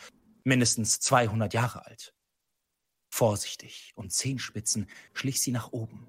[0.44, 2.16] mindestens 200 Jahre alt.
[3.12, 6.08] Vorsichtig und Zehenspitzen schlich sie nach oben.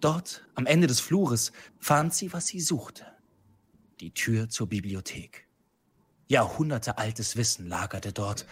[0.00, 3.04] Dort, am Ende des Flures, fand sie, was sie suchte.
[4.00, 5.46] Die Tür zur Bibliothek.
[6.28, 8.46] Jahrhundertealtes Wissen lagerte dort.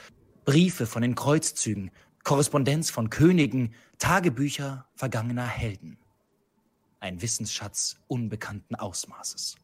[0.45, 1.93] Briefe von den Kreuzzügen,
[2.25, 5.97] Korrespondenz von Königen, Tagebücher vergangener Helden.
[7.01, 9.57] Ein Wissensschatz unbekannten Ausmaßes.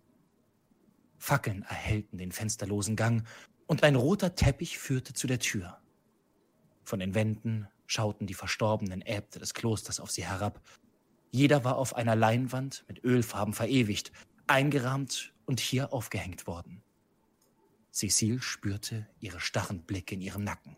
[1.19, 3.27] Fackeln erhellten den fensterlosen Gang
[3.67, 5.79] und ein roter Teppich führte zu der Tür.
[6.85, 10.61] Von den Wänden schauten die verstorbenen Äbte des Klosters auf sie herab.
[11.31, 14.13] Jeder war auf einer Leinwand mit Ölfarben verewigt,
[14.47, 16.83] eingerahmt und hier aufgehängt worden.
[17.93, 20.77] Cecile spürte ihre starren Blicke in ihrem Nacken.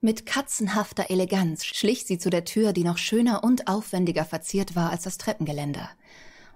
[0.00, 4.90] Mit katzenhafter Eleganz schlich sie zu der Tür, die noch schöner und aufwendiger verziert war
[4.90, 5.90] als das Treppengeländer.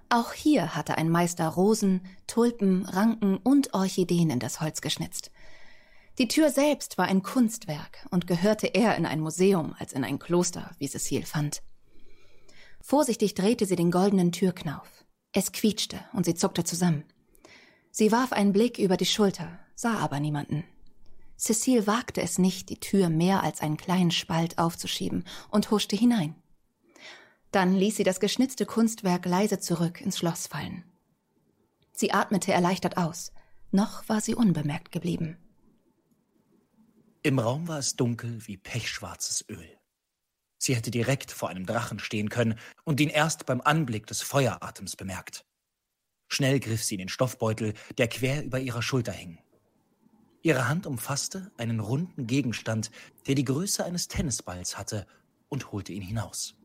[0.09, 5.29] Auch hier hatte ein Meister Rosen, Tulpen, Ranken und Orchideen in das Holz geschnitzt.
[6.17, 10.17] Die Tür selbst war ein Kunstwerk und gehörte eher in ein Museum als in ein
[10.17, 11.61] Kloster, wie Cecile fand.
[12.81, 15.05] Vorsichtig drehte sie den goldenen Türknauf.
[15.31, 17.03] Es quietschte und sie zuckte zusammen.
[17.91, 20.63] Sie warf einen Blick über die Schulter, sah aber niemanden.
[21.37, 26.35] Cecile wagte es nicht, die Tür mehr als einen kleinen Spalt aufzuschieben und huschte hinein.
[27.51, 30.83] Dann ließ sie das geschnitzte Kunstwerk leise zurück ins Schloss fallen.
[31.91, 33.31] Sie atmete erleichtert aus.
[33.71, 35.37] Noch war sie unbemerkt geblieben.
[37.21, 39.77] Im Raum war es dunkel wie pechschwarzes Öl.
[40.57, 44.95] Sie hätte direkt vor einem Drachen stehen können und ihn erst beim Anblick des Feueratems
[44.95, 45.45] bemerkt.
[46.27, 49.39] Schnell griff sie in den Stoffbeutel, der quer über ihrer Schulter hing.
[50.41, 52.91] Ihre Hand umfasste einen runden Gegenstand,
[53.27, 55.05] der die Größe eines Tennisballs hatte,
[55.49, 56.55] und holte ihn hinaus.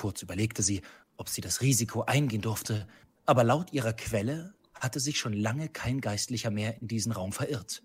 [0.00, 0.80] Kurz überlegte sie,
[1.18, 2.88] ob sie das Risiko eingehen durfte,
[3.26, 7.82] aber laut ihrer Quelle hatte sich schon lange kein Geistlicher mehr in diesen Raum verirrt.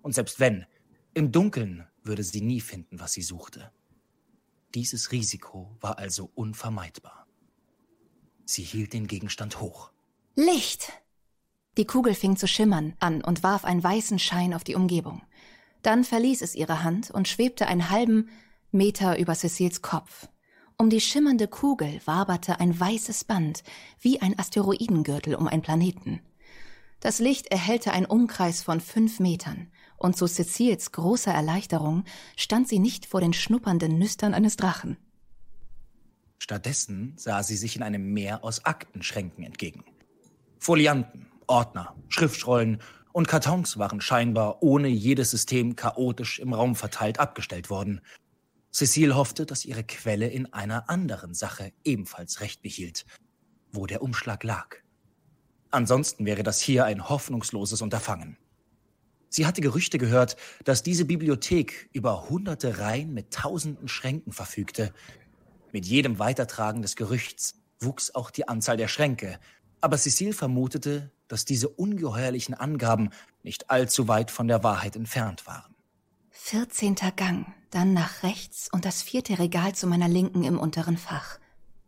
[0.00, 0.64] Und selbst wenn,
[1.12, 3.72] im Dunkeln würde sie nie finden, was sie suchte.
[4.76, 7.26] Dieses Risiko war also unvermeidbar.
[8.44, 9.90] Sie hielt den Gegenstand hoch.
[10.36, 10.92] Licht!
[11.78, 15.22] Die Kugel fing zu schimmern an und warf einen weißen Schein auf die Umgebung.
[15.82, 18.28] Dann verließ es ihre Hand und schwebte einen halben
[18.70, 20.28] Meter über Cecils Kopf.
[20.80, 23.64] Um die schimmernde Kugel waberte ein weißes Band,
[24.00, 26.22] wie ein Asteroidengürtel um einen Planeten.
[27.00, 32.04] Das Licht erhellte einen Umkreis von fünf Metern, und zu Cecils großer Erleichterung
[32.34, 34.96] stand sie nicht vor den schnuppernden Nüstern eines Drachen.
[36.38, 39.84] Stattdessen sah sie sich in einem Meer aus Aktenschränken entgegen.
[40.58, 42.80] Folianten, Ordner, Schriftrollen
[43.12, 48.00] und Kartons waren scheinbar ohne jedes System chaotisch im Raum verteilt abgestellt worden,
[48.72, 53.04] Cecile hoffte, dass ihre Quelle in einer anderen Sache ebenfalls recht behielt,
[53.72, 54.76] wo der Umschlag lag.
[55.70, 58.36] Ansonsten wäre das hier ein hoffnungsloses Unterfangen.
[59.28, 64.92] Sie hatte Gerüchte gehört, dass diese Bibliothek über hunderte Reihen mit tausenden Schränken verfügte.
[65.72, 69.38] Mit jedem Weitertragen des Gerüchts wuchs auch die Anzahl der Schränke,
[69.80, 73.10] aber Cecile vermutete, dass diese ungeheuerlichen Angaben
[73.42, 75.74] nicht allzu weit von der Wahrheit entfernt waren.
[76.42, 81.38] Vierzehnter Gang, dann nach rechts und das vierte Regal zu meiner Linken im unteren Fach,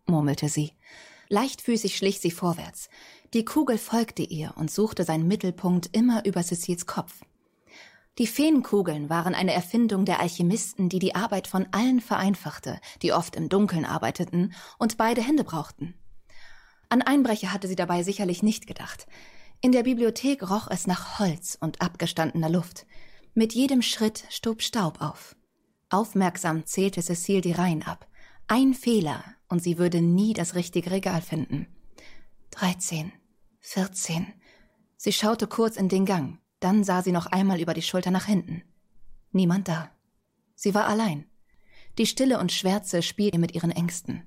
[0.07, 0.73] murmelte sie.
[1.29, 2.89] Leichtfüßig schlich sie vorwärts.
[3.35, 7.23] Die Kugel folgte ihr und suchte seinen Mittelpunkt immer über Cecils Kopf.
[8.19, 13.35] Die Feenkugeln waren eine Erfindung der Alchemisten, die die Arbeit von allen vereinfachte, die oft
[13.35, 15.95] im Dunkeln arbeiteten und beide Hände brauchten.
[16.89, 19.09] An Einbrecher hatte sie dabei sicherlich nicht gedacht.
[19.61, 22.87] In der Bibliothek roch es nach Holz und abgestandener Luft.
[23.35, 25.35] Mit jedem Schritt stob Staub auf.
[25.89, 28.07] Aufmerksam zählte Cecile die Reihen ab.
[28.47, 31.67] Ein Fehler und sie würde nie das richtige Regal finden.
[32.51, 33.11] 13,
[33.61, 34.27] 14.
[34.99, 38.27] Sie schaute kurz in den Gang, dann sah sie noch einmal über die Schulter nach
[38.27, 38.65] hinten.
[39.31, 39.91] Niemand da.
[40.55, 41.25] Sie war allein.
[41.97, 44.27] Die Stille und Schwärze spielte mit ihren Ängsten.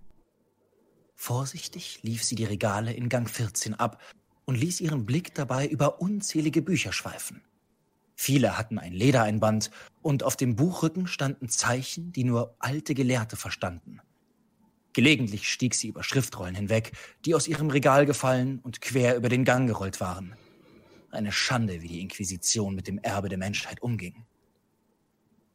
[1.14, 4.02] Vorsichtig lief sie die Regale in Gang 14 ab
[4.46, 7.44] und ließ ihren Blick dabei über unzählige Bücher schweifen.
[8.16, 9.72] Viele hatten ein Ledereinband
[10.02, 14.00] und auf dem Buchrücken standen Zeichen, die nur alte Gelehrte verstanden.
[14.94, 16.94] Gelegentlich stieg sie über Schriftrollen hinweg,
[17.26, 20.34] die aus ihrem Regal gefallen und quer über den Gang gerollt waren.
[21.12, 24.26] Eine Schande, wie die Inquisition mit dem Erbe der Menschheit umging.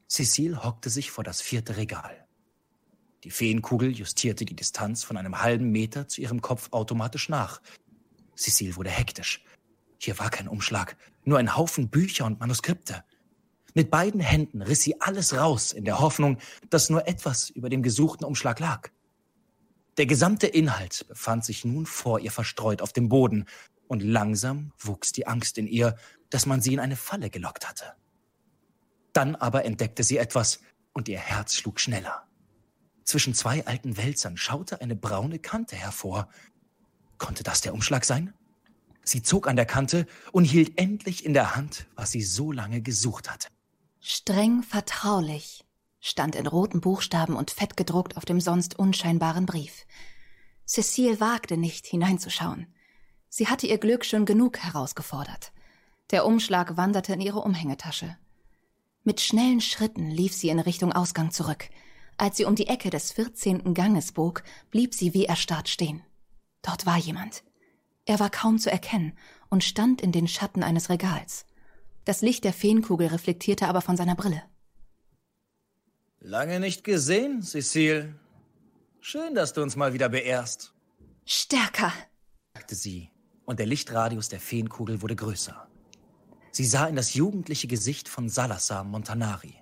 [0.08, 2.26] Cecile hockte sich vor das vierte Regal.
[3.24, 7.62] Die Feenkugel justierte die Distanz von einem halben Meter zu ihrem Kopf automatisch nach.
[8.36, 9.42] Cecile wurde hektisch.
[9.98, 13.04] Hier war kein Umschlag, nur ein Haufen Bücher und Manuskripte.
[13.74, 16.38] Mit beiden Händen riss sie alles raus, in der Hoffnung,
[16.70, 18.90] dass nur etwas über dem gesuchten Umschlag lag.
[19.96, 23.46] Der gesamte Inhalt befand sich nun vor ihr verstreut auf dem Boden,
[23.86, 25.96] und langsam wuchs die Angst in ihr,
[26.30, 27.94] dass man sie in eine Falle gelockt hatte.
[29.12, 30.60] Dann aber entdeckte sie etwas,
[30.92, 32.26] und ihr Herz schlug schneller.
[33.04, 36.28] Zwischen zwei alten Wälzern schaute eine braune Kante hervor.
[37.18, 38.32] Konnte das der Umschlag sein?
[39.10, 42.80] Sie zog an der Kante und hielt endlich in der Hand, was sie so lange
[42.80, 43.48] gesucht hatte.
[43.98, 45.64] Streng vertraulich
[45.98, 49.84] stand in roten Buchstaben und fett gedruckt auf dem sonst unscheinbaren Brief.
[50.64, 52.68] Cecile wagte nicht hineinzuschauen.
[53.28, 55.50] Sie hatte ihr Glück schon genug herausgefordert.
[56.12, 58.16] Der Umschlag wanderte in ihre Umhängetasche.
[59.02, 61.68] Mit schnellen Schritten lief sie in Richtung Ausgang zurück.
[62.16, 66.04] Als sie um die Ecke des vierzehnten Ganges bog, blieb sie wie erstarrt stehen.
[66.62, 67.42] Dort war jemand.
[68.06, 69.12] Er war kaum zu erkennen
[69.48, 71.46] und stand in den Schatten eines Regals.
[72.04, 74.42] Das Licht der Feenkugel reflektierte aber von seiner Brille.
[76.20, 78.14] Lange nicht gesehen, Cecile.
[79.00, 80.74] Schön, dass du uns mal wieder beehrst,
[81.32, 81.92] Stärker!
[82.54, 83.10] sagte sie,
[83.44, 85.68] und der Lichtradius der Feenkugel wurde größer.
[86.50, 89.54] Sie sah in das jugendliche Gesicht von Salazar Montanari.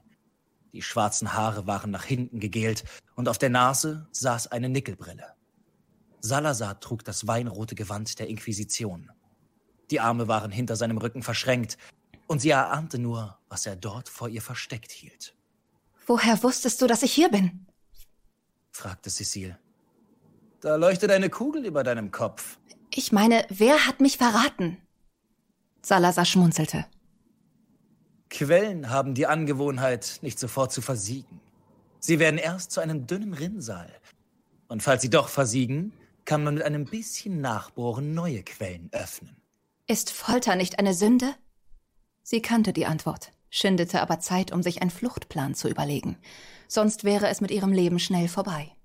[0.73, 2.85] Die schwarzen Haare waren nach hinten gegelt
[3.17, 5.35] und auf der Nase saß eine Nickelbrille.
[6.21, 9.11] Salazar trug das weinrote Gewand der Inquisition.
[9.91, 11.79] Die Arme waren hinter seinem Rücken verschränkt,
[12.27, 15.35] und sie erahnte nur, was er dort vor ihr versteckt hielt,
[16.07, 17.67] Woher wusstest du, dass ich hier bin?
[18.73, 19.59] fragte Cecile.
[20.61, 22.59] Da leuchtet eine Kugel über deinem Kopf.
[22.95, 24.79] Ich meine, wer hat mich verraten?
[25.83, 26.87] Salazar schmunzelte.
[28.31, 31.41] Quellen haben die Angewohnheit, nicht sofort zu versiegen.
[32.01, 33.93] Sie werden erst zu einem dünnen Rinnsal.
[34.69, 35.93] Und falls sie doch versiegen,
[36.29, 39.35] kann man mit einem bisschen Nachbohren neue Quellen öffnen.
[39.87, 41.35] Ist Folter nicht eine Sünde?
[42.23, 46.19] Sie kannte die Antwort, schindete aber Zeit, um sich einen Fluchtplan zu überlegen.
[46.67, 48.77] Sonst wäre es mit ihrem Leben schnell vorbei.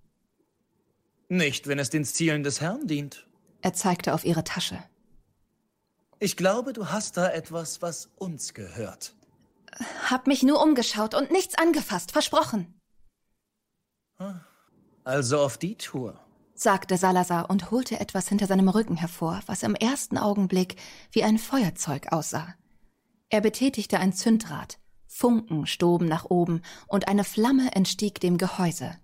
[1.28, 3.28] Nicht, wenn es den Zielen des Herrn dient.
[3.62, 4.82] Er zeigte auf ihre Tasche.
[6.20, 9.16] Ich glaube, du hast da etwas, was uns gehört.
[10.10, 12.74] Hab mich nur umgeschaut und nichts angefasst, versprochen,
[15.04, 16.23] Also auf die Tour.
[16.64, 20.78] Sagte Salazar und holte etwas hinter seinem Rücken hervor, was im ersten Augenblick
[21.12, 22.56] wie ein Feuerzeug aussah.
[23.30, 24.80] Er betätigte ein Zündrad.
[25.06, 28.98] Funken stoben nach oben und eine Flamme entstieg dem Gehäuse.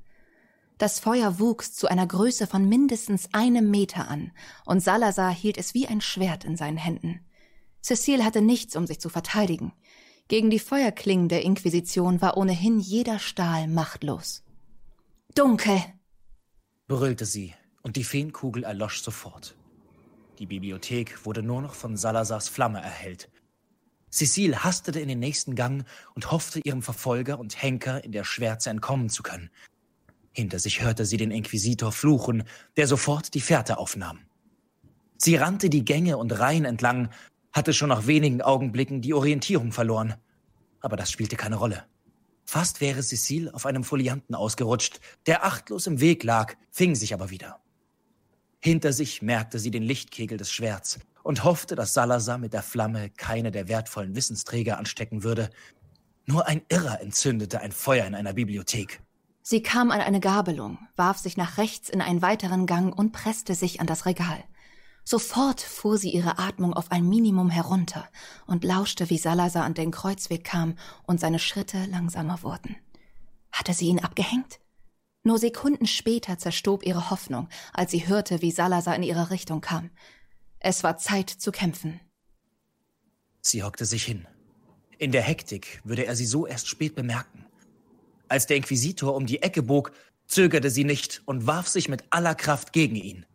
[0.79, 4.31] Das Feuer wuchs zu einer Größe von mindestens einem Meter an,
[4.65, 7.19] und Salazar hielt es wie ein Schwert in seinen Händen.
[7.83, 9.73] Cecile hatte nichts, um sich zu verteidigen.
[10.29, 14.43] Gegen die Feuerklingen der Inquisition war ohnehin jeder Stahl machtlos.
[15.35, 15.83] Dunkel!
[16.89, 17.53] Brüllte sie,
[17.83, 19.55] und die Feenkugel erlosch sofort.
[20.39, 23.29] Die Bibliothek wurde nur noch von Salazars Flamme erhellt.
[24.11, 25.85] Cecile hastete in den nächsten Gang
[26.15, 29.51] und hoffte, ihrem Verfolger und Henker in der Schwärze entkommen zu können.
[30.33, 32.43] Hinter sich hörte sie den Inquisitor fluchen,
[32.75, 34.21] der sofort die Fährte aufnahm.
[35.15, 37.09] Sie rannte die Gänge und Reihen entlang,
[37.51, 40.15] hatte schon nach wenigen Augenblicken die Orientierung verloren.
[40.81, 41.85] Aber das spielte keine Rolle.
[42.49, 47.29] Fast wäre Cecile auf einem Folianten ausgerutscht, der achtlos im Weg lag, fing sich aber
[47.29, 47.59] wieder.
[48.57, 53.11] Hinter sich merkte sie den Lichtkegel des Schwerts und hoffte, dass Salazar mit der Flamme
[53.11, 55.51] keine der wertvollen Wissensträger anstecken würde.
[56.25, 58.99] Nur ein Irrer entzündete ein Feuer in einer Bibliothek.
[59.43, 63.53] Sie kam an eine Gabelung, warf sich nach rechts in einen weiteren Gang und presste
[63.53, 64.43] sich an das Regal.
[65.11, 68.07] Sofort fuhr sie ihre Atmung auf ein Minimum herunter
[68.45, 72.75] und lauschte, wie Salazar an den Kreuzweg kam und seine Schritte langsamer wurden.
[73.51, 74.59] Hatte sie ihn abgehängt?
[75.23, 79.89] Nur Sekunden später zerstob ihre Hoffnung, als sie hörte, wie Salazar in ihre Richtung kam.
[80.59, 81.99] Es war Zeit zu kämpfen.
[83.41, 84.27] Sie hockte sich hin.
[84.99, 87.47] In der Hektik würde er sie so erst spät bemerken.
[88.27, 89.91] Als der Inquisitor um die Ecke bog,
[90.27, 93.25] zögerte sie nicht und warf sich mit aller Kraft gegen ihn.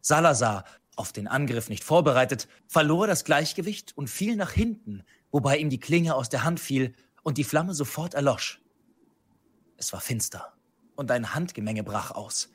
[0.00, 0.64] Salazar,
[0.96, 5.80] auf den Angriff nicht vorbereitet, verlor das Gleichgewicht und fiel nach hinten, wobei ihm die
[5.80, 8.60] Klinge aus der Hand fiel und die Flamme sofort erlosch.
[9.76, 10.54] Es war finster
[10.96, 12.50] und ein Handgemenge brach aus.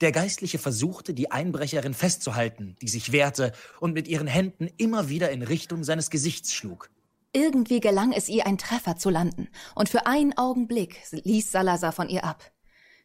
[0.00, 5.30] Der Geistliche versuchte, die Einbrecherin festzuhalten, die sich wehrte und mit ihren Händen immer wieder
[5.30, 6.90] in Richtung seines Gesichts schlug.
[7.32, 12.08] Irgendwie gelang es ihr, einen Treffer zu landen, und für einen Augenblick ließ Salazar von
[12.08, 12.52] ihr ab.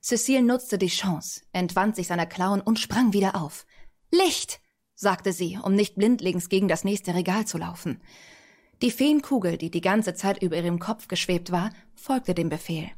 [0.01, 3.65] Cecile nutzte die Chance, entwand sich seiner Klauen und sprang wieder auf.
[4.11, 4.61] Licht!
[4.95, 8.01] sagte sie, um nicht blindlings gegen das nächste Regal zu laufen.
[8.81, 12.89] Die Feenkugel, die die ganze Zeit über ihrem Kopf geschwebt war, folgte dem Befehl.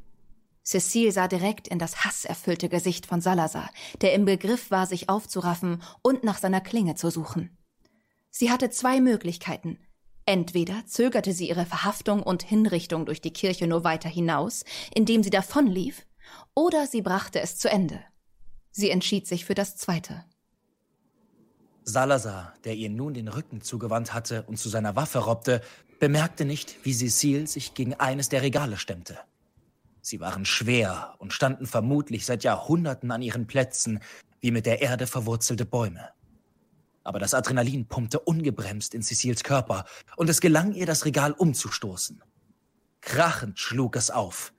[0.63, 3.69] Cecile sah direkt in das hasserfüllte Gesicht von Salazar,
[4.01, 7.57] der im Begriff war, sich aufzuraffen und nach seiner Klinge zu suchen.
[8.29, 9.79] Sie hatte zwei Möglichkeiten.
[10.25, 14.63] Entweder zögerte sie ihre Verhaftung und Hinrichtung durch die Kirche nur weiter hinaus,
[14.93, 16.05] indem sie davonlief,
[16.53, 18.03] oder sie brachte es zu Ende.
[18.69, 20.23] Sie entschied sich für das Zweite.
[21.89, 25.61] Salazar, der ihr nun den Rücken zugewandt hatte und zu seiner Waffe robbte,
[25.99, 29.17] bemerkte nicht, wie Cecile sich gegen eines der Regale stemmte.
[30.01, 33.99] Sie waren schwer und standen vermutlich seit Jahrhunderten an ihren Plätzen,
[34.39, 36.09] wie mit der Erde verwurzelte Bäume.
[37.03, 39.85] Aber das Adrenalin pumpte ungebremst in Cecils Körper
[40.15, 42.23] und es gelang ihr, das Regal umzustoßen.
[43.01, 44.53] Krachend schlug es auf.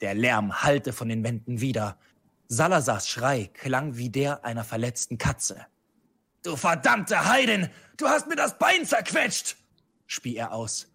[0.00, 1.98] Der Lärm hallte von den Wänden wieder.
[2.46, 5.66] Salazars Schrei klang wie der einer verletzten Katze.
[6.48, 7.68] Du verdammte Heidin!
[7.98, 9.56] Du hast mir das Bein zerquetscht!
[10.06, 10.86] spie er aus.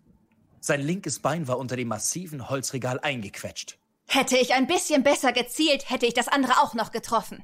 [0.60, 3.78] Sein linkes Bein war unter dem massiven Holzregal eingequetscht.
[4.08, 7.44] Hätte ich ein bisschen besser gezielt, hätte ich das andere auch noch getroffen.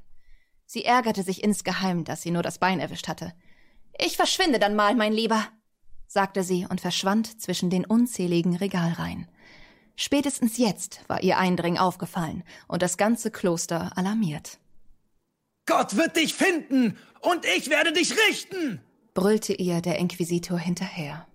[0.65, 3.31] Sie ärgerte sich insgeheim, dass sie nur das Bein erwischt hatte.
[3.99, 5.45] Ich verschwinde dann mal, mein Lieber,
[6.07, 9.27] sagte sie und verschwand zwischen den unzähligen Regalreihen.
[9.95, 14.57] Spätestens jetzt war ihr Eindringen aufgefallen und das ganze Kloster alarmiert.
[15.69, 18.81] Gott wird dich finden und ich werde dich richten,
[19.13, 21.27] brüllte ihr der Inquisitor hinterher.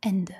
[0.00, 0.34] Ende.